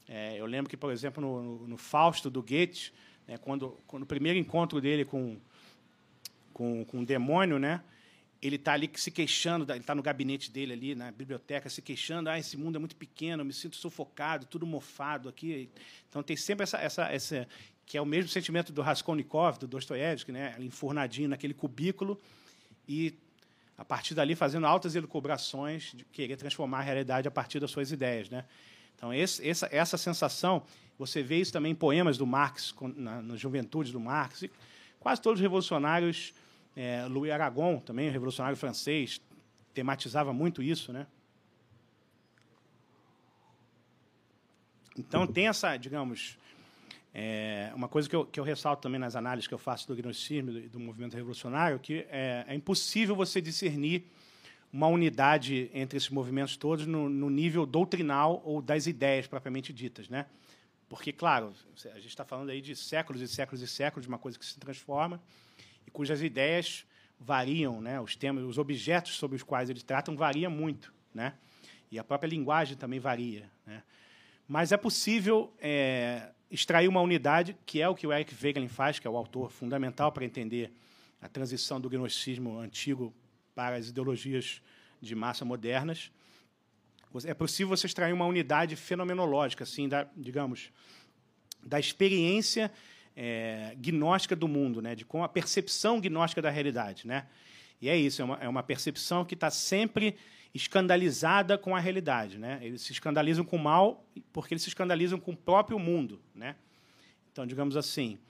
É, 0.09 0.41
eu 0.41 0.47
lembro 0.47 0.71
que, 0.71 0.77
por 0.77 0.91
exemplo, 0.91 1.21
no, 1.21 1.43
no, 1.43 1.69
no 1.69 1.77
Fausto 1.77 2.31
do 2.31 2.43
Goethe, 2.43 2.93
né, 3.27 3.37
quando, 3.37 3.79
quando 3.87 4.05
o 4.05 4.07
primeiro 4.07 4.39
encontro 4.39 4.81
dele 4.81 5.05
com, 5.05 5.37
com, 6.53 6.85
com 6.87 7.01
o 7.01 7.07
demônio, 7.07 7.59
né, 7.59 7.83
ele 8.41 8.57
está 8.57 8.73
ali 8.73 8.91
se 8.95 9.11
queixando, 9.11 9.71
ele 9.71 9.81
está 9.81 9.95
no 9.95 10.03
gabinete 10.03 10.51
dele 10.51 10.73
ali, 10.73 10.95
na 10.95 11.11
biblioteca, 11.11 11.69
se 11.69 11.83
queixando, 11.83 12.31
ah, 12.31 12.39
esse 12.39 12.57
mundo 12.57 12.77
é 12.77 12.79
muito 12.79 12.97
pequeno, 12.97 13.43
eu 13.43 13.45
me 13.45 13.53
sinto 13.53 13.77
sufocado, 13.77 14.47
tudo 14.47 14.67
mofado 14.67 15.29
aqui. 15.29 15.69
Então 16.09 16.23
tem 16.23 16.37
sempre 16.37 16.63
essa, 16.63 16.79
essa, 16.79 17.13
essa 17.13 17.49
que 17.85 17.99
é 17.99 18.01
o 18.01 18.07
mesmo 18.07 18.31
sentimento 18.31 18.73
do 18.73 18.81
Raskolnikov, 18.81 19.59
do 19.59 19.67
Dostoiévski, 19.67 20.33
né, 20.33 20.57
enfurnadinho 20.59 21.29
naquele 21.29 21.53
cubículo 21.53 22.19
e 22.89 23.15
a 23.77 23.85
partir 23.85 24.15
dali 24.15 24.35
fazendo 24.35 24.67
altas 24.67 24.95
elucubrações 24.95 25.93
de 25.95 26.05
querer 26.05 26.37
transformar 26.37 26.79
a 26.79 26.83
realidade 26.83 27.29
a 27.29 27.31
partir 27.31 27.61
das 27.61 27.71
suas 27.71 27.93
ideias, 27.93 28.29
né? 28.31 28.45
Então, 28.99 29.15
esse, 29.15 29.49
essa, 29.49 29.69
essa 29.71 29.97
sensação, 29.97 30.65
você 30.99 31.23
vê 31.23 31.37
isso 31.37 31.53
também 31.53 31.71
em 31.71 31.75
poemas 31.75 32.19
do 32.19 32.27
Marx, 32.27 32.75
na, 32.97 33.23
na 33.23 33.37
juventude 33.37 33.93
do 33.93 34.01
Marx. 34.01 34.43
E 34.43 34.51
quase 34.99 35.23
todos 35.23 35.39
os 35.39 35.43
revolucionários, 35.43 36.35
é, 36.77 37.07
Louis 37.07 37.31
Aragon, 37.33 37.79
também, 37.79 38.11
revolucionário 38.11 38.57
francês, 38.57 39.21
tematizava 39.73 40.33
muito 40.33 40.61
isso. 40.61 40.93
Né? 40.93 41.07
Então, 44.99 45.29
tem 45.29 45.47
essa, 45.47 45.77
digamos, 45.77 46.37
é, 47.15 47.71
uma 47.77 47.87
coisa 47.87 48.09
que 48.09 48.17
eu, 48.17 48.27
que 48.27 48.41
eu 48.41 48.45
ressalto 48.45 48.83
também 48.83 48.99
nas 48.99 49.15
análises 49.15 49.47
que 49.47 49.55
eu 49.55 49.59
faço 49.59 49.87
do 49.87 49.95
gnosticismo 49.95 50.51
e 50.51 50.63
do, 50.63 50.71
do 50.71 50.81
movimento 50.81 51.15
revolucionário, 51.15 51.79
que 51.79 52.05
é, 52.11 52.45
é 52.49 52.55
impossível 52.57 53.15
você 53.15 53.41
discernir 53.41 54.11
uma 54.73 54.87
unidade 54.87 55.71
entre 55.73 55.97
esses 55.97 56.11
movimentos 56.11 56.57
todos 56.57 56.87
no, 56.87 57.09
no, 57.09 57.31
nível 57.31 57.65
doutrinal 57.65 58.43
ou 58.45 58.61
das 58.61 58.87
ideias 58.87 59.27
propriamente 59.27 59.73
ditas, 59.73 60.09
né? 60.09 60.27
Porque, 60.89 61.13
claro, 61.13 61.53
a 61.93 61.99
gente 61.99 62.09
está 62.09 62.25
falando 62.25 62.51
aí 62.51 62.61
de 62.61 62.75
séculos 62.75 63.21
e 63.21 63.29
séculos 63.29 63.61
e 63.61 63.67
séculos 63.67 64.05
de 64.05 64.09
uma 64.09 64.19
coisa 64.19 64.39
que 64.39 64.45
se 64.45 64.59
transforma 64.59 65.21
e 65.87 65.91
cujas 65.91 66.23
ideias 66.23 66.87
variam, 67.19 67.81
né? 67.81 68.01
Os 68.01 68.17
temas, 68.17 68.45
os 68.45 68.59
objetos 68.59 69.17
sobre 69.17 69.37
os 69.37 69.43
quais 69.43 69.69
eles 69.69 69.83
tratam 69.83 70.17
variam 70.17 70.51
muito, 70.51 70.93
né? 71.15 71.35
E 71.91 71.99
a 71.99 72.05
própria 72.05 72.29
linguagem 72.29 72.77
também 72.77 73.01
varia, 73.01 73.51
né? 73.67 73.83
Mas 74.47 74.73
é 74.73 74.77
possível 74.77 75.53
é, 75.61 76.31
extrair 76.51 76.89
uma 76.89 77.01
unidade, 77.03 77.57
que 77.67 77.83
é 77.83 77.89
o 77.89 77.95
que 77.95 78.07
o 78.07 78.13
Eric 78.13 78.35
Wegelin 78.35 78.69
faz, 78.69 78.99
que 78.99 79.07
é 79.07 79.11
o 79.11 79.17
autor 79.17 79.51
fundamental 79.51 80.11
para 80.11 80.25
entender 80.25 80.73
a 81.21 81.29
transição 81.29 81.81
do 81.81 81.89
gnosticismo 81.91 82.59
antigo 82.59 83.13
para 83.59 83.75
as 83.75 83.89
ideologias 83.89 84.63
de 85.01 85.17
massa 85.17 85.45
modernas. 85.45 86.13
É 87.25 87.35
possível 87.35 87.77
você 87.77 87.89
extrair 87.89 88.13
uma 88.13 88.25
unidade 88.25 88.77
fenomenológica, 88.77 89.65
assim, 89.65 89.89
da, 89.89 90.07
digamos, 90.17 90.71
da 91.61 91.81
experiência 91.81 92.71
é, 93.17 93.75
gnóstica 93.77 94.37
do 94.37 94.47
mundo, 94.47 94.81
né, 94.81 94.95
de 94.95 95.05
com 95.05 95.25
a 95.25 95.29
percepção 95.29 96.01
gnóstica 96.01 96.41
da 96.41 96.51
realidade, 96.51 97.05
né? 97.05 97.27
E 97.81 97.89
é 97.89 97.97
isso, 97.97 98.23
é 98.23 98.25
uma, 98.25 98.37
é 98.37 98.49
uma 98.49 98.63
percepção 98.63 99.25
que 99.25 99.35
está 99.35 99.51
sempre 99.51 100.15
escandalizada 100.55 101.59
com 101.59 101.75
a 101.75 101.81
realidade, 101.81 102.39
né? 102.39 102.61
Eles 102.63 102.83
se 102.83 102.93
escandalizam 102.93 103.45
com 103.45 103.57
o 103.57 103.59
mal 103.59 104.07
porque 104.33 104.55
eles 104.55 104.63
se 104.63 104.69
escandalizam 104.69 105.19
com 105.19 105.33
o 105.33 105.37
próprio 105.37 105.81
mundo, 105.81 106.23
né? 106.33 106.55
Então, 107.33 107.45
digamos 107.45 107.77
assim, 107.77 108.21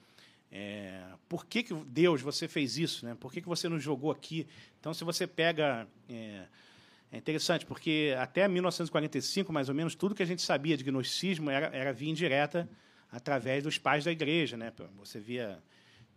é, 0.51 1.01
por 1.27 1.45
que, 1.45 1.61
que 1.61 1.73
Deus 1.73 2.21
você 2.21 2.47
fez 2.47 2.77
isso? 2.77 3.05
Né? 3.05 3.15
Por 3.19 3.31
que, 3.31 3.41
que 3.41 3.47
você 3.47 3.69
nos 3.69 3.83
jogou 3.83 4.11
aqui? 4.11 4.47
Então, 4.79 4.93
se 4.93 5.03
você 5.03 5.27
pega. 5.27 5.87
É, 6.09 6.45
é 7.11 7.17
interessante, 7.17 7.65
porque 7.65 8.15
até 8.19 8.47
1945, 8.47 9.51
mais 9.51 9.67
ou 9.67 9.73
menos, 9.73 9.95
tudo 9.95 10.13
que 10.13 10.21
a 10.21 10.25
gente 10.25 10.43
sabia 10.43 10.77
de 10.77 10.83
gnosticismo 10.83 11.49
era, 11.49 11.75
era 11.75 11.91
via 11.91 12.09
indireta 12.09 12.69
através 13.11 13.63
dos 13.63 13.79
pais 13.79 14.05
da 14.05 14.11
igreja. 14.11 14.55
Né? 14.57 14.71
Você 14.97 15.19
via. 15.19 15.61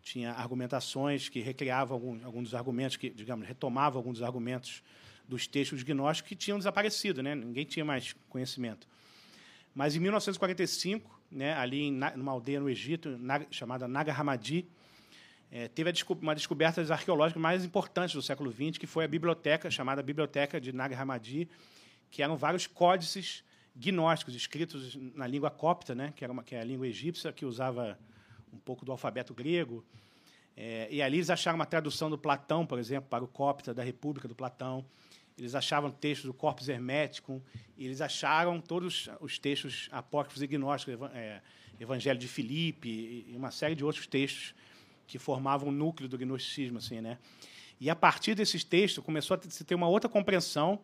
Tinha 0.02 0.32
argumentações 0.32 1.28
que 1.28 1.38
recriavam 1.38 1.94
alguns, 1.94 2.24
alguns 2.24 2.42
dos 2.42 2.54
argumentos, 2.56 2.96
que, 2.96 3.08
digamos, 3.08 3.46
retomavam 3.46 4.00
alguns 4.00 4.14
dos 4.14 4.22
argumentos 4.24 4.82
dos 5.28 5.46
textos 5.46 5.84
gnósticos 5.84 6.28
que 6.28 6.34
tinham 6.34 6.58
desaparecido, 6.58 7.22
né? 7.22 7.36
ninguém 7.36 7.64
tinha 7.64 7.84
mais 7.84 8.12
conhecimento. 8.28 8.88
Mas 9.74 9.96
em 9.96 10.00
1945, 10.00 11.20
né, 11.30 11.54
ali 11.54 11.82
em 11.82 11.92
numa 11.92 12.32
aldeia 12.32 12.60
no 12.60 12.68
Egito, 12.68 13.18
chamada 13.50 13.88
Naga 13.88 14.12
Hammadi, 14.12 14.68
é, 15.50 15.68
teve 15.68 15.92
uma 16.22 16.34
descoberta 16.34 16.80
arqueológica 16.92 17.38
mais 17.38 17.62
importante 17.64 18.14
do 18.14 18.22
século 18.22 18.50
XX, 18.50 18.78
que 18.78 18.86
foi 18.86 19.04
a 19.04 19.08
biblioteca, 19.08 19.70
chamada 19.70 20.02
Biblioteca 20.02 20.58
de 20.58 20.72
Nag 20.72 20.94
Hammadi, 20.94 21.46
que 22.10 22.22
eram 22.22 22.36
vários 22.36 22.66
códices 22.66 23.44
gnósticos 23.76 24.34
escritos 24.34 24.96
na 25.14 25.26
língua 25.26 25.50
copta, 25.50 25.94
né, 25.94 26.12
que, 26.16 26.24
era 26.24 26.32
uma, 26.32 26.42
que 26.42 26.54
é 26.54 26.60
a 26.60 26.64
língua 26.64 26.86
egípcia, 26.86 27.32
que 27.32 27.44
usava 27.44 27.98
um 28.50 28.58
pouco 28.58 28.84
do 28.84 28.92
alfabeto 28.92 29.34
grego. 29.34 29.84
É, 30.56 30.88
e 30.90 31.02
ali 31.02 31.18
eles 31.18 31.28
acharam 31.28 31.56
uma 31.56 31.66
tradução 31.66 32.08
do 32.08 32.18
Platão, 32.18 32.66
por 32.66 32.78
exemplo, 32.78 33.08
para 33.10 33.22
o 33.24 33.28
copta 33.28 33.72
da 33.74 33.82
República 33.82 34.26
do 34.26 34.34
Platão. 34.34 34.84
Eles 35.38 35.54
achavam 35.54 35.90
textos 35.90 36.26
do 36.26 36.34
Corpus 36.34 36.68
Hermeticum, 36.68 37.40
e 37.76 37.84
eles 37.84 38.00
acharam 38.00 38.60
todos 38.60 39.08
os 39.20 39.38
textos 39.38 39.88
apócrifos 39.90 40.42
e 40.42 40.46
gnósticos, 40.46 41.10
é, 41.14 41.40
Evangelho 41.80 42.18
de 42.18 42.28
Filipe 42.28 42.88
e 43.28 43.34
uma 43.34 43.50
série 43.50 43.74
de 43.74 43.84
outros 43.84 44.06
textos 44.06 44.54
que 45.06 45.18
formavam 45.18 45.68
o 45.68 45.72
núcleo 45.72 46.08
do 46.08 46.16
gnosticismo. 46.16 46.78
Assim, 46.78 47.00
né? 47.00 47.18
E, 47.80 47.90
a 47.90 47.96
partir 47.96 48.34
desses 48.34 48.62
textos, 48.62 49.04
começou 49.04 49.36
a 49.36 49.50
se 49.50 49.64
ter 49.64 49.74
uma 49.74 49.88
outra 49.88 50.08
compreensão 50.08 50.80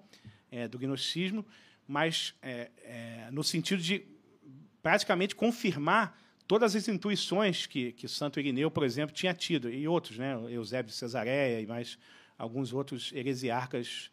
é, 0.51 0.67
do 0.67 0.79
gnosticismo, 0.79 1.47
mas 1.87 2.35
é, 2.43 2.71
é, 2.83 3.29
no 3.31 3.45
sentido 3.45 3.81
de 3.81 4.05
praticamente 4.83 5.35
confirmar 5.35 6.19
todas 6.47 6.75
as 6.75 6.89
intuições 6.89 7.67
que, 7.67 7.93
que 7.93 8.09
Santo 8.09 8.41
Irineu, 8.41 8.71
por 8.71 8.83
exemplo, 8.83 9.15
tinha 9.15 9.35
tido, 9.35 9.71
e 9.71 9.87
outros, 9.87 10.19
né? 10.19 10.35
Eusébio 10.51 10.91
de 10.91 10.97
Cesareia 10.97 11.61
e 11.61 11.67
mais 11.67 11.99
alguns 12.37 12.73
outros 12.73 13.13
heresiarcas 13.13 14.11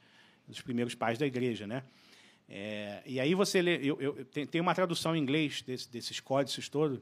dos 0.47 0.61
primeiros 0.61 0.95
pais 0.95 1.17
da 1.17 1.25
igreja, 1.25 1.65
né? 1.65 1.83
É, 2.47 3.01
e 3.05 3.19
aí 3.19 3.33
você 3.33 3.61
lê, 3.61 3.77
eu, 3.77 3.99
eu 3.99 4.25
tem, 4.25 4.45
tem, 4.45 4.61
uma 4.61 4.75
tradução 4.75 5.15
em 5.15 5.19
inglês 5.19 5.63
desse, 5.63 5.89
desses 5.89 6.19
códices 6.19 6.69
todos 6.69 7.01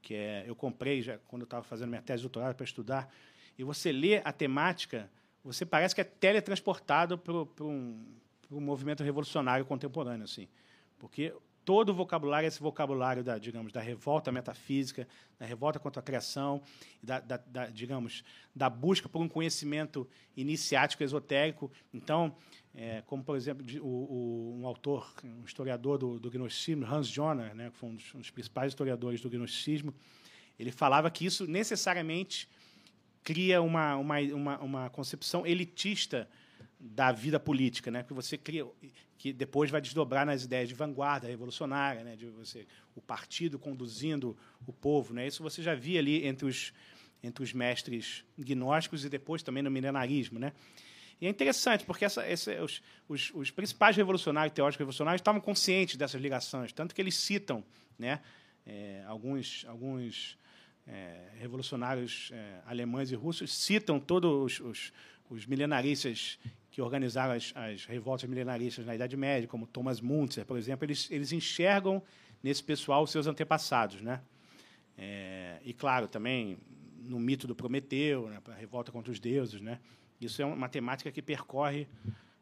que 0.00 0.14
é, 0.14 0.44
eu 0.46 0.54
comprei 0.54 1.02
já 1.02 1.18
quando 1.26 1.42
eu 1.42 1.46
estava 1.46 1.64
fazendo 1.64 1.88
minha 1.88 2.02
tese 2.02 2.18
de 2.18 2.22
doutorado 2.22 2.54
para 2.54 2.64
estudar, 2.64 3.12
e 3.58 3.64
você 3.64 3.90
lê 3.90 4.22
a 4.24 4.32
temática, 4.32 5.10
você 5.44 5.66
parece 5.66 5.94
que 5.94 6.00
é 6.00 6.04
teletransportado 6.04 7.18
para 7.18 7.64
um, 7.64 8.06
um 8.50 8.60
movimento 8.60 9.02
revolucionário 9.02 9.64
contemporâneo, 9.64 10.24
assim, 10.24 10.48
porque 10.98 11.34
todo 11.64 11.90
o 11.90 11.94
vocabulário 11.94 12.46
é 12.46 12.48
esse 12.48 12.60
vocabulário 12.60 13.22
da, 13.22 13.36
digamos, 13.36 13.72
da 13.72 13.80
revolta 13.80 14.32
metafísica, 14.32 15.06
da 15.38 15.44
revolta 15.44 15.78
contra 15.78 16.00
a 16.00 16.02
criação, 16.02 16.62
da, 17.02 17.20
da, 17.20 17.36
da 17.36 17.66
digamos, 17.66 18.24
da 18.54 18.70
busca 18.70 19.06
por 19.06 19.20
um 19.20 19.28
conhecimento 19.28 20.08
iniciático 20.34 21.02
esotérico. 21.02 21.70
Então, 21.92 22.34
é, 22.80 23.02
como 23.06 23.24
por 23.24 23.36
exemplo 23.36 23.66
o, 23.82 23.88
o, 23.88 24.60
um 24.60 24.64
autor, 24.64 25.12
um 25.24 25.44
historiador 25.44 25.98
do, 25.98 26.20
do 26.20 26.30
gnosticismo, 26.30 26.86
Hans 26.86 27.08
Joner, 27.08 27.52
né, 27.52 27.70
que 27.70 27.76
foi 27.76 27.88
um 27.88 27.96
dos, 27.96 28.14
um 28.14 28.20
dos 28.20 28.30
principais 28.30 28.70
historiadores 28.70 29.20
do 29.20 29.28
gnosticismo, 29.28 29.92
ele 30.56 30.70
falava 30.70 31.10
que 31.10 31.26
isso 31.26 31.44
necessariamente 31.44 32.48
cria 33.24 33.60
uma, 33.60 33.96
uma, 33.96 34.20
uma, 34.20 34.58
uma 34.60 34.90
concepção 34.90 35.44
elitista 35.44 36.28
da 36.78 37.10
vida 37.10 37.40
política, 37.40 37.90
né? 37.90 38.04
Que 38.04 38.14
você 38.14 38.38
cria, 38.38 38.64
que 39.18 39.32
depois 39.32 39.70
vai 39.70 39.80
desdobrar 39.80 40.24
nas 40.24 40.44
ideias 40.44 40.68
de 40.68 40.74
vanguarda 40.74 41.26
revolucionária, 41.26 42.04
né? 42.04 42.14
De 42.14 42.26
você 42.26 42.64
o 42.94 43.00
partido 43.00 43.58
conduzindo 43.58 44.36
o 44.66 44.72
povo, 44.72 45.12
né? 45.12 45.26
Isso 45.26 45.42
você 45.42 45.62
já 45.62 45.74
via 45.74 45.98
ali 45.98 46.24
entre 46.24 46.46
os 46.46 46.72
entre 47.20 47.42
os 47.42 47.52
mestres 47.52 48.24
gnósticos 48.38 49.04
e 49.04 49.08
depois 49.08 49.42
também 49.42 49.62
no 49.62 49.70
milenarismo, 49.70 50.38
né? 50.38 50.52
E 51.20 51.26
é 51.26 51.30
interessante, 51.30 51.84
porque 51.84 52.04
essa, 52.04 52.24
os, 52.62 52.82
os, 53.08 53.30
os, 53.34 53.50
principais 53.50 53.96
revolucionários, 53.96 54.54
teóricos 54.54 54.78
revolucionários, 54.78 55.20
estavam 55.20 55.40
conscientes 55.40 55.96
dessas 55.96 56.20
ligações, 56.20 56.72
tanto 56.72 56.94
que 56.94 57.00
eles 57.00 57.16
citam 57.16 57.64
né, 57.98 58.20
é, 58.64 59.02
alguns, 59.06 59.64
alguns 59.68 60.38
é, 60.86 61.30
revolucionários 61.38 62.30
é, 62.32 62.60
alemães 62.66 63.10
e 63.10 63.16
russos, 63.16 63.52
citam 63.52 63.98
todos 63.98 64.30
os, 64.30 64.60
os, 64.60 64.92
os 65.28 65.46
milenaristas 65.46 66.38
que 66.70 66.80
organizaram 66.80 67.34
as, 67.34 67.52
as, 67.56 67.84
revoltas 67.86 68.28
milenaristas 68.30 68.86
na 68.86 68.94
Idade 68.94 69.16
Média, 69.16 69.48
como 69.48 69.66
Thomas 69.66 70.00
Muntzer, 70.00 70.46
por 70.46 70.56
exemplo, 70.56 70.84
eles, 70.84 71.10
eles 71.10 71.32
enxergam 71.32 72.00
nesse 72.40 72.62
pessoal 72.62 73.02
os 73.02 73.10
seus 73.10 73.26
antepassados. 73.26 74.00
Né? 74.00 74.20
É, 74.96 75.58
e, 75.64 75.72
claro, 75.72 76.06
também 76.06 76.58
no 77.00 77.18
mito 77.18 77.46
do 77.46 77.54
Prometeu, 77.54 78.28
né, 78.28 78.40
a 78.48 78.54
revolta 78.54 78.92
contra 78.92 79.10
os 79.10 79.18
deuses. 79.18 79.60
Né? 79.60 79.80
Isso 80.20 80.42
é 80.42 80.44
uma 80.44 80.68
temática 80.68 81.10
que 81.12 81.22
percorre 81.22 81.86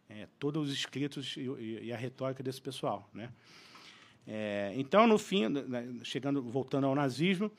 é, 0.09 0.27
todos 0.39 0.69
os 0.69 0.75
escritos 0.75 1.37
e, 1.37 1.85
e, 1.85 1.93
a 1.93 1.97
retórica 1.97 2.43
desse 2.43 2.61
pessoal. 2.61 3.09
Né? 3.13 3.31
É, 4.27 4.73
então, 4.77 5.07
no 5.07 5.19
fim, 5.19 5.49
né, 5.49 5.87
chegando, 6.03 6.43
voltando 6.43 6.87
ao 6.87 6.95
nazismo, 6.95 7.51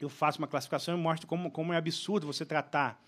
eu 0.00 0.08
faço 0.08 0.38
uma 0.38 0.46
classificação 0.46 0.96
e 0.96 1.00
mostro 1.00 1.26
como, 1.26 1.50
como 1.50 1.72
é 1.72 1.76
absurdo 1.76 2.26
você 2.26 2.44
tratar, 2.44 3.02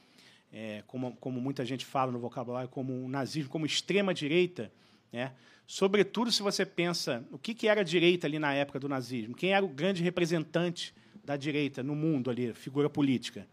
é, 0.52 0.82
como, 0.86 1.16
como 1.16 1.40
muita 1.40 1.64
gente 1.64 1.84
fala 1.84 2.10
no 2.10 2.18
vocabulário, 2.18 2.68
como 2.68 2.92
um 2.92 3.08
nazismo, 3.08 3.50
como 3.50 3.66
extrema-direita, 3.66 4.72
né? 5.12 5.32
sobretudo 5.66 6.30
se 6.30 6.42
você 6.42 6.64
pensa 6.64 7.24
o 7.30 7.38
que, 7.38 7.54
que 7.54 7.68
era 7.68 7.80
a 7.80 7.84
direita 7.84 8.26
ali 8.26 8.38
na 8.38 8.54
época 8.54 8.78
do 8.78 8.88
nazismo, 8.88 9.34
quem 9.34 9.52
era 9.52 9.64
o 9.64 9.68
grande 9.68 10.02
representante 10.02 10.94
da 11.24 11.36
direita 11.36 11.82
no 11.82 11.94
mundo 11.94 12.30
ali, 12.30 12.54
figura 12.54 12.88
política, 12.88 13.46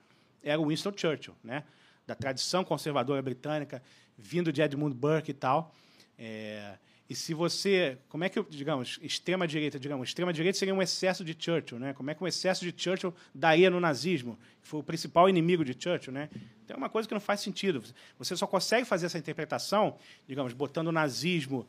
era 0.44 0.62
Winston 0.62 0.94
Churchill, 0.96 1.36
né? 1.44 1.64
Da 2.06 2.16
tradição 2.16 2.64
conservadora 2.64 3.22
britânica, 3.22 3.82
vindo 4.18 4.52
de 4.52 4.62
Edmund 4.62 4.96
Burke 4.96 5.32
e 5.32 5.34
tal. 5.34 5.74
É, 6.18 6.78
e 7.10 7.16
se 7.16 7.34
você, 7.34 7.98
como 8.08 8.24
é 8.24 8.30
que, 8.30 8.42
digamos, 8.50 8.98
extrema 9.02 9.48
direita, 9.48 9.78
digamos, 9.78 10.08
extrema 10.08 10.32
direita 10.32 10.58
seria 10.58 10.74
um 10.74 10.82
excesso 10.82 11.24
de 11.24 11.36
Churchill, 11.38 11.78
né? 11.78 11.94
Como 11.94 12.10
é 12.10 12.16
que 12.16 12.24
um 12.24 12.28
excesso 12.28 12.64
de 12.64 12.74
Churchill 12.76 13.14
daria 13.36 13.70
no 13.70 13.80
nazismo, 13.80 14.38
que 14.62 14.68
foi 14.68 14.80
o 14.80 14.84
principal 14.84 15.30
inimigo 15.30 15.66
de 15.66 15.76
Churchill, 15.78 16.14
né? 16.14 16.30
Então 16.64 16.76
é 16.76 16.78
uma 16.78 16.90
coisa 16.90 17.08
que 17.08 17.14
não 17.14 17.22
faz 17.22 17.42
sentido. 17.42 17.84
Você 18.18 18.36
só 18.36 18.48
consegue 18.48 18.86
fazer 18.86 19.08
essa 19.08 19.18
interpretação, 19.18 19.98
digamos, 20.28 20.54
botando 20.54 20.88
o 20.88 20.92
nazismo 20.92 21.68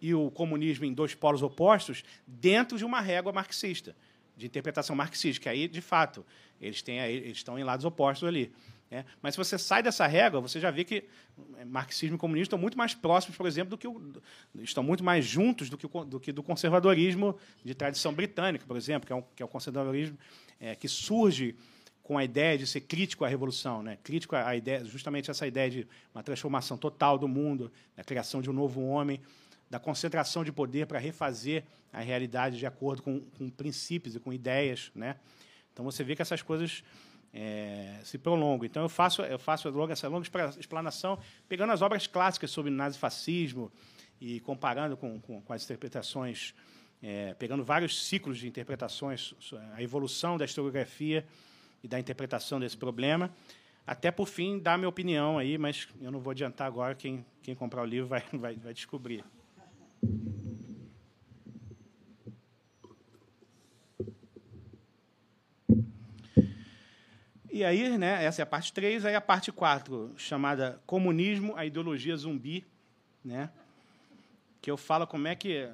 e 0.00 0.14
o 0.14 0.30
comunismo 0.30 0.84
em 0.84 0.92
dois 0.92 1.14
polos 1.14 1.42
opostos 1.42 2.04
dentro 2.26 2.78
de 2.78 2.84
uma 2.84 3.00
régua 3.00 3.32
marxista, 3.32 3.94
de 4.36 4.46
interpretação 4.46 4.94
marxista, 4.94 5.42
que 5.42 5.48
aí, 5.48 5.66
de 5.66 5.80
fato, 5.80 6.24
eles 6.60 6.80
têm 6.80 7.00
eles 7.00 7.38
estão 7.38 7.58
em 7.58 7.64
lados 7.64 7.84
opostos 7.84 8.28
ali. 8.28 8.52
É, 8.90 9.04
mas 9.20 9.34
se 9.34 9.38
você 9.38 9.58
sai 9.58 9.82
dessa 9.82 10.06
regra, 10.06 10.40
você 10.40 10.60
já 10.60 10.70
vê 10.70 10.84
que 10.84 11.04
é, 11.58 11.64
marxismo 11.64 12.14
e 12.14 12.18
comunismo 12.18 12.44
estão 12.44 12.58
muito 12.58 12.78
mais 12.78 12.94
próximos, 12.94 13.36
por 13.36 13.46
exemplo, 13.46 13.70
do 13.70 13.78
que 13.78 13.88
o, 13.88 14.12
estão 14.56 14.82
muito 14.82 15.02
mais 15.02 15.24
juntos 15.24 15.68
do 15.68 15.76
que, 15.76 15.86
o, 15.86 16.04
do 16.04 16.20
que 16.20 16.30
do 16.30 16.42
conservadorismo 16.42 17.36
de 17.64 17.74
tradição 17.74 18.14
britânica, 18.14 18.64
por 18.64 18.76
exemplo, 18.76 19.06
que 19.06 19.12
é, 19.12 19.16
um, 19.16 19.22
que 19.34 19.42
é 19.42 19.44
o 19.44 19.48
conservadorismo 19.48 20.16
é, 20.60 20.76
que 20.76 20.86
surge 20.86 21.56
com 22.00 22.16
a 22.16 22.22
ideia 22.22 22.56
de 22.56 22.64
ser 22.64 22.82
crítico 22.82 23.24
à 23.24 23.28
revolução, 23.28 23.82
né? 23.82 23.98
crítico 24.04 24.36
à 24.36 24.54
ideia, 24.54 24.84
justamente 24.84 25.28
essa 25.28 25.44
ideia 25.44 25.68
de 25.68 25.88
uma 26.14 26.22
transformação 26.22 26.78
total 26.78 27.18
do 27.18 27.26
mundo, 27.26 27.72
da 27.96 28.04
criação 28.04 28.40
de 28.40 28.48
um 28.48 28.52
novo 28.52 28.80
homem, 28.86 29.20
da 29.68 29.80
concentração 29.80 30.44
de 30.44 30.52
poder 30.52 30.86
para 30.86 31.00
refazer 31.00 31.64
a 31.92 32.00
realidade 32.00 32.58
de 32.58 32.66
acordo 32.66 33.02
com, 33.02 33.20
com 33.36 33.50
princípios 33.50 34.14
e 34.14 34.20
com 34.20 34.32
ideias, 34.32 34.92
né? 34.94 35.16
Então 35.72 35.84
você 35.84 36.04
vê 36.04 36.14
que 36.14 36.22
essas 36.22 36.40
coisas 36.40 36.84
é, 37.36 38.00
se 38.02 38.16
prolongam. 38.16 38.64
Então 38.64 38.82
eu 38.82 38.88
faço, 38.88 39.20
eu 39.22 39.38
faço 39.38 39.68
essa 39.90 40.08
longa 40.08 40.26
explanação, 40.58 41.18
pegando 41.46 41.70
as 41.70 41.82
obras 41.82 42.06
clássicas 42.06 42.50
sobre 42.50 42.70
nazifascismo 42.70 43.70
e 44.18 44.40
comparando 44.40 44.96
com, 44.96 45.20
com, 45.20 45.42
com 45.42 45.52
as 45.52 45.62
interpretações, 45.62 46.54
é, 47.02 47.34
pegando 47.34 47.62
vários 47.62 48.06
ciclos 48.06 48.38
de 48.38 48.48
interpretações, 48.48 49.34
a 49.74 49.82
evolução 49.82 50.38
da 50.38 50.46
historiografia 50.46 51.26
e 51.84 51.88
da 51.88 52.00
interpretação 52.00 52.58
desse 52.58 52.76
problema, 52.76 53.30
até 53.86 54.10
por 54.10 54.26
fim 54.26 54.58
dar 54.58 54.78
minha 54.78 54.88
opinião 54.88 55.38
aí, 55.38 55.58
mas 55.58 55.86
eu 56.00 56.10
não 56.10 56.18
vou 56.18 56.30
adiantar 56.30 56.66
agora, 56.66 56.94
quem, 56.94 57.24
quem 57.42 57.54
comprar 57.54 57.82
o 57.82 57.84
livro 57.84 58.08
vai, 58.08 58.24
vai, 58.32 58.56
vai 58.56 58.72
descobrir. 58.72 59.22
E 67.56 67.64
aí, 67.64 67.96
né, 67.96 68.22
essa 68.22 68.42
é 68.42 68.44
a 68.44 68.46
parte 68.46 68.70
3, 68.70 69.06
aí 69.06 69.14
a 69.14 69.20
parte 69.20 69.50
4, 69.50 70.12
chamada 70.18 70.78
Comunismo, 70.84 71.56
a 71.56 71.64
ideologia 71.64 72.14
zumbi, 72.14 72.66
né, 73.24 73.50
que 74.60 74.70
eu 74.70 74.76
falo 74.76 75.06
como 75.06 75.26
é 75.26 75.34
que, 75.34 75.66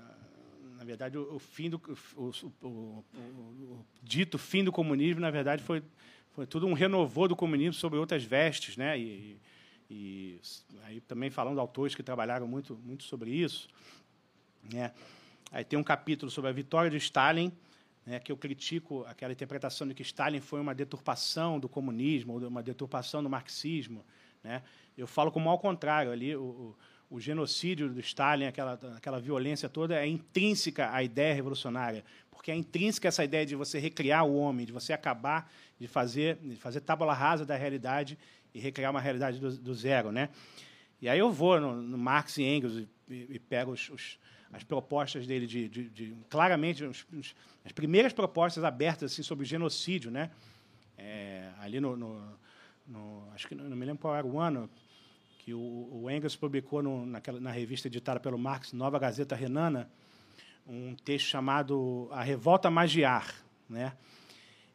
na 0.76 0.84
verdade, 0.84 1.18
o, 1.18 1.34
o 1.34 1.40
fim 1.40 1.68
do 1.68 1.82
o, 2.16 2.30
o, 2.62 3.04
o, 3.18 3.86
dito 4.00 4.38
fim 4.38 4.62
do 4.62 4.70
comunismo, 4.70 5.20
na 5.20 5.30
verdade, 5.32 5.60
foi, 5.64 5.82
foi 6.30 6.46
tudo 6.46 6.68
um 6.68 6.72
renovô 6.72 7.26
do 7.26 7.34
comunismo 7.34 7.74
sobre 7.74 7.98
outras 7.98 8.22
vestes, 8.22 8.76
né, 8.76 8.96
e, 8.96 9.40
e 9.90 10.40
aí 10.84 11.00
também 11.00 11.30
falando 11.30 11.58
autores 11.58 11.96
que 11.96 12.02
trabalharam 12.04 12.46
muito, 12.46 12.78
muito 12.84 13.02
sobre 13.02 13.32
isso, 13.32 13.68
né. 14.72 14.92
Aí 15.50 15.64
tem 15.64 15.76
um 15.76 15.82
capítulo 15.82 16.30
sobre 16.30 16.48
a 16.48 16.52
vitória 16.52 16.88
de 16.88 16.96
Stalin, 16.98 17.50
né, 18.04 18.18
que 18.18 18.32
eu 18.32 18.36
critico 18.36 19.04
aquela 19.08 19.32
interpretação 19.32 19.86
de 19.86 19.94
que 19.94 20.02
Stalin 20.02 20.40
foi 20.40 20.60
uma 20.60 20.74
deturpação 20.74 21.58
do 21.58 21.68
comunismo, 21.68 22.36
uma 22.46 22.62
deturpação 22.62 23.22
do 23.22 23.30
marxismo. 23.30 24.04
Né? 24.42 24.62
Eu 24.96 25.06
falo 25.06 25.30
como 25.30 25.48
ao 25.48 25.58
contrário, 25.58 26.10
ali 26.10 26.34
o, 26.34 26.42
o, 27.10 27.16
o 27.16 27.20
genocídio 27.20 27.88
do 27.88 28.00
Stalin, 28.00 28.46
aquela, 28.46 28.78
aquela 28.96 29.20
violência 29.20 29.68
toda, 29.68 29.94
é 29.94 30.06
intrínseca 30.06 30.92
à 30.92 31.02
ideia 31.02 31.34
revolucionária, 31.34 32.04
porque 32.30 32.50
é 32.50 32.54
intrínseca 32.54 33.08
essa 33.08 33.22
ideia 33.22 33.46
de 33.46 33.54
você 33.54 33.78
recriar 33.78 34.24
o 34.24 34.36
homem, 34.36 34.66
de 34.66 34.72
você 34.72 34.92
acabar 34.92 35.50
de 35.78 35.88
fazer, 35.88 36.36
de 36.36 36.56
fazer 36.56 36.80
tábula 36.80 37.12
rasa 37.12 37.44
da 37.44 37.56
realidade 37.56 38.18
e 38.54 38.60
recriar 38.60 38.90
uma 38.90 39.00
realidade 39.00 39.38
do, 39.38 39.56
do 39.56 39.74
zero. 39.74 40.12
Né? 40.12 40.28
E 41.00 41.08
aí 41.08 41.18
eu 41.18 41.30
vou 41.32 41.60
no, 41.60 41.74
no 41.82 41.98
Marx 41.98 42.38
e 42.38 42.44
Engels 42.44 42.74
e, 42.74 42.88
e, 43.08 43.26
e 43.30 43.38
pego 43.38 43.72
os, 43.72 43.90
os 43.90 44.18
as 44.52 44.62
propostas 44.62 45.26
dele 45.26 45.46
de, 45.46 45.68
de, 45.68 45.88
de 45.88 46.16
claramente 46.28 46.84
os, 46.84 47.06
os, 47.12 47.34
as 47.64 47.72
primeiras 47.72 48.12
propostas 48.12 48.62
abertas 48.62 49.12
assim 49.12 49.22
sobre 49.22 49.46
genocídio, 49.46 50.10
né? 50.10 50.30
É, 50.96 51.50
ali 51.58 51.80
no, 51.80 51.96
no, 51.96 52.38
no, 52.86 53.28
acho 53.34 53.48
que 53.48 53.54
não, 53.54 53.64
não, 53.64 53.76
me 53.76 53.86
lembro 53.86 54.02
qual 54.02 54.14
era 54.14 54.26
o 54.26 54.38
ano 54.38 54.68
que 55.38 55.54
o, 55.54 55.88
o 55.90 56.10
Engels 56.10 56.36
publicou 56.36 56.82
no, 56.82 57.06
naquela, 57.06 57.40
na 57.40 57.50
revista 57.50 57.88
editada 57.88 58.20
pelo 58.20 58.38
Marx, 58.38 58.72
Nova 58.72 58.98
Gazeta 58.98 59.34
Renana, 59.34 59.90
um 60.66 60.94
texto 60.94 61.26
chamado 61.26 62.08
A 62.12 62.22
Revolta 62.22 62.70
Magiar, 62.70 63.34
né? 63.68 63.94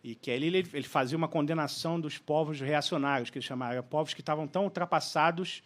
E 0.04 0.16
que 0.16 0.32
ali 0.32 0.48
ele, 0.48 0.68
ele 0.74 0.88
fazia 0.88 1.18
uma 1.18 1.28
condenação 1.28 2.00
dos 2.00 2.18
povos 2.18 2.60
reacionários, 2.60 3.30
que 3.30 3.38
ele 3.38 3.46
chamava, 3.46 3.82
povos 3.84 4.14
que 4.14 4.22
estavam 4.22 4.48
tão 4.48 4.64
ultrapassados 4.64 5.62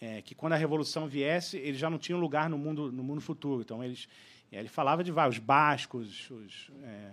é, 0.00 0.22
que 0.22 0.34
quando 0.34 0.52
a 0.52 0.56
revolução 0.56 1.06
viesse, 1.08 1.56
eles 1.56 1.78
já 1.78 1.88
não 1.88 1.98
tinham 1.98 2.20
lugar 2.20 2.48
no 2.50 2.58
mundo 2.58 2.92
no 2.92 3.02
mundo 3.02 3.20
futuro. 3.20 3.62
Então 3.62 3.82
eles 3.82 4.08
ele 4.52 4.68
falava 4.68 5.02
de 5.02 5.10
vários 5.10 5.38
bascos, 5.38 6.30
os, 6.30 6.70
é, 6.82 7.10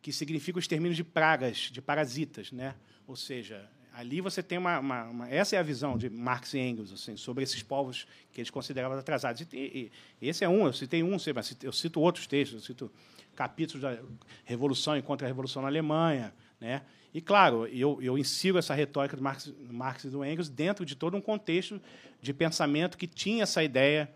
que 0.01 0.11
significa 0.11 0.57
o 0.57 0.59
extermínio 0.59 0.95
de 0.95 1.03
pragas, 1.03 1.57
de 1.71 1.81
parasitas, 1.81 2.51
né? 2.51 2.75
Ou 3.07 3.15
seja, 3.15 3.69
ali 3.97 4.21
você 4.21 4.43
tem 4.43 4.59
uma, 4.59 4.77
uma, 4.79 5.03
uma, 5.05 5.29
essa 5.29 5.55
é 5.55 5.59
a 5.59 5.63
visão 5.63 5.97
de 5.97 6.07
Marx 6.07 6.53
e 6.53 6.59
Engels 6.59 6.93
assim 6.93 7.17
sobre 7.17 7.43
esses 7.43 7.63
povos 7.63 8.05
que 8.31 8.39
eles 8.39 8.51
consideravam 8.51 8.95
atrasados 8.95 9.41
e, 9.41 9.47
e, 9.51 9.91
esse 10.21 10.45
é 10.45 10.49
um 10.49 10.67
eu 10.67 10.73
citei 10.73 11.01
um 11.01 11.17
eu 11.63 11.71
cito 11.71 11.99
outros 11.99 12.27
textos 12.27 12.61
eu 12.61 12.65
cito 12.65 12.91
capítulos 13.35 13.81
da 13.81 13.97
revolução 14.45 14.95
e 14.95 15.01
contra 15.01 15.25
a 15.25 15.27
revolução 15.27 15.63
na 15.63 15.67
Alemanha 15.67 16.31
né 16.61 16.83
e 17.11 17.19
claro 17.19 17.65
eu, 17.65 17.99
eu 17.99 18.19
insiro 18.19 18.59
essa 18.59 18.75
retórica 18.75 19.17
do 19.17 19.23
Marx, 19.23 19.51
Marx 19.67 20.03
e 20.03 20.09
do 20.09 20.23
Engels 20.23 20.47
dentro 20.47 20.85
de 20.85 20.95
todo 20.95 21.17
um 21.17 21.21
contexto 21.21 21.81
de 22.21 22.33
pensamento 22.35 22.99
que 22.99 23.07
tinha 23.07 23.41
essa 23.41 23.63
ideia 23.63 24.07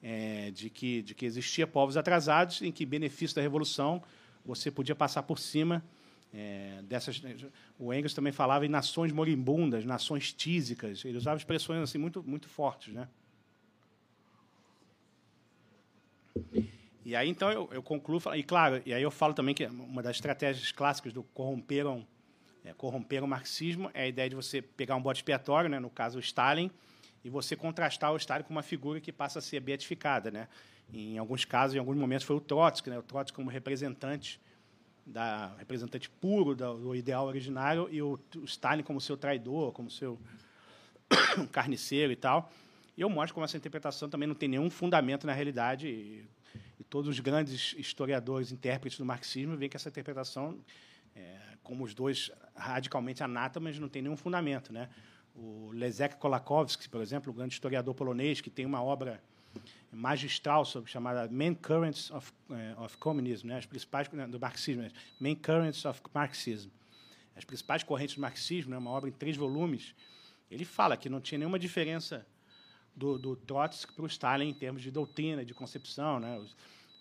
é, 0.00 0.52
de 0.52 0.70
que 0.70 1.02
de 1.02 1.12
que 1.12 1.26
existia 1.26 1.66
povos 1.66 1.96
atrasados 1.96 2.62
em 2.62 2.70
que 2.70 2.86
benefício 2.86 3.34
da 3.34 3.42
revolução 3.42 4.00
você 4.44 4.70
podia 4.70 4.94
passar 4.94 5.22
por 5.22 5.38
cima 5.38 5.82
é, 6.36 6.82
dessas, 6.82 7.22
o 7.78 7.94
Engels 7.94 8.12
também 8.12 8.32
falava 8.32 8.66
em 8.66 8.68
nações 8.68 9.12
moribundas, 9.12 9.84
nações 9.84 10.32
tísicas. 10.32 11.04
Ele 11.04 11.16
usava 11.16 11.36
expressões 11.36 11.80
assim 11.80 11.96
muito, 11.96 12.24
muito 12.24 12.48
fortes, 12.48 12.92
né? 12.92 13.08
E 17.04 17.14
aí 17.14 17.28
então 17.28 17.52
eu, 17.52 17.68
eu 17.70 17.82
concluo 17.82 18.20
e 18.34 18.42
claro, 18.42 18.82
e 18.84 18.92
aí 18.92 19.02
eu 19.02 19.10
falo 19.10 19.32
também 19.32 19.54
que 19.54 19.64
uma 19.66 20.02
das 20.02 20.16
estratégias 20.16 20.72
clássicas 20.72 21.12
do 21.12 21.22
corromperam 21.22 22.04
é, 22.64 22.72
corromper 22.72 23.22
o 23.22 23.28
marxismo 23.28 23.90
é 23.94 24.02
a 24.02 24.08
ideia 24.08 24.28
de 24.28 24.34
você 24.34 24.60
pegar 24.60 24.96
um 24.96 25.02
bode 25.02 25.18
expiatório, 25.18 25.70
né, 25.70 25.78
no 25.78 25.90
caso 25.90 26.16
o 26.16 26.20
Stalin, 26.20 26.70
e 27.24 27.30
você 27.30 27.56
contrastar 27.56 28.12
o 28.12 28.16
Stalin 28.16 28.44
com 28.44 28.52
uma 28.52 28.62
figura 28.62 29.00
que 29.00 29.10
passa 29.10 29.38
a 29.38 29.42
ser 29.42 29.58
beatificada, 29.60 30.30
né? 30.30 30.46
Em 30.92 31.16
alguns 31.16 31.44
casos, 31.46 31.74
em 31.74 31.78
alguns 31.78 31.96
momentos 31.96 32.26
foi 32.26 32.36
o 32.36 32.40
Trotsky, 32.40 32.90
né? 32.90 32.98
O 32.98 33.02
Trotsky 33.02 33.34
como 33.34 33.48
representante 33.48 34.38
da 35.06 35.54
representante 35.58 36.08
puro 36.08 36.54
do 36.54 36.94
ideal 36.94 37.26
originário 37.26 37.88
e 37.90 38.00
o, 38.00 38.18
o 38.36 38.44
Stalin 38.44 38.82
como 38.82 39.00
seu 39.00 39.16
traidor, 39.16 39.72
como 39.72 39.90
seu 39.90 40.18
carniceiro 41.50 42.12
e 42.12 42.16
tal. 42.16 42.52
E 42.96 43.00
eu 43.00 43.10
mostro 43.10 43.34
como 43.34 43.44
essa 43.44 43.56
interpretação 43.56 44.08
também 44.08 44.28
não 44.28 44.34
tem 44.34 44.48
nenhum 44.48 44.70
fundamento 44.70 45.26
na 45.26 45.32
realidade. 45.32 45.88
E, 45.88 46.24
e 46.78 46.84
todos 46.84 47.08
os 47.08 47.20
grandes 47.20 47.74
historiadores, 47.76 48.52
intérpretes 48.52 48.98
do 48.98 49.04
marxismo, 49.04 49.56
veem 49.56 49.68
que 49.68 49.76
essa 49.76 49.88
interpretação, 49.88 50.58
é, 51.14 51.38
como 51.62 51.84
os 51.84 51.94
dois 51.94 52.30
radicalmente 52.54 53.22
anátemas, 53.22 53.78
não 53.78 53.88
tem 53.88 54.02
nenhum 54.02 54.16
fundamento. 54.16 54.72
Né? 54.72 54.88
O 55.34 55.70
Leszek 55.72 56.16
Kolakowski, 56.16 56.88
por 56.88 57.00
exemplo, 57.00 57.32
o 57.32 57.34
grande 57.34 57.54
historiador 57.54 57.94
polonês, 57.94 58.40
que 58.40 58.50
tem 58.50 58.64
uma 58.64 58.82
obra 58.82 59.20
magistral 59.90 60.64
sobre 60.64 60.90
chamada 60.90 61.28
Main 61.30 61.54
Currents 61.54 62.10
of, 62.10 62.32
uh, 62.50 62.82
of 62.82 62.96
Communism, 62.98 63.48
né, 63.48 63.58
as 63.58 63.66
principais 63.66 64.08
né, 64.10 64.26
do 64.26 64.38
marxismo, 64.40 64.82
né, 64.82 64.90
Main 65.20 65.36
Currents 65.36 65.84
of 65.84 66.00
Marxism, 66.12 66.68
as 67.36 67.44
principais 67.44 67.82
correntes 67.82 68.16
do 68.16 68.20
marxismo, 68.20 68.70
né, 68.70 68.78
uma 68.78 68.90
obra 68.90 69.08
em 69.08 69.12
três 69.12 69.36
volumes. 69.36 69.94
Ele 70.50 70.64
fala 70.64 70.96
que 70.96 71.08
não 71.08 71.20
tinha 71.20 71.38
nenhuma 71.38 71.58
diferença 71.58 72.26
do, 72.94 73.18
do 73.18 73.36
Trotsky 73.36 73.92
para 73.92 74.04
o 74.04 74.06
Stalin 74.06 74.48
em 74.48 74.54
termos 74.54 74.82
de 74.82 74.90
doutrina, 74.90 75.44
de 75.44 75.54
concepção, 75.54 76.20
né, 76.20 76.44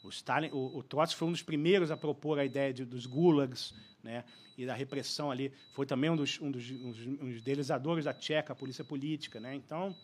o, 0.03 0.09
Stalin, 0.09 0.49
o, 0.51 0.77
o, 0.77 0.83
Trotsky 0.83 1.17
foi 1.17 1.27
um 1.27 1.31
dos 1.31 1.41
primeiros 1.41 1.89
a 1.89 1.97
propor 1.97 2.37
a 2.37 2.45
ideia 2.45 2.73
de, 2.73 2.83
dos 2.83 3.05
gulags, 3.05 3.73
né, 4.03 4.23
e 4.57 4.65
da 4.65 4.73
repressão 4.73 5.31
ali. 5.31 5.51
Foi 5.71 5.85
também 5.85 6.09
um 6.09 6.15
dos, 6.15 6.39
um 6.41 6.51
dos, 6.51 6.69
um 6.69 6.91
dos, 6.91 7.37
idealizadores 7.37 8.05
da 8.05 8.13
Tcheca, 8.13 8.53
a 8.53 8.55
polícia 8.55 8.83
política, 8.83 9.39
né. 9.39 9.55
Então, 9.55 9.95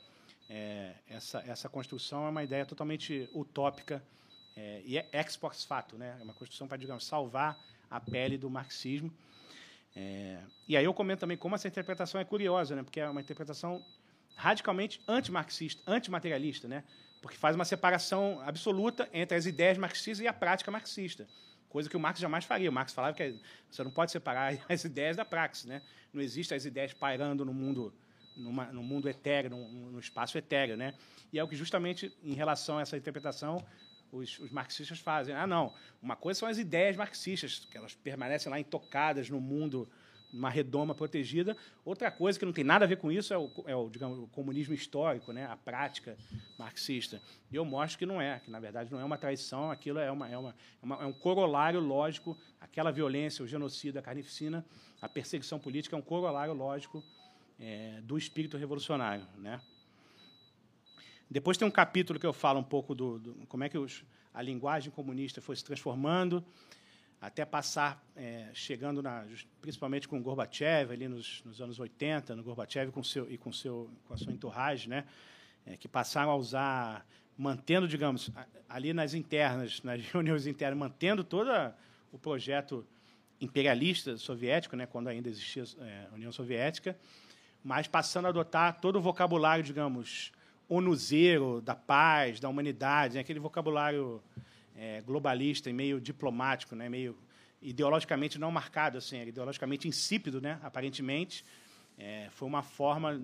é, 0.49 0.93
essa, 1.07 1.43
essa 1.45 1.69
construção 1.69 2.25
é 2.25 2.29
uma 2.29 2.43
ideia 2.43 2.65
totalmente 2.65 3.29
utópica 3.33 4.01
é, 4.55 4.81
e 4.83 4.97
é 4.97 5.07
ex 5.13 5.37
post 5.37 5.67
fato, 5.67 5.97
né? 5.97 6.17
é 6.19 6.23
uma 6.23 6.33
construção 6.33 6.67
para, 6.67 6.77
digamos, 6.77 7.05
salvar 7.05 7.57
a 7.89 7.99
pele 7.99 8.37
do 8.37 8.49
marxismo. 8.49 9.13
É, 9.95 10.39
e 10.67 10.75
aí 10.75 10.85
eu 10.85 10.93
comento 10.93 11.19
também 11.19 11.37
como 11.37 11.55
essa 11.55 11.67
interpretação 11.67 12.19
é 12.19 12.25
curiosa, 12.25 12.75
né? 12.75 12.83
porque 12.83 12.99
é 12.99 13.09
uma 13.09 13.21
interpretação 13.21 13.85
radicalmente 14.35 15.01
antimarxista, 15.07 15.81
antimaterialista, 15.85 16.67
né? 16.67 16.83
porque 17.21 17.37
faz 17.37 17.55
uma 17.55 17.65
separação 17.65 18.41
absoluta 18.45 19.07
entre 19.13 19.37
as 19.37 19.45
ideias 19.45 19.77
marxistas 19.77 20.19
e 20.19 20.27
a 20.27 20.33
prática 20.33 20.71
marxista 20.71 21.27
coisa 21.69 21.89
que 21.89 21.95
o 21.95 21.99
Marx 21.99 22.19
jamais 22.19 22.45
faria. 22.45 22.69
O 22.69 22.73
Marx 22.73 22.93
falava 22.93 23.15
que 23.15 23.39
você 23.69 23.83
não 23.83 23.91
pode 23.91 24.11
separar 24.11 24.53
as 24.67 24.83
ideias 24.83 25.15
da 25.15 25.23
praxis, 25.23 25.65
né? 25.65 25.81
Não 26.11 26.21
existem 26.21 26.55
as 26.55 26.65
ideias 26.65 26.93
pairando 26.93 27.45
no 27.45 27.53
mundo 27.53 27.93
numa, 28.35 28.65
no 28.65 28.81
mundo 28.81 29.09
etéreo, 29.09 29.51
no, 29.51 29.99
espaço 29.99 30.37
etéreo. 30.37 30.77
Né? 30.77 30.93
E 31.31 31.37
é 31.37 31.43
o 31.43 31.47
que, 31.47 31.55
justamente, 31.55 32.11
em 32.23 32.33
relação 32.33 32.77
a 32.77 32.81
essa 32.81 32.97
interpretação, 32.97 33.63
os, 34.11 34.39
os, 34.39 34.49
marxistas 34.49 34.99
fazem. 34.99 35.35
Ah, 35.35 35.45
não, 35.45 35.73
uma 36.01 36.15
coisa 36.15 36.39
são 36.39 36.49
as 36.49 36.57
ideias 36.57 36.95
marxistas, 36.95 37.67
que 37.69 37.77
elas 37.77 37.93
permanecem 37.93 38.49
lá 38.49 38.59
intocadas 38.59 39.29
no 39.29 39.39
mundo, 39.39 39.87
numa 40.31 40.49
redoma 40.49 40.93
protegida. 40.93 41.57
Outra 41.83 42.11
coisa 42.11 42.37
que 42.37 42.45
não 42.45 42.53
tem 42.53 42.63
nada 42.63 42.85
a 42.85 42.87
ver 42.87 42.97
com 42.97 43.11
isso 43.11 43.33
é 43.33 43.37
o, 43.37 43.49
é 43.65 43.75
o, 43.75 43.89
digamos, 43.89 44.19
o 44.19 44.27
comunismo 44.27 44.73
histórico, 44.73 45.31
né? 45.31 45.45
a 45.45 45.57
prática 45.57 46.17
marxista. 46.57 47.21
E 47.51 47.55
eu 47.55 47.65
mostro 47.65 47.97
que 47.99 48.05
não 48.05 48.21
é, 48.21 48.39
que, 48.39 48.51
na 48.51 48.59
verdade, 48.59 48.91
não 48.91 48.99
é 48.99 49.03
uma 49.03 49.17
traição, 49.17 49.71
aquilo 49.71 49.99
é, 49.99 50.11
uma, 50.11 50.29
é, 50.29 50.37
uma, 50.37 50.49
é, 50.49 50.85
uma, 50.85 50.95
é 51.03 51.05
um 51.05 51.13
corolário 51.13 51.79
lógico, 51.79 52.37
aquela 52.59 52.91
violência, 52.91 53.43
o 53.43 53.47
genocídio, 53.47 53.99
a 53.99 54.03
carnificina, 54.03 54.65
a 55.01 55.09
perseguição 55.09 55.59
política 55.59 55.95
é 55.95 55.99
um 55.99 56.03
corolário 56.03 56.53
lógico 56.53 57.03
é, 57.59 57.99
do 58.03 58.17
espírito 58.17 58.57
revolucionário. 58.57 59.25
Né? 59.37 59.59
Depois 61.29 61.57
tem 61.57 61.67
um 61.67 61.71
capítulo 61.71 62.19
que 62.19 62.25
eu 62.25 62.33
falo 62.33 62.59
um 62.59 62.63
pouco 62.63 62.95
do, 62.95 63.19
do 63.19 63.33
como 63.47 63.63
é 63.63 63.69
que 63.69 63.77
os, 63.77 64.03
a 64.33 64.41
linguagem 64.41 64.91
comunista 64.91 65.41
foi 65.41 65.55
se 65.55 65.63
transformando, 65.63 66.43
até 67.21 67.43
passar, 67.43 68.01
é, 68.15 68.49
chegando 68.53 69.01
na, 69.01 69.25
principalmente 69.61 70.07
com 70.07 70.21
Gorbachev, 70.21 70.93
ali 70.93 71.07
nos, 71.07 71.43
nos, 71.43 71.61
anos 71.61 71.79
80, 71.79 72.35
no 72.35 72.43
Gorbachev 72.43 72.91
com, 72.91 73.03
seu, 73.03 73.29
e 73.29 73.37
com, 73.37 73.51
seu, 73.51 73.89
com 74.07 74.13
a 74.13 74.17
sua 74.17 74.31
entourage, 74.31 74.87
né, 74.87 75.03
é, 75.65 75.75
que 75.75 75.87
passaram 75.87 76.31
a 76.31 76.35
usar, 76.35 77.05
mantendo, 77.37 77.87
digamos, 77.87 78.31
ali 78.69 78.93
nas 78.93 79.13
internas, 79.13 79.83
nas 79.83 80.01
reuniões 80.11 80.47
internas, 80.47 80.77
mantendo 80.77 81.23
todo 81.23 81.49
o 82.11 82.17
projeto 82.17 82.85
imperialista 83.41 84.17
soviético, 84.17 84.75
né, 84.75 84.85
quando 84.85 85.09
ainda 85.09 85.29
existia 85.29 85.63
é, 85.81 86.07
a 86.11 86.15
União 86.15 86.31
Soviética, 86.31 86.97
mas 87.63 87.87
passando 87.87 88.25
a 88.25 88.29
adotar 88.29 88.79
todo 88.79 88.97
o 88.97 89.01
vocabulário, 89.01 89.63
digamos, 89.63 90.31
onuzeiro 90.69 91.61
da 91.61 91.75
paz, 91.75 92.39
da 92.39 92.47
humanidade, 92.47 93.15
né? 93.15 93.21
aquele 93.21 93.39
vocabulário 93.39 94.21
é, 94.79 95.01
globalista 95.01 95.69
e 95.69 95.73
meio 95.73 95.99
diplomático, 95.99 96.73
né? 96.73 96.87
meio 96.87 97.17
ideologicamente 97.61 98.39
não 98.39 98.49
marcado, 98.49 98.97
assim, 98.97 99.21
ideologicamente 99.21 99.87
insípido, 99.89 100.39
né? 100.39 100.57
aparentemente. 100.63 101.43
É, 101.97 102.29
foi 102.31 102.47
uma 102.47 102.63
forma 102.63 103.21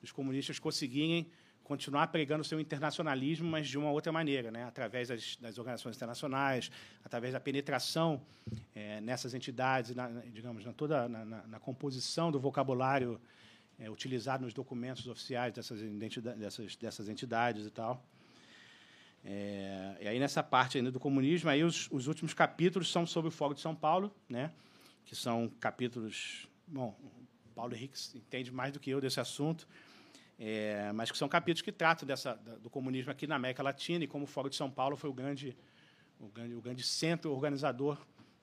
dos 0.00 0.12
comunistas 0.12 0.60
conseguirem 0.60 1.26
continuar 1.64 2.06
pregando 2.08 2.44
seu 2.44 2.60
internacionalismo, 2.60 3.50
mas 3.50 3.66
de 3.66 3.76
uma 3.76 3.90
outra 3.90 4.12
maneira, 4.12 4.52
né? 4.52 4.62
através 4.64 5.08
das, 5.08 5.36
das 5.36 5.58
organizações 5.58 5.96
internacionais, 5.96 6.70
através 7.04 7.32
da 7.32 7.40
penetração 7.40 8.22
é, 8.72 9.00
nessas 9.00 9.34
entidades, 9.34 9.96
na, 9.96 10.08
digamos, 10.32 10.64
na 10.64 10.72
toda 10.72 11.08
na, 11.08 11.24
na, 11.24 11.46
na 11.48 11.58
composição 11.58 12.30
do 12.30 12.38
vocabulário 12.38 13.20
é, 13.76 13.90
utilizado 13.90 14.44
nos 14.44 14.54
documentos 14.54 15.08
oficiais 15.08 15.52
dessas, 15.52 15.80
dessas, 16.38 16.76
dessas 16.76 17.08
entidades 17.08 17.66
e 17.66 17.70
tal. 17.70 18.06
É, 19.24 19.98
e 20.00 20.08
aí, 20.08 20.18
nessa 20.18 20.42
parte 20.42 20.78
ainda 20.78 20.90
do 20.90 20.98
comunismo, 20.98 21.48
aí 21.48 21.62
os, 21.62 21.88
os 21.90 22.06
últimos 22.08 22.34
capítulos 22.34 22.90
são 22.90 23.06
sobre 23.06 23.28
o 23.28 23.30
Fórum 23.30 23.54
de 23.54 23.60
São 23.60 23.74
Paulo, 23.74 24.12
né, 24.28 24.52
que 25.04 25.14
são 25.14 25.48
capítulos. 25.60 26.48
Bom, 26.66 26.98
Paulo 27.54 27.74
Henrique 27.74 27.96
entende 28.14 28.50
mais 28.50 28.72
do 28.72 28.80
que 28.80 28.90
eu 28.90 29.00
desse 29.00 29.20
assunto, 29.20 29.68
é, 30.38 30.90
mas 30.92 31.10
que 31.10 31.18
são 31.18 31.28
capítulos 31.28 31.62
que 31.62 31.70
tratam 31.70 32.06
dessa, 32.06 32.34
do 32.34 32.68
comunismo 32.68 33.12
aqui 33.12 33.26
na 33.26 33.36
América 33.36 33.62
Latina 33.62 34.04
e 34.04 34.08
como 34.08 34.24
o 34.24 34.26
Fórum 34.26 34.48
de 34.48 34.56
São 34.56 34.70
Paulo 34.70 34.96
foi 34.96 35.10
o 35.10 35.12
grande, 35.12 35.56
o 36.18 36.26
grande, 36.26 36.54
o 36.54 36.60
grande 36.60 36.82
centro 36.82 37.32
organizador 37.32 37.98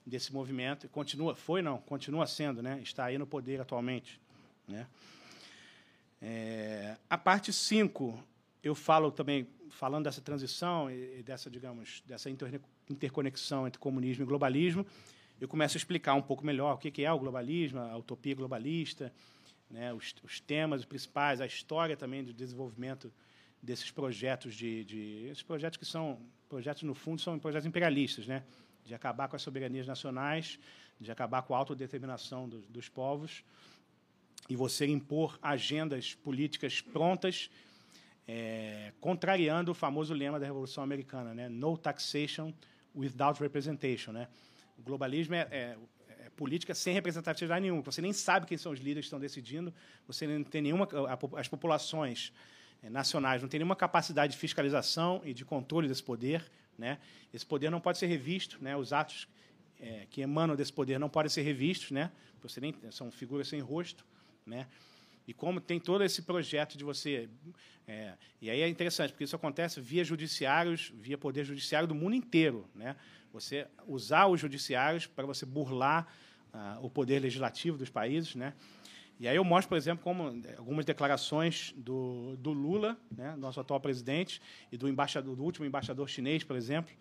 desse 0.05 0.31
movimento 0.31 0.85
e 0.85 0.89
continua, 0.89 1.35
foi 1.35 1.61
não, 1.61 1.77
continua 1.79 2.25
sendo, 2.25 2.61
né, 2.61 2.79
está 2.81 3.05
aí 3.05 3.17
no 3.17 3.27
poder 3.27 3.59
atualmente, 3.59 4.19
né. 4.67 4.87
É, 6.21 6.97
a 7.09 7.17
parte 7.17 7.51
5, 7.53 8.21
eu 8.61 8.75
falo 8.75 9.09
também, 9.09 9.47
falando 9.69 10.05
dessa 10.05 10.21
transição 10.21 10.89
e 10.89 11.23
dessa, 11.23 11.49
digamos, 11.49 12.03
dessa 12.05 12.29
interconexão 12.89 13.67
entre 13.67 13.79
comunismo 13.79 14.23
e 14.23 14.27
globalismo, 14.27 14.85
eu 15.39 15.47
começo 15.47 15.77
a 15.77 15.79
explicar 15.79 16.15
um 16.15 16.21
pouco 16.21 16.45
melhor 16.45 16.75
o 16.75 16.77
que 16.77 17.03
é 17.03 17.11
o 17.11 17.17
globalismo, 17.17 17.79
a 17.79 17.97
utopia 17.97 18.35
globalista, 18.35 19.13
né, 19.69 19.93
os, 19.93 20.15
os 20.23 20.39
temas 20.39 20.83
principais, 20.83 21.39
a 21.39 21.45
história 21.45 21.95
também 21.95 22.23
do 22.23 22.33
desenvolvimento 22.33 23.11
desses 23.61 23.91
projetos 23.91 24.55
de, 24.55 24.83
de 24.83 25.27
esses 25.29 25.43
projetos 25.43 25.77
que 25.77 25.85
são 25.85 26.19
projetos 26.47 26.83
no 26.83 26.95
fundo 26.95 27.21
são 27.21 27.37
projetos 27.37 27.67
imperialistas, 27.67 28.25
né, 28.25 28.43
de 28.83 28.93
acabar 28.93 29.27
com 29.27 29.35
as 29.35 29.41
soberanias 29.41 29.85
nacionais, 29.85 30.59
de 30.99 31.11
acabar 31.11 31.43
com 31.43 31.53
a 31.53 31.57
autodeterminação 31.57 32.49
dos, 32.49 32.67
dos 32.67 32.89
povos 32.89 33.43
e 34.49 34.55
você 34.55 34.87
impor 34.87 35.37
agendas 35.41 36.15
políticas 36.15 36.81
prontas, 36.81 37.49
é, 38.31 38.93
contrariando 39.01 39.71
o 39.71 39.73
famoso 39.73 40.13
lema 40.13 40.39
da 40.39 40.45
Revolução 40.45 40.83
Americana, 40.83 41.33
né? 41.33 41.49
No 41.49 41.75
taxation 41.75 42.53
without 42.95 43.41
representation, 43.41 44.11
né? 44.11 44.27
O 44.77 44.83
globalismo 44.83 45.33
é, 45.33 45.47
é, 45.49 45.77
é 46.07 46.29
política 46.35 46.75
sem 46.75 46.93
representatividade 46.93 47.61
nenhuma. 47.61 47.81
Você 47.81 48.03
nem 48.03 48.13
sabe 48.13 48.45
quem 48.45 48.55
são 48.55 48.71
os 48.71 48.77
líderes 48.77 49.05
que 49.05 49.07
estão 49.07 49.19
decidindo, 49.19 49.73
você 50.05 50.27
não 50.27 50.43
tem 50.43 50.61
nenhuma. 50.61 50.87
As 51.37 51.47
populações 51.47 52.31
eh, 52.83 52.89
nacionais 52.89 53.41
não 53.41 53.49
têm 53.49 53.61
nenhuma 53.61 53.75
capacidade 53.75 54.33
de 54.33 54.37
fiscalização 54.37 55.21
e 55.25 55.33
de 55.33 55.43
controle 55.43 55.87
desse 55.87 56.03
poder. 56.03 56.45
Né? 56.77 56.99
Esse 57.33 57.45
poder 57.45 57.71
não 57.71 57.81
pode 57.81 57.97
ser 57.97 58.05
revisto, 58.05 58.63
né? 58.63 58.77
os 58.77 58.93
atos 58.93 59.27
é, 59.79 60.05
que 60.07 60.21
emanam 60.21 60.55
desse 60.55 60.71
poder 60.71 60.99
não 60.99 61.09
podem 61.09 61.31
ser 61.31 61.41
revistos, 61.41 61.89
né? 61.89 62.11
você 62.43 62.61
nem, 62.61 62.75
são 62.91 63.09
figuras 63.09 63.47
sem 63.47 63.59
rosto. 63.59 64.05
Né? 64.45 64.67
E 65.29 65.33
como 65.33 65.61
tem 65.61 65.79
todo 65.79 66.03
esse 66.03 66.23
projeto 66.23 66.75
de 66.75 66.83
você. 66.83 67.29
É, 67.87 68.13
e 68.41 68.49
aí 68.49 68.61
é 68.61 68.67
interessante, 68.67 69.11
porque 69.11 69.23
isso 69.23 69.35
acontece 69.35 69.79
via 69.79 70.03
judiciários, 70.03 70.91
via 70.95 71.19
poder 71.19 71.43
judiciário 71.43 71.87
do 71.87 71.93
mundo 71.93 72.15
inteiro. 72.15 72.67
Né? 72.73 72.95
Você 73.31 73.67
usar 73.85 74.25
os 74.25 74.41
judiciários 74.41 75.05
para 75.05 75.27
você 75.27 75.45
burlar 75.45 76.11
uh, 76.51 76.83
o 76.83 76.89
poder 76.89 77.19
legislativo 77.19 77.77
dos 77.77 77.91
países. 77.91 78.33
Né? 78.33 78.55
E 79.19 79.27
aí 79.27 79.35
eu 79.35 79.43
mostro, 79.43 79.69
por 79.69 79.77
exemplo, 79.77 80.03
como 80.03 80.41
algumas 80.57 80.83
declarações 80.83 81.75
do, 81.77 82.35
do 82.37 82.51
Lula, 82.51 82.97
né, 83.15 83.35
nosso 83.35 83.59
atual 83.59 83.79
presidente, 83.79 84.41
e 84.71 84.77
do, 84.77 84.89
embaixador, 84.89 85.35
do 85.35 85.43
último 85.43 85.63
embaixador 85.63 86.09
chinês, 86.09 86.43
por 86.43 86.55
exemplo, 86.55 86.91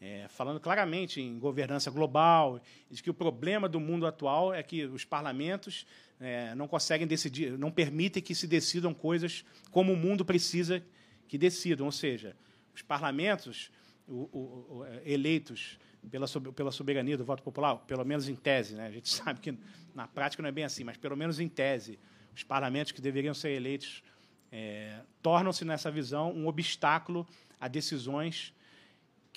é, 0.00 0.26
falando 0.28 0.60
claramente 0.60 1.20
em 1.20 1.38
governança 1.38 1.90
global, 1.90 2.60
de 2.90 3.02
que 3.02 3.10
o 3.10 3.14
problema 3.14 3.68
do 3.68 3.80
mundo 3.80 4.06
atual 4.06 4.54
é 4.54 4.62
que 4.62 4.84
os 4.84 5.04
parlamentos 5.04 5.86
é, 6.20 6.54
não 6.54 6.68
conseguem 6.68 7.06
decidir, 7.06 7.58
não 7.58 7.70
permitem 7.70 8.22
que 8.22 8.34
se 8.34 8.46
decidam 8.46 8.94
coisas 8.94 9.44
como 9.70 9.92
o 9.92 9.96
mundo 9.96 10.24
precisa 10.24 10.82
que 11.26 11.36
decidam, 11.36 11.86
ou 11.86 11.92
seja, 11.92 12.36
os 12.74 12.82
parlamentos 12.82 13.70
o, 14.06 14.28
o, 14.32 14.76
o, 14.78 14.84
é, 14.84 15.02
eleitos 15.04 15.78
pela, 16.10 16.26
pela 16.54 16.70
soberania 16.70 17.16
do 17.16 17.24
voto 17.24 17.42
popular, 17.42 17.76
pelo 17.76 18.04
menos 18.04 18.28
em 18.28 18.34
tese, 18.34 18.74
né? 18.74 18.86
a 18.86 18.90
gente 18.90 19.08
sabe 19.12 19.40
que 19.40 19.56
na 19.94 20.06
prática 20.06 20.42
não 20.42 20.48
é 20.48 20.52
bem 20.52 20.64
assim, 20.64 20.84
mas 20.84 20.96
pelo 20.96 21.16
menos 21.16 21.40
em 21.40 21.48
tese, 21.48 21.98
os 22.34 22.42
parlamentos 22.42 22.92
que 22.92 23.00
deveriam 23.00 23.34
ser 23.34 23.50
eleitos 23.50 24.02
é, 24.50 25.00
tornam-se, 25.20 25.64
nessa 25.64 25.90
visão, 25.90 26.32
um 26.32 26.46
obstáculo 26.46 27.26
a 27.60 27.68
decisões 27.68 28.54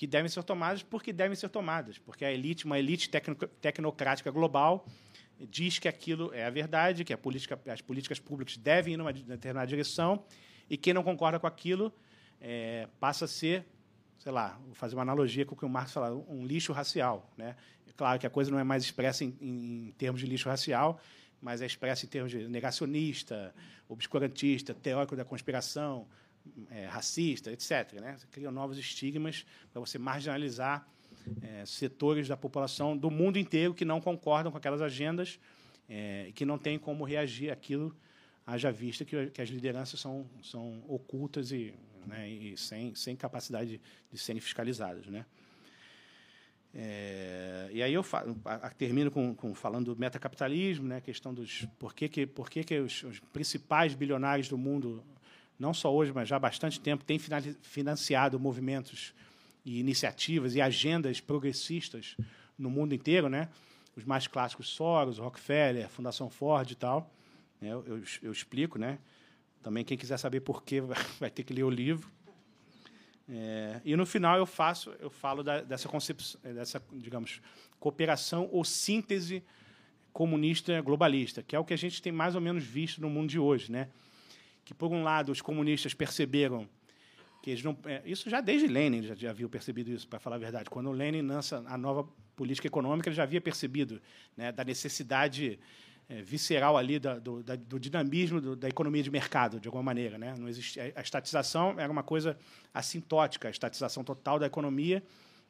que 0.02 0.08
devem 0.08 0.28
ser 0.28 0.42
tomadas 0.42 0.82
porque 0.82 1.14
devem 1.14 1.36
ser 1.36 1.48
tomadas, 1.48 2.00
porque 2.00 2.26
a 2.26 2.32
elite, 2.32 2.66
uma 2.66 2.80
elite 2.80 3.08
tecnocrática 3.62 4.32
global, 4.32 4.84
diz 5.40 5.78
que 5.78 5.88
aquilo 5.88 6.34
é 6.34 6.44
a 6.44 6.50
verdade, 6.50 7.04
que 7.04 7.14
a 7.14 7.18
política, 7.20 7.60
as 7.68 7.82
políticas 7.82 8.20
públicas 8.20 8.58
devem 8.58 8.96
ir 8.96 8.98
numa 8.98 9.14
determinada 9.14 9.68
direção, 9.68 10.26
e 10.68 10.76
quem 10.76 10.92
não 10.92 11.04
concorda 11.04 11.40
com 11.40 11.46
aquilo 11.46 11.94
é, 12.42 12.88
passa 13.00 13.26
a 13.26 13.28
ser, 13.28 13.64
sei 14.18 14.32
lá, 14.32 14.60
vou 14.66 14.74
fazer 14.74 14.96
uma 14.96 15.04
analogia 15.04 15.46
com 15.46 15.54
o 15.54 15.58
que 15.60 15.66
o 15.66 15.70
Marx 15.70 15.92
fala, 15.92 16.12
um 16.28 16.48
lixo 16.48 16.74
racial. 16.74 17.32
Né? 17.38 17.56
É 17.88 17.92
claro 17.96 18.20
que 18.20 18.26
a 18.26 18.30
coisa 18.32 18.50
não 18.50 18.58
é 18.58 18.64
mais 18.64 18.84
expressa 18.84 19.24
em, 19.24 19.38
em 19.40 19.94
termos 20.00 20.20
de 20.20 20.26
lixo 20.26 20.50
racial, 20.50 21.00
mas 21.40 21.62
é 21.62 21.68
expressa 21.68 22.08
em 22.08 22.10
termos 22.10 22.32
de 22.32 22.48
negacionista, 22.48 23.54
obscurantista, 23.88 24.74
teórico 24.74 25.16
da 25.16 25.24
conspiração, 25.24 26.08
é, 26.70 26.86
racista, 26.86 27.52
etc. 27.52 27.94
Né? 28.02 28.18
Você 28.18 28.28
cria 28.28 28.52
novos 28.52 28.78
estigmas 28.78 29.46
para 29.72 29.80
você 29.80 29.98
marginalizar 29.98 30.88
é, 31.42 31.66
setores 31.66 32.28
da 32.28 32.38
população 32.38 32.98
do 32.98 33.10
mundo 33.12 33.38
inteiro 33.38 33.74
que 33.74 33.86
não 33.86 34.02
concordam 34.02 34.52
com 34.52 34.58
aquelas 34.58 34.82
agendas 34.82 35.40
é, 35.90 36.28
e 36.30 36.32
que 36.32 36.46
não 36.46 36.58
têm 36.58 36.80
como 36.80 37.04
reagir 37.04 37.52
àquilo, 37.52 37.96
haja 38.46 38.72
vista 38.72 39.06
que, 39.06 39.28
que 39.28 39.42
as 39.42 39.50
lideranças 39.50 40.00
são, 40.00 40.26
são 40.42 40.84
ocultas 40.88 41.52
e, 41.52 41.74
né, 42.06 42.30
e 42.30 42.58
sem, 42.58 42.96
sem 42.96 43.16
capacidade 43.16 43.72
de, 43.72 43.82
de 44.12 44.18
serem 44.18 44.42
fiscalizadas. 44.42 45.08
Né? 45.08 45.26
É, 46.74 47.70
e 47.72 47.84
aí 47.84 47.94
eu 47.94 48.02
falo, 48.02 48.36
termino 48.78 49.12
com, 49.12 49.36
com, 49.36 49.54
falando 49.54 49.94
do 49.94 50.00
metacapitalismo, 50.00 50.88
né, 50.88 50.98
a 50.98 51.02
questão 51.02 51.34
dos 51.34 51.68
por 51.78 51.94
que, 51.94 52.08
que, 52.08 52.26
por 52.26 52.50
que, 52.50 52.64
que 52.64 52.80
os, 52.80 53.04
os 53.04 53.20
principais 53.20 53.94
bilionários 53.94 54.48
do 54.48 54.58
mundo 54.58 55.04
não 55.62 55.76
só 55.76 55.94
hoje, 55.94 56.12
mas 56.12 56.28
já 56.28 56.38
há 56.38 56.40
bastante 56.40 56.80
tempo, 56.80 57.06
tem 57.06 57.20
financiado 57.62 58.40
movimentos 58.40 59.14
e 59.64 59.80
iniciativas 59.80 60.56
e 60.56 60.62
agendas 60.62 61.22
progressistas 61.22 62.18
no 62.58 62.70
mundo 62.70 62.96
inteiro, 62.96 63.30
né? 63.30 63.48
Os 63.96 64.04
mais 64.04 64.26
clássicos, 64.26 64.70
Soros, 64.70 65.20
Rockefeller, 65.20 65.88
Fundação 65.88 66.30
Ford 66.32 66.70
e 66.72 66.76
tal. 66.76 67.14
Né? 67.62 67.70
Eu, 67.70 67.86
eu, 67.86 68.04
eu 68.24 68.32
explico, 68.32 68.80
né? 68.80 68.98
Também 69.62 69.86
quem 69.86 69.96
quiser 69.96 70.18
saber 70.18 70.40
por 70.40 70.64
quê 70.64 70.82
vai 71.20 71.30
ter 71.30 71.44
que 71.44 71.54
ler 71.54 71.64
o 71.64 71.70
livro. 71.70 72.10
É, 73.30 73.80
e 73.86 73.96
no 73.96 74.06
final 74.06 74.38
eu 74.38 74.48
faço, 74.48 74.92
eu 75.00 75.12
falo 75.12 75.44
da, 75.44 75.62
dessa 75.62 75.88
concepção, 75.88 76.42
dessa, 76.42 76.82
digamos, 76.92 77.40
cooperação 77.80 78.50
ou 78.52 78.66
síntese 78.66 79.44
comunista 80.12 80.82
globalista, 80.82 81.44
que 81.44 81.56
é 81.56 81.60
o 81.60 81.64
que 81.64 81.74
a 81.74 81.78
gente 81.78 82.02
tem 82.02 82.12
mais 82.12 82.34
ou 82.34 82.42
menos 82.42 82.64
visto 82.64 83.00
no 83.00 83.10
mundo 83.12 83.30
de 83.30 83.38
hoje, 83.38 83.72
né? 83.72 83.90
Que, 84.72 84.76
por 84.76 84.90
um 84.90 85.04
lado, 85.04 85.32
os 85.32 85.42
comunistas 85.42 85.94
perceberam 85.94 86.68
que 87.42 87.50
eles 87.50 87.64
não. 87.64 87.78
É, 87.86 88.02
isso 88.06 88.30
já 88.30 88.40
desde 88.40 88.68
Lenin 88.68 89.04
já, 89.04 89.16
já 89.16 89.30
havia 89.32 89.50
percebido 89.50 89.92
isso, 89.92 90.08
para 90.08 90.20
falar 90.20 90.38
a 90.38 90.40
verdade. 90.40 90.70
Quando 90.70 90.90
o 90.90 90.94
Lenin 90.94 91.22
lança 91.22 91.62
a 91.68 91.78
nova 91.78 92.08
política 92.36 92.68
econômica, 92.68 93.10
ele 93.10 93.16
já 93.16 93.24
havia 93.24 93.42
percebido 93.42 94.02
né, 94.38 94.52
da 94.52 94.64
necessidade 94.64 95.60
é, 96.08 96.22
visceral 96.22 96.78
ali 96.78 97.00
da, 97.00 97.20
do, 97.20 97.44
da, 97.44 97.56
do, 97.56 97.80
dinamismo 97.80 98.40
do, 98.40 98.56
da 98.56 98.70
economia 98.70 99.04
de 99.04 99.12
mercado, 99.12 99.60
de 99.60 99.68
alguma 99.68 99.84
maneira. 99.84 100.18
Né? 100.18 100.36
Não 100.38 100.48
existe, 100.48 100.80
a 100.80 101.02
estatização 101.02 101.78
era 101.78 101.92
uma 101.92 102.04
coisa 102.04 102.38
assintótica, 102.74 103.50
a 103.50 103.52
estatização 103.52 104.04
total 104.06 104.40
da 104.40 104.46
economia. 104.46 105.04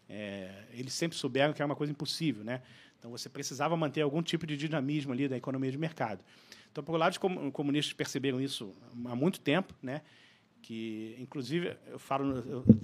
É, 0.10 0.66
eles 0.72 0.94
sempre 0.94 1.16
souberam 1.16 1.54
que 1.54 1.62
era 1.62 1.68
uma 1.68 1.76
coisa 1.76 1.92
impossível. 1.92 2.44
Né? 2.44 2.62
Então, 3.02 3.10
você 3.10 3.28
precisava 3.28 3.76
manter 3.76 4.02
algum 4.02 4.22
tipo 4.22 4.46
de 4.46 4.56
dinamismo 4.56 5.12
ali 5.12 5.28
da 5.28 5.36
economia 5.36 5.72
de 5.72 5.78
mercado. 5.78 6.24
Então, 6.72 6.84
por 6.84 6.94
um 6.94 7.00
lado, 7.00 7.14
os 7.14 7.52
comunistas 7.52 7.94
perceberam 7.94 8.40
isso 8.40 8.76
há 9.06 9.16
muito 9.16 9.40
tempo, 9.40 9.74
né? 9.82 10.02
que, 10.62 11.16
inclusive, 11.20 11.76
eu 11.88 12.00
falo, 12.00 12.38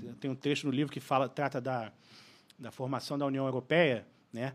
eu 0.04 0.16
tenho 0.20 0.34
um 0.34 0.36
texto 0.36 0.66
no 0.66 0.72
livro 0.72 0.92
que 0.92 1.00
fala, 1.00 1.30
trata 1.30 1.62
da, 1.62 1.92
da 2.58 2.72
formação 2.72 3.18
da 3.18 3.26
União 3.26 3.46
Europeia, 3.46 4.06
né? 4.34 4.54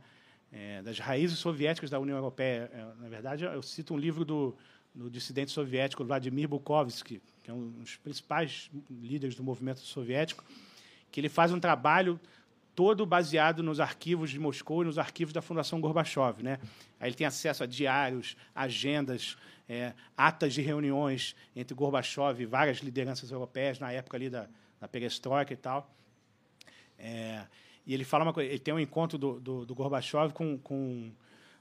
É, 0.51 0.83
das 0.83 0.99
raízes 0.99 1.39
soviéticas 1.39 1.89
da 1.89 1.99
União 1.99 2.17
Europeia. 2.17 2.71
É, 2.75 2.85
na 3.01 3.09
verdade, 3.09 3.45
eu 3.45 3.63
cito 3.63 3.95
um 3.95 3.97
livro 3.97 4.23
do, 4.23 4.55
do 4.95 5.09
dissidente 5.09 5.51
soviético 5.51 6.05
Vladimir 6.05 6.47
Bukovsky, 6.47 7.23
que 7.43 7.51
é 7.51 7.55
um 7.55 7.71
dos 7.71 7.97
principais 7.97 8.71
líderes 8.91 9.35
do 9.35 9.43
movimento 9.43 9.81
soviético, 9.81 10.45
que 11.11 11.21
ele 11.21 11.31
faz 11.31 11.53
um 11.53 11.61
trabalho 11.61 12.21
todo 12.75 13.05
baseado 13.05 13.63
nos 13.63 13.81
arquivos 13.81 14.31
de 14.31 14.39
Moscou 14.39 14.83
e 14.83 14.87
nos 14.87 14.99
arquivos 14.99 15.33
da 15.33 15.43
Fundação 15.43 15.81
Gorbachev. 15.81 16.43
Né? 16.43 16.59
Aí 16.99 17.09
ele 17.09 17.17
tem 17.17 17.27
acesso 17.27 17.63
a 17.63 17.67
diários, 17.67 18.37
agendas, 18.55 19.37
é, 19.69 19.93
atas 20.17 20.55
de 20.55 20.63
reuniões 20.63 21.37
entre 21.55 21.75
Gorbachev 21.75 22.41
e 22.41 22.47
várias 22.47 22.79
lideranças 22.79 23.31
europeias 23.31 23.79
na 23.79 23.93
época 23.93 24.17
ali 24.17 24.31
da, 24.31 24.49
da 24.81 24.89
perestroika 24.89 25.53
e 25.53 25.57
tal. 25.57 25.91
É, 26.99 27.47
e 27.87 27.93
ele 27.93 28.05
fala 28.05 28.25
uma 28.25 28.33
coisa, 28.33 28.49
ele 28.49 28.59
tem 28.59 28.73
um 28.73 28.79
encontro 28.79 29.19
do, 29.19 29.41
do, 29.41 29.67
do 29.67 29.75
Gorbachev 29.75 30.33
com, 30.33 30.57
com, 30.59 31.13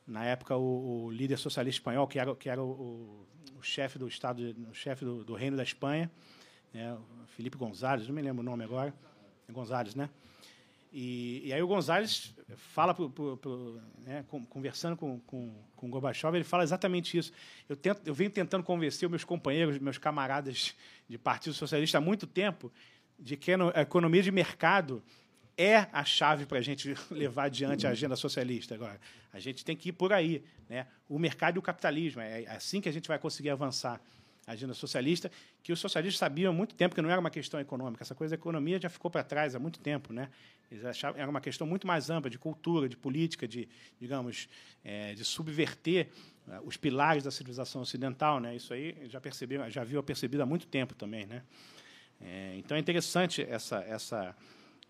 na 0.06 0.24
época, 0.26 0.56
o, 0.56 1.06
o, 1.06 1.12
líder 1.12 1.38
socialista 1.38 1.80
espanhol, 1.80 2.08
que 2.08 2.20
era, 2.20 2.36
que 2.36 2.50
era 2.50 2.62
o, 2.64 3.26
o 3.58 3.62
chefe 3.62 3.98
do 3.98 4.08
Estado, 4.08 4.56
o 4.70 4.74
chefe 4.74 5.04
do, 5.04 5.24
do 5.24 5.34
Reino 5.34 5.58
da 5.58 5.64
Espanha, 5.64 6.12
né? 6.74 6.98
Felipe 7.28 7.58
González, 7.58 8.08
não 8.08 8.16
me 8.16 8.22
lembro 8.22 8.42
o 8.42 8.44
nome 8.44 8.64
agora, 8.64 8.94
é 9.48 9.52
González, 9.52 9.96
né? 9.96 10.10
E, 10.92 11.44
e 11.46 11.54
aí 11.54 11.62
o 11.62 11.68
Gonzalez 11.68 12.36
fala, 12.56 12.94
pro, 12.94 13.10
pro, 13.10 13.38
pro, 13.38 13.82
né, 14.00 14.26
conversando 14.50 14.98
com, 14.98 15.20
com, 15.22 15.54
com 15.76 15.88
o 15.88 15.90
Gorbachev, 15.90 16.36
ele 16.36 16.44
fala 16.44 16.64
exatamente 16.64 17.18
isso. 17.18 17.32
Eu, 17.70 17.78
tento, 17.78 18.02
eu 18.06 18.14
venho 18.14 18.30
tentando 18.30 18.64
convencer 18.64 19.08
meus 19.10 19.24
companheiros, 19.24 19.80
meus 19.80 19.98
camaradas 19.98 20.76
de 21.08 21.18
Partido 21.18 21.54
Socialista 21.54 21.98
há 21.98 22.02
muito 22.02 22.28
tempo 22.28 22.72
de 23.18 23.38
que 23.38 23.52
a 23.54 23.82
economia 23.82 24.22
de 24.22 24.32
mercado 24.32 25.02
é 25.58 25.88
a 25.94 26.04
chave 26.04 26.46
para 26.46 26.58
a 26.58 26.62
gente 26.62 26.94
levar 27.12 27.46
adiante 27.46 27.86
a 27.88 27.92
agenda 27.92 28.16
socialista. 28.16 28.76
Agora, 28.76 29.00
a 29.32 29.40
gente 29.40 29.64
tem 29.64 29.78
que 29.78 29.90
ir 29.90 29.94
por 29.94 30.12
aí. 30.12 30.44
Né? 30.68 30.88
O 31.08 31.20
mercado 31.20 31.56
e 31.56 31.60
o 31.60 31.62
capitalismo. 31.62 32.22
É 32.22 32.46
assim 32.48 32.82
que 32.82 32.90
a 32.90 32.92
gente 32.92 33.08
vai 33.08 33.20
conseguir 33.20 33.52
avançar 33.52 34.02
a 34.48 34.54
agenda 34.54 34.74
socialista, 34.74 35.32
que 35.62 35.72
os 35.72 35.80
socialistas 35.80 36.18
sabiam 36.18 36.52
há 36.52 36.56
muito 36.56 36.74
tempo 36.74 36.96
que 36.96 37.02
não 37.02 37.10
era 37.10 37.20
uma 37.20 37.30
questão 37.30 37.60
econômica. 37.60 38.04
Essa 38.04 38.16
coisa 38.16 38.36
da 38.36 38.42
economia 38.42 38.80
já 38.82 38.90
ficou 38.90 39.12
para 39.12 39.24
trás 39.24 39.56
há 39.56 39.60
muito 39.60 39.80
tempo. 39.80 40.12
Né? 40.12 40.30
Eles 40.72 40.86
achavam 40.86 41.20
era 41.20 41.30
uma 41.30 41.42
questão 41.42 41.68
muito 41.68 41.86
mais 41.86 42.10
ampla 42.10 42.30
de 42.30 42.40
cultura, 42.40 42.88
de 42.88 42.96
política, 42.96 43.46
de, 43.48 43.68
digamos, 44.00 44.48
é, 44.84 45.14
de 45.14 45.26
subverter 45.26 46.08
uh, 46.48 46.66
os 46.66 46.78
pilares 46.78 47.24
da 47.24 47.32
civilização 47.32 47.82
ocidental. 47.82 48.40
Né? 48.40 48.56
Isso 48.56 48.74
aí 48.74 48.96
já 49.10 49.20
percebeu, 49.20 49.70
já 49.70 49.84
viu 49.84 50.02
percebido 50.02 50.42
há 50.42 50.46
muito 50.46 50.66
tempo 50.68 50.96
também. 50.96 51.26
Né? 51.26 51.44
É, 52.22 52.56
então 52.58 52.78
é 52.78 52.80
interessante 52.80 53.42
essa, 53.42 53.80
essa, 53.80 54.36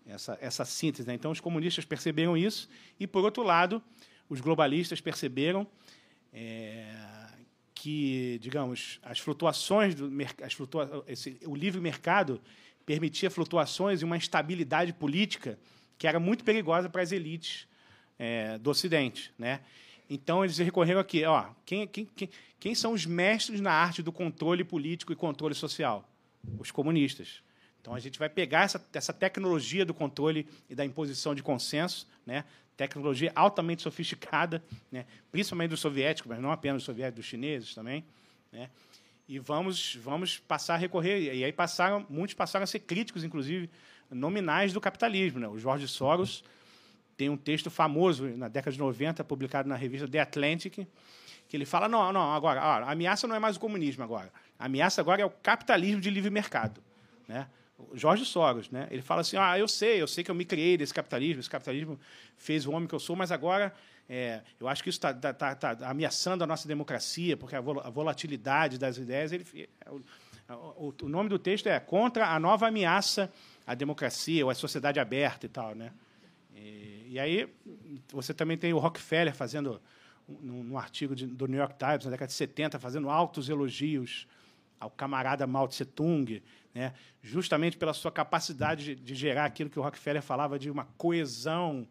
essa, 0.06 0.38
essa 0.40 0.64
síntese. 0.64 1.08
Né? 1.08 1.14
Então 1.14 1.32
os 1.32 1.40
comunistas 1.40 1.84
perceberam 1.84 2.36
isso 2.36 2.68
e, 3.00 3.06
por 3.06 3.24
outro 3.24 3.42
lado, 3.42 3.82
os 4.28 4.40
globalistas 4.40 5.00
perceberam 5.00 5.66
é, 6.32 6.94
que, 7.74 8.38
digamos, 8.40 9.00
as 9.02 9.18
flutuações 9.18 9.94
do 9.96 10.08
as 10.42 10.52
flutua 10.52 11.04
esse, 11.08 11.36
o 11.44 11.56
livre 11.56 11.80
mercado 11.80 12.40
permitia 12.84 13.30
flutuações 13.30 14.02
e 14.02 14.04
uma 14.04 14.16
instabilidade 14.16 14.92
política 14.92 15.58
que 15.98 16.06
era 16.06 16.18
muito 16.18 16.44
perigosa 16.44 16.88
para 16.88 17.02
as 17.02 17.12
elites 17.12 17.66
é, 18.18 18.58
do 18.58 18.70
Ocidente, 18.70 19.32
né? 19.38 19.60
Então, 20.10 20.44
eles 20.44 20.58
recorreram 20.58 21.00
aqui. 21.00 21.24
Ó, 21.24 21.46
quem, 21.64 21.86
quem, 21.86 22.04
quem, 22.04 22.28
quem 22.60 22.74
são 22.74 22.92
os 22.92 23.06
mestres 23.06 23.60
na 23.60 23.72
arte 23.72 24.02
do 24.02 24.12
controle 24.12 24.62
político 24.62 25.12
e 25.12 25.16
controle 25.16 25.54
social? 25.54 26.06
Os 26.58 26.70
comunistas. 26.70 27.42
Então, 27.80 27.94
a 27.94 27.98
gente 27.98 28.18
vai 28.18 28.28
pegar 28.28 28.62
essa, 28.62 28.84
essa 28.92 29.12
tecnologia 29.12 29.84
do 29.84 29.94
controle 29.94 30.46
e 30.68 30.74
da 30.74 30.84
imposição 30.84 31.34
de 31.34 31.42
consenso, 31.42 32.06
né? 32.26 32.44
tecnologia 32.76 33.32
altamente 33.34 33.82
sofisticada, 33.82 34.62
né? 34.90 35.06
principalmente 35.30 35.70
dos 35.70 35.80
soviéticos, 35.80 36.28
mas 36.28 36.40
não 36.40 36.52
apenas 36.52 36.78
dos 36.78 36.84
soviéticos, 36.84 37.16
dos 37.16 37.26
chineses 37.26 37.74
também. 37.74 38.04
Né? 38.52 38.68
E 39.32 39.38
vamos, 39.38 39.96
vamos 40.02 40.38
passar 40.40 40.74
a 40.74 40.76
recorrer. 40.76 41.32
E 41.32 41.42
aí 41.42 41.52
passaram, 41.54 42.04
muitos 42.10 42.34
passaram 42.34 42.64
a 42.64 42.66
ser 42.66 42.80
críticos, 42.80 43.24
inclusive, 43.24 43.70
nominais 44.10 44.74
do 44.74 44.80
capitalismo. 44.80 45.40
Né? 45.40 45.48
O 45.48 45.58
Jorge 45.58 45.88
Soros 45.88 46.44
tem 47.16 47.30
um 47.30 47.36
texto 47.38 47.70
famoso 47.70 48.26
na 48.36 48.48
década 48.48 48.72
de 48.72 48.78
90, 48.78 49.24
publicado 49.24 49.66
na 49.66 49.74
revista 49.74 50.06
The 50.06 50.20
Atlantic, 50.20 50.86
que 51.48 51.56
ele 51.56 51.64
fala: 51.64 51.88
não, 51.88 52.12
não, 52.12 52.30
agora, 52.34 52.60
a 52.60 52.92
ameaça 52.92 53.26
não 53.26 53.34
é 53.34 53.38
mais 53.38 53.56
o 53.56 53.60
comunismo 53.60 54.04
agora. 54.04 54.30
A 54.58 54.66
ameaça 54.66 55.00
agora 55.00 55.22
é 55.22 55.24
o 55.24 55.30
capitalismo 55.30 56.02
de 56.02 56.10
livre 56.10 56.28
mercado. 56.28 56.82
Né? 57.26 57.48
Jorge 57.94 58.26
Soros, 58.26 58.70
né? 58.70 58.86
Ele 58.90 59.00
fala 59.00 59.22
assim: 59.22 59.38
ah, 59.38 59.58
eu 59.58 59.66
sei, 59.66 60.02
eu 60.02 60.06
sei 60.06 60.22
que 60.22 60.30
eu 60.30 60.34
me 60.34 60.44
criei 60.44 60.76
desse 60.76 60.92
capitalismo, 60.92 61.40
esse 61.40 61.48
capitalismo 61.48 61.98
fez 62.36 62.66
o 62.66 62.72
homem 62.72 62.86
que 62.86 62.94
eu 62.94 63.00
sou, 63.00 63.16
mas 63.16 63.32
agora 63.32 63.72
é, 64.14 64.42
eu 64.60 64.68
acho 64.68 64.82
que 64.82 64.90
isso 64.90 64.98
está 64.98 65.14
tá, 65.14 65.32
tá, 65.32 65.54
tá, 65.54 65.88
ameaçando 65.88 66.44
a 66.44 66.46
nossa 66.46 66.68
democracia, 66.68 67.34
porque 67.34 67.56
a 67.56 67.60
volatilidade 67.62 68.76
das 68.76 68.98
ideias. 68.98 69.32
Ele, 69.32 69.46
é, 69.80 69.90
o, 70.50 70.92
o, 71.02 71.08
nome 71.08 71.30
do 71.30 71.38
texto 71.38 71.66
é 71.66 71.80
Contra 71.80 72.26
a 72.26 72.38
Nova 72.38 72.68
Ameaça 72.68 73.32
à 73.66 73.74
Democracia 73.74 74.44
ou 74.44 74.50
à 74.50 74.54
Sociedade 74.54 75.00
Aberta 75.00 75.46
e 75.46 75.48
tal, 75.48 75.74
né? 75.74 75.92
E, 76.54 77.06
e 77.12 77.18
aí 77.18 77.48
você 78.12 78.34
também 78.34 78.58
tem 78.58 78.74
o 78.74 78.78
Rockefeller 78.78 79.34
fazendo, 79.34 79.80
num, 80.28 80.76
artigo 80.76 81.16
de, 81.16 81.26
do 81.26 81.48
New 81.48 81.58
York 81.58 81.76
Times, 81.78 82.04
na 82.04 82.10
década 82.10 82.26
de 82.26 82.34
70, 82.34 82.78
fazendo 82.78 83.08
altos 83.08 83.48
elogios 83.48 84.28
ao 84.78 84.90
camarada 84.90 85.46
Mao 85.46 85.66
Tse 85.66 85.86
Tung, 85.86 86.42
né? 86.74 86.92
justamente 87.22 87.78
pela 87.78 87.94
sua 87.94 88.12
capacidade 88.12 88.84
de, 88.84 88.94
de, 88.94 89.14
gerar 89.14 89.46
aquilo 89.46 89.70
que 89.70 89.78
o 89.78 89.82
Rockefeller 89.82 90.20
falava 90.20 90.58
de 90.58 90.70
uma 90.70 90.84
coesão 90.98 91.88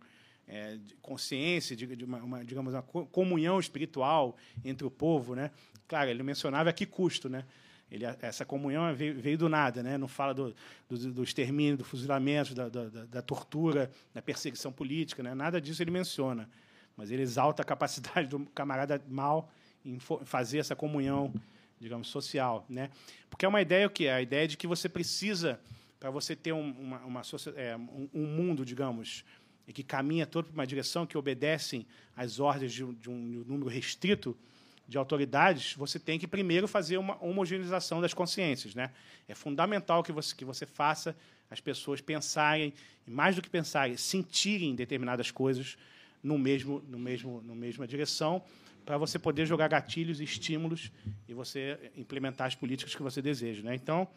é, 0.48 0.76
de 0.76 0.96
consciência, 0.96 1.76
de, 1.76 1.96
de 1.96 2.06
uma, 2.06 2.18
uma, 2.20 2.46
digamos, 2.46 2.74
uma 2.74 2.82
comunhão 2.84 3.60
espiritual 3.60 4.36
entre 4.64 4.86
o 4.86 4.92
povo. 4.92 5.36
Né? 5.36 5.52
Claro, 5.88 6.10
ele 6.10 6.24
mencionava 6.24 6.70
a 6.70 6.74
que 6.74 6.86
custo, 6.86 7.30
né? 7.30 7.46
Ele, 7.92 8.06
essa 8.22 8.46
comunhão 8.46 8.96
veio, 8.96 9.20
veio, 9.20 9.38
do 9.38 9.50
nada, 9.50 9.84
né? 9.84 9.98
não 9.98 10.08
fala 10.08 10.34
do, 10.34 10.56
do, 10.90 11.12
do 11.12 11.24
extermínio, 11.24 11.76
do 11.76 11.84
fuzilamento, 11.84 12.56
da, 12.56 12.70
da, 12.70 12.88
da, 12.88 13.22
tortura, 13.22 13.92
da 14.14 14.22
perseguição 14.22 14.72
política, 14.72 15.22
né? 15.22 15.36
nada 15.36 15.60
disso 15.60 15.84
ele 15.84 15.92
menciona. 15.92 16.50
Mas 16.96 17.12
ele 17.12 17.22
exalta 17.22 17.64
a 17.64 17.66
capacidade 17.66 18.30
do 18.30 18.46
camarada 18.56 19.02
mal 19.10 19.52
em 19.84 20.00
fazer 20.00 20.60
essa 20.60 20.76
comunhão, 20.76 21.34
digamos, 21.80 22.08
social. 22.08 22.66
Né? 22.70 22.90
Porque 23.30 23.46
é 23.46 23.48
uma 23.48 23.62
ideia 23.62 23.88
o 23.88 23.90
que 23.90 24.06
é? 24.06 24.14
A 24.14 24.22
ideia 24.22 24.48
de 24.48 24.56
que 24.56 24.68
você 24.68 24.88
precisa, 24.88 25.60
para 26.00 26.10
você 26.10 26.34
ter 26.34 26.54
um, 26.54 26.72
uma, 26.72 27.00
uma 27.00 27.22
é, 27.58 27.76
um, 27.76 28.10
um, 28.14 28.26
mundo, 28.26 28.64
digamos, 28.64 29.26
que 29.72 29.84
caminha 29.84 30.26
todo 30.26 30.46
para 30.46 30.54
uma 30.54 30.68
direção, 30.68 31.06
que 31.06 31.18
obedecem 31.18 31.86
às 32.16 32.40
ordens 32.40 32.74
de, 32.74 32.86
de 32.94 33.10
um 33.10 33.44
número 33.48 33.70
restrito, 33.70 34.38
de 34.88 34.98
autoridades, 34.98 35.74
você 35.76 35.98
tem 35.98 36.20
que 36.20 36.28
primeiro 36.28 36.68
fazer 36.68 36.98
uma 36.98 37.18
homogeneização 37.24 38.02
das 38.02 38.14
consciências. 38.14 38.76
Né? 38.76 38.92
É 39.26 39.34
fundamental 39.34 40.04
que 40.04 40.12
você, 40.12 40.36
que 40.36 40.44
você 40.44 40.66
faça 40.66 41.16
as 41.50 41.62
pessoas 41.62 42.02
pensarem, 42.02 42.74
e 43.08 43.12
mais 43.12 43.36
do 43.36 43.42
que 43.42 43.50
pensarem, 43.50 43.96
sentirem 43.96 44.76
determinadas 44.76 45.32
coisas 45.32 45.78
no 46.22 46.38
mesmo, 46.38 46.84
no 46.90 47.00
mesmo, 47.00 47.42
no 47.42 47.56
mesma 47.56 47.88
direção, 47.88 48.44
para 48.86 48.98
você 48.98 49.18
poder 49.18 49.46
jogar 49.46 49.70
gatilhos 49.70 50.20
e 50.20 50.26
estímulos 50.26 50.92
e 51.28 51.34
você 51.34 51.92
implementar 51.96 52.48
as 52.48 52.56
políticas 52.56 52.94
que 52.94 53.02
você 53.02 53.22
deseja. 53.22 53.64
Né? 53.64 53.76
Então, 53.76 54.08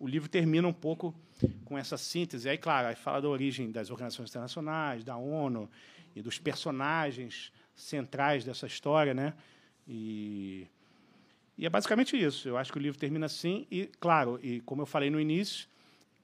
o 0.00 0.08
livro 0.08 0.28
termina 0.28 0.66
um 0.66 0.72
pouco 0.72 1.14
com 1.64 1.76
essa 1.76 1.98
síntese. 1.98 2.48
Aí, 2.48 2.56
claro, 2.56 2.88
aí 2.88 2.94
fala 2.94 3.20
da 3.20 3.28
origem 3.28 3.70
das 3.70 3.90
organizações 3.90 4.30
internacionais, 4.30 5.04
da 5.04 5.16
ONU 5.16 5.70
e 6.16 6.22
dos 6.22 6.38
personagens 6.38 7.52
centrais 7.74 8.42
dessa 8.42 8.66
história, 8.66 9.12
né? 9.12 9.34
E, 9.86 10.66
e 11.56 11.66
é 11.66 11.70
basicamente 11.70 12.16
isso. 12.16 12.48
Eu 12.48 12.56
acho 12.56 12.72
que 12.72 12.78
o 12.78 12.80
livro 12.80 12.98
termina 12.98 13.26
assim. 13.26 13.66
E, 13.70 13.90
claro, 14.00 14.40
e 14.42 14.60
como 14.62 14.80
eu 14.80 14.86
falei 14.86 15.10
no 15.10 15.20
início, 15.20 15.68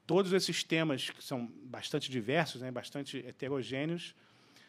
todos 0.07 0.33
esses 0.33 0.65
temas, 0.65 1.11
que 1.11 1.23
são 1.23 1.47
bastante 1.65 2.11
diversos, 2.11 2.63
né, 2.63 2.71
bastante 2.71 3.19
heterogêneos, 3.27 4.15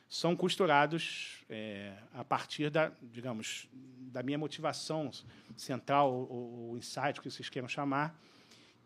são 0.10 0.36
costurados 0.36 1.43
é, 1.49 1.93
a 2.14 2.26
partir 2.26 2.70
da, 2.70 2.91
digamos, 3.01 3.70
da 4.12 4.22
minha 4.22 4.38
motivação 4.38 5.12
central, 5.55 6.12
o, 6.14 6.72
o 6.72 6.78
insight 6.78 7.22
que 7.22 7.30
vocês 7.30 7.49
queiram 7.49 7.68
chamar, 7.68 8.18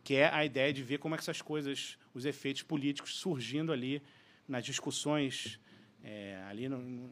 que 0.03 0.15
é 0.15 0.33
a 0.33 0.43
ideia 0.43 0.73
de 0.73 0.83
ver 0.83 0.97
como 0.97 1.15
é 1.15 1.17
que 1.17 1.23
essas 1.23 1.41
coisas, 1.41 1.97
os 2.13 2.25
efeitos 2.25 2.63
políticos 2.63 3.15
surgindo 3.15 3.71
ali 3.71 4.01
nas 4.47 4.65
discussões 4.65 5.59
é, 6.03 6.41
ali 6.49 6.67
no, 6.67 6.77
no, 6.77 7.09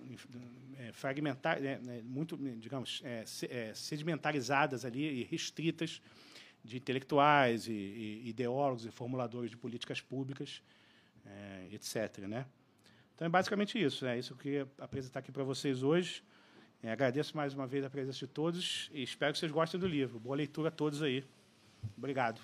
é, 0.78 0.92
fragmentar, 0.92 1.64
é, 1.64 1.78
né, 1.80 2.02
muito, 2.04 2.38
digamos, 2.58 3.02
é, 3.04 3.24
é, 3.50 3.74
sedimentarizadas 3.74 4.84
ali 4.84 5.22
e 5.22 5.24
restritas 5.24 6.02
de 6.64 6.78
intelectuais 6.78 7.68
e, 7.68 7.72
e 7.72 8.30
ideólogos 8.30 8.86
e 8.86 8.92
formuladores 8.92 9.50
de 9.50 9.58
políticas 9.58 10.02
públicas, 10.02 10.62
é, 11.26 11.68
etc. 11.72 12.20
Né? 12.28 12.46
Então 13.16 13.26
é 13.26 13.30
basicamente 13.30 13.82
isso. 13.82 14.06
É 14.06 14.18
isso 14.18 14.30
que 14.30 14.34
eu 14.34 14.38
queria 14.38 14.68
apresentar 14.80 15.20
aqui 15.20 15.32
para 15.32 15.44
vocês 15.44 15.84
hoje. 15.84 16.24
agradeço 16.84 17.38
mais 17.38 17.54
uma 17.54 17.68
vez 17.68 17.86
a 17.86 17.90
presença 17.90 18.20
de 18.20 18.28
todos 18.28 18.90
e 18.94 19.04
espero 19.04 19.34
que 19.34 19.40
vocês 19.40 19.52
gostem 19.52 19.80
do 19.80 19.88
livro. 19.88 20.20
Boa 20.20 20.36
leitura 20.36 20.70
a 20.70 20.72
todos 20.72 21.02
aí. 21.02 21.24
Obrigado. 21.98 22.40